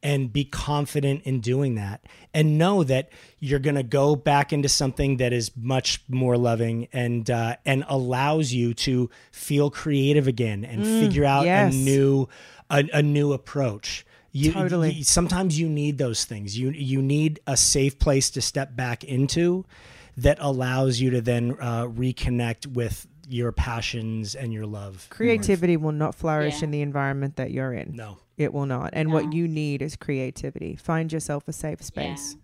and 0.03 0.31
be 0.31 0.45
confident 0.45 1.23
in 1.23 1.41
doing 1.41 1.77
that 1.77 2.05
and 2.35 2.59
know 2.59 2.85
that 2.85 3.09
you're 3.39 3.59
going 3.59 3.75
to 3.75 3.83
go 3.83 4.15
back 4.15 4.53
into 4.53 4.69
something 4.69 5.17
that 5.17 5.33
is 5.33 5.51
much 5.57 6.03
more 6.09 6.37
loving 6.37 6.87
and 6.93 7.31
uh, 7.31 7.57
and 7.65 7.85
allows 7.89 8.53
you 8.53 8.75
to 8.75 9.09
feel 9.33 9.71
creative 9.71 10.29
again 10.29 10.63
and 10.63 10.85
figure 10.85 11.25
out 11.25 11.47
yes. 11.47 11.73
a 11.73 11.77
new 11.77 12.29
a, 12.69 12.85
a 12.93 13.03
new 13.03 13.33
approach 13.33 14.05
you, 14.31 14.53
Totally. 14.53 14.93
you- 14.93 15.05
sometimes 15.05 15.59
you 15.59 15.69
need 15.71 15.97
those 15.97 16.27
things 16.27 16.59
you 16.59 16.71
you 16.71 17.01
need 17.01 17.41
a 17.47 17.57
safe 17.57 17.99
place 17.99 18.29
to 18.31 18.43
step 18.43 18.77
back 18.77 19.03
into 19.05 19.65
that 20.19 20.37
allows 20.41 21.01
you 21.01 21.11
to 21.11 21.23
then 21.23 21.57
uh, 21.59 21.87
reconnect 21.87 22.67
with 22.67 23.07
your 23.29 23.53
passions 23.53 24.35
and 24.35 24.53
your 24.53 24.67
love 24.67 25.07
Creativity 25.11 25.77
will 25.77 25.93
not 25.93 26.15
flourish 26.15 26.59
Yeah. 26.61 26.65
in 26.65 26.71
the 26.71 26.81
environment 26.83 27.37
that 27.37 27.51
you're 27.51 27.73
in. 27.73 27.95
no 27.95 28.19
It 28.37 28.53
will 28.53 28.67
not. 28.67 28.91
And 28.95 29.09
No. 29.11 29.15
what 29.15 29.33
you 29.33 29.47
need 29.47 29.81
is 29.81 29.95
creativity. 29.97 30.75
Find 30.77 31.13
yourself 31.13 31.47
a 31.47 31.53
safe 31.53 31.81
space. 31.83 32.37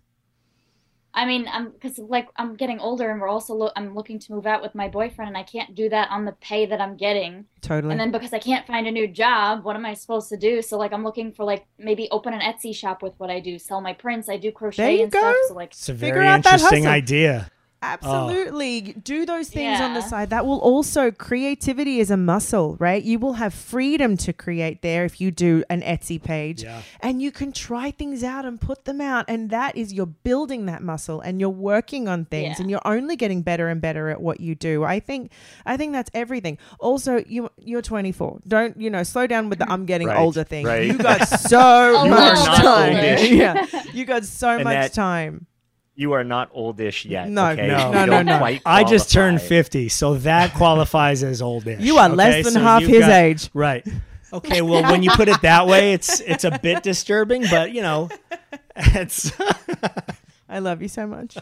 I 1.13 1.25
mean, 1.25 1.45
I'm 1.51 1.71
because 1.71 1.99
like 1.99 2.29
I'm 2.37 2.55
getting 2.55 2.79
older, 2.79 3.11
and 3.11 3.19
we're 3.19 3.27
also 3.27 3.53
lo- 3.53 3.71
I'm 3.75 3.93
looking 3.93 4.17
to 4.19 4.31
move 4.31 4.45
out 4.47 4.61
with 4.61 4.73
my 4.73 4.87
boyfriend, 4.87 5.27
and 5.27 5.37
I 5.37 5.43
can't 5.43 5.75
do 5.75 5.89
that 5.89 6.09
on 6.09 6.23
the 6.23 6.31
pay 6.31 6.65
that 6.67 6.79
I'm 6.79 6.95
getting. 6.95 7.47
Totally. 7.59 7.91
And 7.91 7.99
then 7.99 8.11
because 8.11 8.31
I 8.31 8.39
can't 8.39 8.65
find 8.65 8.87
a 8.87 8.91
new 8.91 9.09
job, 9.09 9.65
what 9.65 9.75
am 9.75 9.85
I 9.85 9.93
supposed 9.93 10.29
to 10.29 10.37
do? 10.37 10.61
So 10.61 10.77
like 10.77 10.93
I'm 10.93 11.03
looking 11.03 11.33
for 11.33 11.43
like 11.43 11.65
maybe 11.77 12.07
open 12.11 12.33
an 12.33 12.39
Etsy 12.39 12.73
shop 12.73 13.03
with 13.03 13.13
what 13.17 13.29
I 13.29 13.41
do, 13.41 13.59
sell 13.59 13.81
my 13.81 13.91
prints. 13.91 14.29
I 14.29 14.37
do 14.37 14.53
crochet 14.53 14.83
There 14.83 14.91
you 14.91 15.03
and 15.03 15.11
stuff. 15.11 15.35
So 15.49 15.53
like 15.55 15.71
it's 15.73 15.89
a 15.89 15.93
Figure 15.93 16.13
very 16.13 16.27
out 16.27 16.43
that 16.43 16.53
interesting 16.53 16.83
hustle. 16.83 16.95
idea 16.95 17.51
Oh. 17.83 17.87
Absolutely. 17.87 18.93
Do 18.93 19.25
those 19.25 19.49
things 19.49 19.79
on 19.81 19.93
the 19.93 20.01
side. 20.01 20.29
That 20.29 20.45
will 20.45 20.59
also, 20.59 21.09
creativity 21.11 21.99
is 21.99 22.11
a 22.11 22.17
muscle, 22.17 22.75
right? 22.79 23.01
You 23.01 23.17
will 23.19 23.33
have 23.33 23.53
freedom 23.53 24.17
to 24.17 24.33
create 24.33 24.81
there 24.83 25.03
if 25.05 25.19
you 25.19 25.31
do 25.31 25.63
an 25.69 25.81
Etsy 25.81 26.21
page. 26.21 26.63
Yeah. 26.63 26.81
And 26.99 27.21
you 27.21 27.31
can 27.31 27.51
try 27.51 27.89
things 27.91 28.23
out 28.23 28.45
and 28.45 28.61
put 28.61 28.85
them 28.85 29.01
out. 29.01 29.25
And 29.27 29.49
that 29.49 29.75
is, 29.75 29.93
you're 29.93 30.05
building 30.05 30.67
that 30.67 30.83
muscle 30.83 31.21
and 31.21 31.39
you're 31.39 31.49
working 31.49 32.07
on 32.07 32.25
things 32.25 32.57
Yeah. 32.57 32.61
and 32.61 32.69
you're 32.69 32.81
only 32.85 33.15
getting 33.15 33.41
better 33.41 33.67
and 33.67 33.81
better 33.81 34.09
at 34.09 34.21
what 34.21 34.39
you 34.39 34.53
do. 34.53 34.83
I 34.83 34.99
think, 34.99 35.31
I 35.65 35.75
think 35.77 35.93
that's 35.93 36.11
everything. 36.13 36.59
Also, 36.79 37.23
you, 37.27 37.49
you're 37.57 37.81
24. 37.81 38.41
Don't, 38.47 38.79
you 38.79 38.89
know, 38.91 39.03
slow 39.03 39.25
down 39.25 39.49
with 39.49 39.59
the 39.59 39.69
I'm 39.71 39.85
getting 39.85 40.07
Right, 40.07 40.19
older 40.19 40.43
thing. 40.43 40.65
right. 40.65 40.85
You 40.85 40.97
got 40.97 41.27
so 41.27 42.05
much 42.07 42.45
time. 42.59 42.95
oldish. 42.95 43.31
yeah. 43.31 43.65
You 43.93 44.05
got 44.05 44.23
so 44.25 44.49
And 44.49 44.63
much 44.65 44.73
that- 44.73 44.93
time. 44.93 45.47
You 45.95 46.13
are 46.13 46.23
not 46.23 46.49
oldish 46.53 47.05
yet. 47.05 47.29
No, 47.29 47.47
okay? 47.49 47.67
no, 47.67 47.89
You 48.01 48.05
no, 48.07 48.21
no. 48.21 48.57
i 48.65 48.83
just 48.83 49.11
turned 49.11 49.41
50 49.41 49.89
so 49.89 50.15
that 50.15 50.53
qualifies 50.55 51.21
as 51.23 51.41
oldish 51.41 51.79
You 51.81 51.97
are 51.97 52.07
okay? 52.07 52.15
less 52.15 52.43
than 52.45 52.53
So 52.53 52.59
half 52.61 52.83
his 52.83 53.01
got- 53.01 53.11
age. 53.11 53.49
right 53.53 53.85
okay 54.33 54.61
well 54.69 54.83
when 54.89 55.03
you 55.03 55.11
put 55.11 55.27
it 55.27 55.41
that 55.41 55.67
way 55.67 55.91
it's 55.93 56.21
it's 56.21 56.45
a 56.45 56.57
bit 56.61 56.81
disturbing 56.83 57.43
but 57.49 57.71
you 57.73 57.81
know 57.81 58.07
it's 58.75 59.31
I 60.49 60.59
love 60.59 60.81
you 60.81 60.87
so 60.87 61.05
much. 61.07 61.37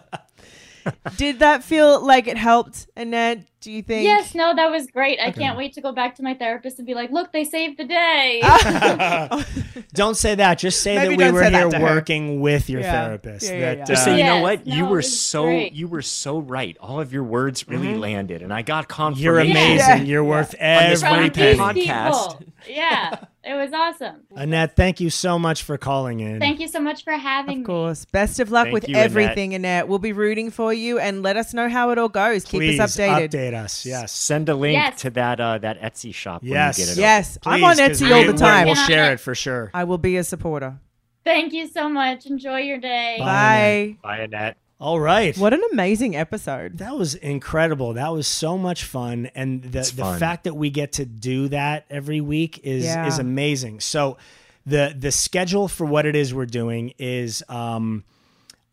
Did 1.18 1.40
that 1.40 1.64
feel 1.64 2.06
like 2.06 2.28
it 2.28 2.38
helped, 2.38 2.88
Annette? 2.96 3.46
Do 3.62 3.74
you 3.74 3.82
think? 3.84 4.06
yes, 4.06 4.34
no, 4.34 4.56
that 4.56 4.72
was 4.72 4.88
great. 4.88 5.20
I 5.20 5.32
can't 5.32 5.58
wait 5.58 5.74
to 5.74 5.82
go 5.82 5.92
back 5.92 6.16
to 6.16 6.24
my 6.24 6.34
therapist 6.34 6.78
and 6.80 6.86
be 6.88 6.94
like, 6.94 7.12
look, 7.12 7.34
they 7.34 7.44
saved 7.44 7.78
the 7.78 7.84
day. 7.84 8.40
don't 9.94 10.16
say 10.16 10.36
that 10.36 10.60
just 10.60 10.82
say 10.82 10.96
Maybe 10.96 11.18
that 11.18 11.28
we 11.28 11.32
were 11.34 11.44
here 11.44 11.70
to 11.70 11.78
her. 11.78 11.84
working 11.84 12.40
with 12.40 12.70
your 12.70 12.80
Yeah. 12.82 12.92
therapist 13.08 13.46
Yeah, 13.48 13.52
yeah, 13.54 13.60
that 13.60 13.78
yeah. 13.80 13.84
Just 13.86 14.02
uh, 14.04 14.06
say, 14.06 14.18
you 14.18 14.24
know 14.24 14.36
Yes, 14.36 14.44
what? 14.44 14.68
you 14.68 14.86
were 14.86 15.02
so 15.02 15.44
great. 15.44 15.74
you 15.74 15.88
were 15.90 16.02
so 16.02 16.40
right. 16.40 16.78
All 16.80 17.02
of 17.02 17.12
your 17.12 17.24
words 17.24 17.68
really 17.68 17.96
landed, 17.96 18.42
and 18.42 18.54
I 18.54 18.62
got 18.62 18.88
confirmation. 18.88 19.24
you're 19.26 19.40
amazing 19.40 19.78
Yeah. 19.78 19.96
you're 20.04 20.24
worth 20.24 20.52
this 20.52 21.04
every 21.04 21.30
penny 21.30 21.58
podcast. 21.58 22.42
Yeah, 22.68 23.18
it 23.44 23.54
was 23.54 23.72
awesome. 23.74 24.18
annette 24.36 24.76
thank 24.76 25.00
you 25.00 25.10
so 25.10 25.40
much 25.40 25.64
for 25.64 25.78
calling 25.78 26.20
in 26.20 26.40
Thank 26.40 26.60
you 26.60 26.68
so 26.68 26.80
much 26.80 27.04
for 27.04 27.14
having 27.14 27.58
me. 27.60 27.62
Of 27.62 27.68
course. 27.68 28.06
Best 28.06 28.40
of 28.40 28.52
luck 28.52 28.66
Thank 28.66 28.74
with 28.74 28.90
you, 28.90 28.96
everything, 28.96 29.54
Annette. 29.54 29.88
We'll 29.88 30.00
be 30.00 30.12
rooting 30.14 30.52
for 30.52 30.74
you 30.74 31.00
and 31.00 31.24
let 31.24 31.38
us 31.38 31.54
know 31.54 31.70
how 31.70 31.90
it 31.92 31.98
all 31.98 32.10
goes. 32.10 32.44
Keep 32.44 32.60
Please 32.60 32.80
us 32.80 32.98
updated. 32.98 33.30
update 33.30 33.54
us 33.54 33.86
yes 33.86 34.12
Send 34.12 34.50
a 34.50 34.56
link 34.56 34.74
Yes. 34.74 35.02
to 35.02 35.10
that 35.12 35.40
uh, 35.40 35.58
that 35.60 35.82
Etsy 35.82 36.14
shop 36.14 36.42
Yes. 36.44 36.78
when 36.78 36.88
you 36.88 36.92
get 36.96 36.98
it. 36.98 37.02
Yes, 37.02 37.38
I'm 37.46 37.64
on 37.64 37.72
on 37.72 37.78
'cause 37.78 38.02
Etsy 38.02 38.12
all 38.14 38.32
the 38.32 38.38
time. 38.38 38.66
we'll 38.66 38.76
share 38.76 39.14
it 39.14 39.20
for 39.20 39.34
sure 39.36 39.72
I 39.74 39.84
will 39.86 39.98
be 39.98 40.18
a 40.18 40.24
supporter. 40.24 40.78
Thank 41.24 41.54
you 41.54 41.68
so 41.68 41.88
much. 41.90 42.26
Enjoy 42.26 42.58
your 42.60 42.78
day. 42.80 43.18
Bye. 43.20 43.26
Bye. 43.26 43.80
open. 43.84 43.98
Bye, 44.02 44.18
Annette. 44.24 44.58
All 44.80 45.00
right 45.00 45.38
What 45.38 45.54
an 45.54 45.62
amazing 45.74 46.16
episode. 46.16 46.78
That 46.78 46.96
was 46.98 47.16
incredible. 47.16 47.94
That 47.94 48.14
was 48.14 48.28
so 48.28 48.58
much 48.58 48.84
fun, 48.86 49.30
and 49.36 49.62
the 49.62 49.80
It's 49.80 49.92
the 49.92 50.04
fun. 50.04 50.20
fact 50.20 50.46
that 50.46 50.56
we 50.56 50.70
get 50.70 50.94
to 50.94 51.06
do 51.06 51.50
that 51.50 51.86
every 51.90 52.22
week 52.22 52.60
is 52.64 52.86
Yeah. 52.86 53.06
is 53.08 53.20
amazing. 53.20 53.82
So 53.82 54.18
the 54.66 54.96
the 54.98 55.12
schedule 55.12 55.68
for 55.68 55.86
what 55.86 56.06
it 56.06 56.16
is 56.16 56.34
we're 56.34 56.46
doing 56.46 56.94
is 56.98 57.44
um, 57.50 58.04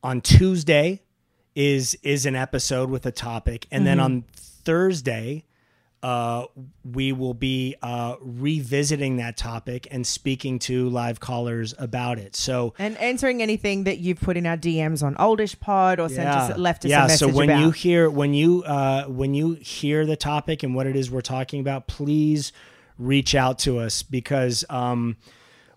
on 0.02 0.20
Tuesday 0.20 1.00
is 1.54 1.96
is 2.02 2.26
an 2.26 2.36
episode 2.36 2.90
with 2.90 3.04
a 3.06 3.12
topic, 3.12 3.66
and 3.70 3.86
then 3.86 3.98
on 3.98 4.24
Thursday. 4.34 5.42
Uh, 6.06 6.46
we 6.84 7.10
will 7.10 7.34
be 7.34 7.74
uh, 7.82 8.14
revisiting 8.20 9.16
that 9.16 9.36
topic 9.36 9.88
and 9.90 10.06
speaking 10.06 10.56
to 10.56 10.88
live 10.88 11.18
callers 11.18 11.74
about 11.78 12.16
it. 12.16 12.36
So 12.36 12.74
And 12.78 12.96
answering 12.98 13.42
anything 13.42 13.82
that 13.84 13.98
you've 13.98 14.20
put 14.20 14.36
in 14.36 14.46
our 14.46 14.56
DMs 14.56 15.02
on 15.02 15.16
Oldish 15.16 15.58
Pod 15.58 15.98
or 15.98 16.08
sent 16.08 16.28
us, 16.28 16.56
left 16.56 16.84
us 16.84 16.92
yeah, 16.92 17.06
a 17.06 17.08
message 17.08 17.18
so 17.30 17.36
when 17.36 17.50
about. 17.50 17.60
you 17.60 17.70
hear 17.72 18.08
when 18.08 18.34
you 18.34 18.62
uh, 18.62 19.06
when 19.06 19.34
you 19.34 19.54
hear 19.54 20.06
the 20.06 20.14
topic 20.14 20.62
and 20.62 20.76
what 20.76 20.86
it 20.86 20.94
is 20.94 21.10
we're 21.10 21.22
talking 21.22 21.58
about, 21.58 21.88
please 21.88 22.52
reach 22.98 23.34
out 23.34 23.58
to 23.58 23.80
us 23.80 24.04
because 24.04 24.64
um, 24.70 25.16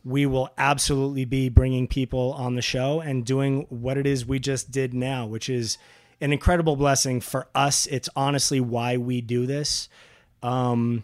we 0.03 0.27
will 0.27 0.51
absolutely 0.59 1.25
be 1.25 1.49
bringing 1.49 1.87
people 1.87 2.33
on 2.33 2.53
the 2.53 2.61
show 2.61 2.99
and 2.99 3.25
doing 3.25 3.65
what 3.69 3.97
it 3.97 4.05
is 4.05 4.27
we 4.27 4.37
just 4.37 4.69
did 4.69 4.93
now, 4.93 5.25
which 5.25 5.49
is 5.49 5.79
an 6.21 6.31
incredible 6.31 6.75
blessing 6.75 7.19
for 7.19 7.47
us. 7.55 7.87
It's 7.87 8.09
honestly 8.15 8.59
why 8.59 8.95
we 8.97 9.21
do 9.21 9.47
this. 9.47 9.89
Um, 10.43 11.03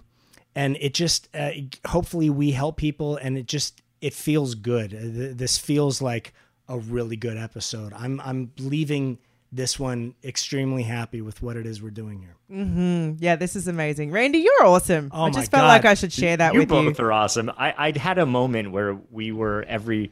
and 0.56 0.78
it 0.80 0.94
just 0.94 1.28
uh, 1.36 1.52
hopefully 1.88 2.30
we 2.30 2.52
help 2.52 2.78
people 2.78 3.18
and 3.18 3.38
it 3.38 3.46
just 3.48 3.82
it 4.02 4.14
feels 4.14 4.56
good. 4.56 4.94
Uh, 4.94 5.34
This 5.36 5.58
feels 5.58 6.02
like 6.02 6.34
a 6.68 6.78
really 6.78 7.16
good 7.18 7.38
episode. 7.38 7.94
I'm 7.94 8.20
I'm 8.22 8.52
leaving 8.58 9.18
this 9.52 9.80
one 9.80 10.16
extremely 10.24 10.84
happy 10.84 11.22
with 11.22 11.42
what 11.42 11.56
it 11.56 11.66
is 11.66 11.82
we're 11.82 11.90
doing 11.90 12.20
here. 12.20 12.36
Mm-hmm. 12.52 13.24
yeah, 13.24 13.36
this 13.36 13.56
is 13.56 13.68
amazing. 13.68 14.12
Randy, 14.12 14.40
you're 14.40 14.66
awesome. 14.66 15.10
Oh 15.14 15.24
I 15.24 15.30
just 15.30 15.52
felt 15.52 15.62
God. 15.64 15.68
like 15.68 15.86
I 15.86 15.94
should 15.94 16.12
share 16.14 16.36
that 16.38 16.54
you 16.54 16.60
with 16.60 16.70
you. 16.72 16.76
both 16.84 17.00
are 17.00 17.12
awesome. 17.12 17.50
I, 17.58 17.74
I'd 17.78 17.98
had 17.98 18.18
a 18.18 18.26
moment 18.26 18.72
where 18.72 18.96
we 19.12 19.32
were 19.32 19.64
every 19.68 20.12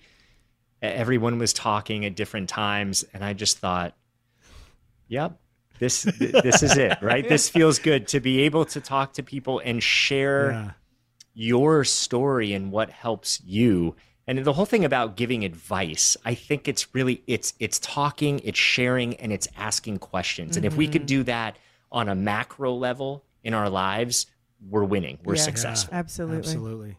everyone 0.81 1.39
was 1.39 1.53
talking 1.53 2.05
at 2.05 2.15
different 2.15 2.49
times, 2.49 3.05
and 3.13 3.23
I 3.23 3.33
just 3.33 3.57
thought, 3.59 3.95
"Yep, 5.07 5.37
this 5.83 5.95
this 6.47 6.63
is 6.67 6.75
it, 6.77 6.97
right? 7.11 7.25
This 7.33 7.49
feels 7.49 7.77
good 7.89 8.07
to 8.13 8.19
be 8.19 8.35
able 8.47 8.65
to 8.75 8.79
talk 8.93 9.07
to 9.17 9.23
people 9.23 9.55
and 9.69 9.77
share 9.83 10.51
Yeah. 10.51 10.71
your 11.33 11.83
story 11.83 12.53
and 12.57 12.71
what 12.71 12.89
helps 12.89 13.41
you." 13.45 13.95
And 14.25 14.39
the 14.45 14.53
whole 14.53 14.65
thing 14.73 14.85
about 14.85 15.17
giving 15.17 15.43
advice, 15.43 16.15
I 16.31 16.33
think 16.47 16.67
it's 16.71 16.83
really 16.95 17.15
it's 17.27 17.53
it's 17.59 17.77
talking, 17.79 18.39
it's 18.43 18.57
sharing, 18.59 19.15
and 19.21 19.31
it's 19.33 19.47
asking 19.57 19.97
questions. 19.99 20.55
And 20.57 20.65
if 20.65 20.77
we 20.77 20.85
Mm-hmm. 20.85 20.93
could 20.93 21.05
do 21.17 21.23
that 21.23 21.57
on 21.91 22.07
a 22.09 22.15
macro 22.15 22.73
level 22.73 23.11
in 23.43 23.53
our 23.53 23.69
lives, 23.69 24.25
we're 24.71 24.85
winning. 24.95 25.17
We're 25.25 25.35
Yeah. 25.35 25.41
successful. 25.51 25.93
Absolutely. 25.93 26.37
Absolutely. 26.37 26.97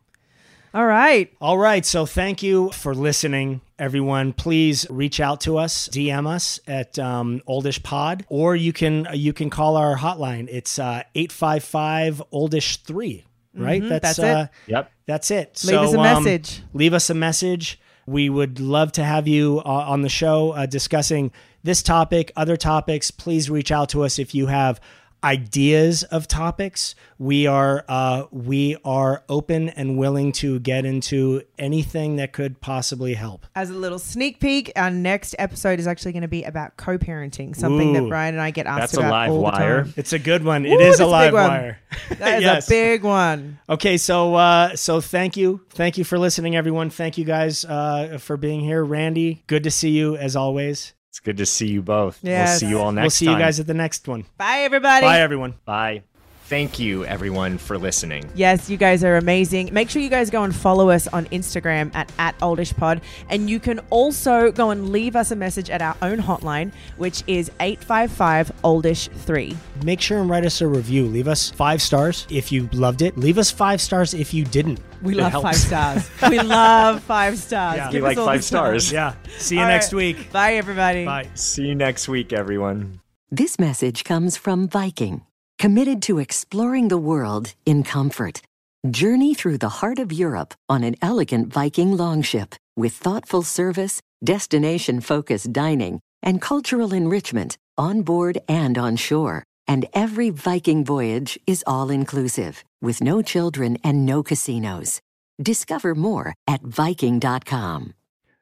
All 0.74 0.86
right. 0.86 1.32
All 1.40 1.56
right. 1.56 1.86
So 1.86 2.04
thank 2.04 2.42
you 2.42 2.70
for 2.70 2.94
listening, 2.96 3.60
everyone. 3.78 4.32
Please 4.32 4.86
reach 4.90 5.20
out 5.20 5.40
to 5.42 5.56
us, 5.56 5.88
DM 5.88 6.26
us 6.26 6.58
at 6.66 6.98
um, 6.98 7.40
Oldish 7.46 7.80
Pod, 7.84 8.26
or 8.28 8.56
you 8.56 8.72
can 8.72 9.06
you 9.12 9.32
can 9.32 9.50
call 9.50 9.76
our 9.76 9.96
hotline. 9.96 10.48
It's 10.50 10.80
uh, 10.80 11.04
eight 11.14 11.30
five 11.30 11.62
five 11.62 12.20
Oldish 12.32 12.78
three. 12.78 13.24
Right. 13.56 13.82
Mhm, 13.82 13.88
that's 14.00 14.18
it. 14.18 14.24
uh, 14.24 14.46
Yep. 14.66 14.90
That's 15.06 15.30
it. 15.30 15.62
Leave 15.64 15.78
us 15.78 15.94
a 15.94 15.96
um, 16.00 16.24
message. 16.24 16.62
leave 16.72 16.92
us 16.92 17.08
a 17.08 17.14
message. 17.14 17.78
We 18.06 18.28
would 18.28 18.58
love 18.58 18.90
to 18.92 19.04
have 19.04 19.28
you 19.28 19.62
uh, 19.64 19.68
on 19.68 20.02
the 20.02 20.08
show 20.08 20.50
uh, 20.50 20.66
discussing 20.66 21.30
this 21.62 21.82
topic, 21.84 22.32
other 22.34 22.56
topics. 22.56 23.12
Please 23.12 23.48
reach 23.48 23.70
out 23.70 23.90
to 23.90 24.02
us 24.02 24.18
if 24.18 24.34
you 24.34 24.48
have 24.48 24.80
ideas 25.24 26.02
of 26.04 26.28
topics. 26.28 26.94
We 27.18 27.46
are 27.46 27.84
uh, 27.88 28.24
we 28.30 28.76
are 28.84 29.24
open 29.28 29.70
and 29.70 29.96
willing 29.98 30.32
to 30.32 30.60
get 30.60 30.84
into 30.84 31.42
anything 31.58 32.16
that 32.16 32.32
could 32.32 32.60
possibly 32.60 33.14
help. 33.14 33.46
As 33.54 33.70
a 33.70 33.74
little 33.74 33.98
sneak 33.98 34.38
peek, 34.40 34.70
our 34.76 34.90
next 34.90 35.34
episode 35.38 35.80
is 35.80 35.86
actually 35.86 36.12
going 36.12 36.22
to 36.22 36.28
be 36.28 36.44
about 36.44 36.76
co-parenting, 36.76 37.56
something 37.56 37.94
that 37.94 38.08
Brian 38.08 38.34
and 38.34 38.42
I 38.42 38.50
get 38.50 38.66
asked 38.66 38.80
That's 38.80 38.96
a 38.96 39.00
about 39.00 39.10
live 39.10 39.30
all 39.30 39.40
wire. 39.42 39.76
the 39.78 39.84
time. 39.84 39.94
It's 39.96 40.12
a 40.12 40.18
good 40.18 40.44
one. 40.44 40.66
Ooh, 40.66 40.72
it 40.72 40.80
is 40.80 41.00
a 41.00 41.04
a 41.04 41.06
live 41.06 41.32
wire. 41.32 41.78
That 42.18 42.38
is 42.38 42.42
Yes. 42.42 42.66
a 42.66 42.70
big 42.70 43.02
one. 43.04 43.58
Okay, 43.68 43.96
so 43.96 44.34
uh, 44.34 44.76
so 44.76 45.00
thank 45.00 45.36
you, 45.36 45.60
thank 45.70 45.96
you 45.96 46.04
for 46.04 46.18
listening, 46.18 46.56
everyone. 46.56 46.90
Thank 46.90 47.16
you 47.16 47.24
guys 47.24 47.64
uh, 47.64 48.18
for 48.20 48.36
being 48.36 48.60
here, 48.60 48.84
Randy. 48.84 49.42
Good 49.46 49.64
to 49.64 49.70
see 49.70 49.90
you 49.90 50.16
as 50.16 50.36
always. 50.36 50.92
It's 51.14 51.20
good 51.20 51.36
to 51.36 51.46
see 51.46 51.68
you 51.68 51.80
both. 51.80 52.18
Yes. 52.24 52.50
We'll 52.50 52.58
see 52.58 52.74
you 52.74 52.80
all 52.82 52.90
next 52.90 53.04
we'll 53.04 53.10
see 53.10 53.26
time. 53.26 53.38
you 53.38 53.44
guys 53.44 53.60
at 53.60 53.68
the 53.68 53.74
next 53.74 54.08
one. 54.08 54.24
Bye, 54.36 54.62
everybody. 54.62 55.06
Bye, 55.06 55.20
everyone. 55.20 55.54
Bye. 55.64 56.02
Thank 56.46 56.78
you, 56.78 57.06
everyone, 57.06 57.56
for 57.56 57.78
listening. 57.78 58.30
Yes, 58.34 58.68
you 58.68 58.76
guys 58.76 59.02
are 59.02 59.16
amazing. 59.16 59.70
Make 59.72 59.88
sure 59.88 60.02
you 60.02 60.10
guys 60.10 60.28
go 60.28 60.42
and 60.42 60.54
follow 60.54 60.90
us 60.90 61.08
on 61.08 61.24
Instagram 61.26 61.90
at, 61.94 62.12
at 62.18 62.38
oldishpod. 62.40 63.00
And 63.30 63.48
you 63.48 63.58
can 63.58 63.78
also 63.88 64.52
go 64.52 64.68
and 64.68 64.90
leave 64.90 65.16
us 65.16 65.30
a 65.30 65.36
message 65.36 65.70
at 65.70 65.80
our 65.80 65.96
own 66.02 66.18
hotline, 66.18 66.70
which 66.98 67.22
is 67.26 67.50
855 67.60 68.52
oldish3. 68.62 69.56
Make 69.84 70.02
sure 70.02 70.20
and 70.20 70.28
write 70.28 70.44
us 70.44 70.60
a 70.60 70.68
review. 70.68 71.06
Leave 71.06 71.28
us 71.28 71.50
five 71.50 71.80
stars 71.80 72.26
if 72.30 72.52
you 72.52 72.68
loved 72.74 73.00
it. 73.00 73.16
Leave 73.16 73.38
us 73.38 73.50
five 73.50 73.80
stars 73.80 74.12
if 74.12 74.34
you 74.34 74.44
didn't. 74.44 74.80
We 75.00 75.14
It 75.14 75.22
love 75.22 75.32
helps. 75.32 75.44
five 75.44 75.56
stars. 75.56 76.10
we 76.30 76.40
love 76.40 77.02
five 77.04 77.38
stars. 77.38 77.76
Yeah. 77.78 77.86
We 77.88 77.92
Give 77.92 78.04
us 78.04 78.08
like 78.10 78.18
all 78.18 78.24
the 78.26 78.30
five 78.32 78.44
stars. 78.44 78.92
Yeah. 78.92 79.14
See 79.38 79.54
you 79.54 79.62
All 79.62 79.68
next 79.68 79.94
right. 79.94 79.96
week. 79.96 80.30
Bye, 80.30 80.54
everybody. 80.56 81.06
Bye. 81.06 81.30
See 81.34 81.66
you 81.68 81.74
next 81.74 82.06
week, 82.06 82.34
everyone. 82.34 83.00
This 83.30 83.58
message 83.58 84.04
comes 84.04 84.36
from 84.36 84.68
Viking, 84.68 85.22
committed 85.58 86.02
to 86.02 86.18
exploring 86.18 86.88
the 86.88 86.98
world 86.98 87.54
in 87.64 87.82
comfort. 87.82 88.42
Journey 88.90 89.34
through 89.34 89.58
the 89.58 89.80
heart 89.80 89.98
of 89.98 90.12
Europe 90.12 90.54
on 90.68 90.84
an 90.84 90.94
elegant 91.00 91.52
Viking 91.52 91.96
longship 91.96 92.54
with 92.76 92.92
thoughtful 92.92 93.42
service, 93.42 94.00
destination 94.22 95.00
focused 95.00 95.52
dining, 95.52 96.00
and 96.22 96.40
cultural 96.40 96.92
enrichment 96.92 97.56
on 97.78 98.02
board 98.02 98.38
and 98.48 98.76
on 98.76 98.96
shore. 98.96 99.42
And 99.66 99.86
every 99.94 100.30
Viking 100.30 100.84
voyage 100.84 101.38
is 101.46 101.64
all 101.66 101.90
inclusive 101.90 102.62
with 102.82 103.00
no 103.00 103.22
children 103.22 103.78
and 103.82 104.04
no 104.04 104.22
casinos. 104.22 105.00
Discover 105.42 105.94
more 105.94 106.34
at 106.46 106.62
Viking.com. 106.62 107.94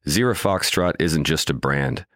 Zero 0.09 0.35
Foxtrot 0.35 0.95
isn't 0.99 1.25
just 1.25 1.49
a 1.49 1.55
brand, 1.55 2.05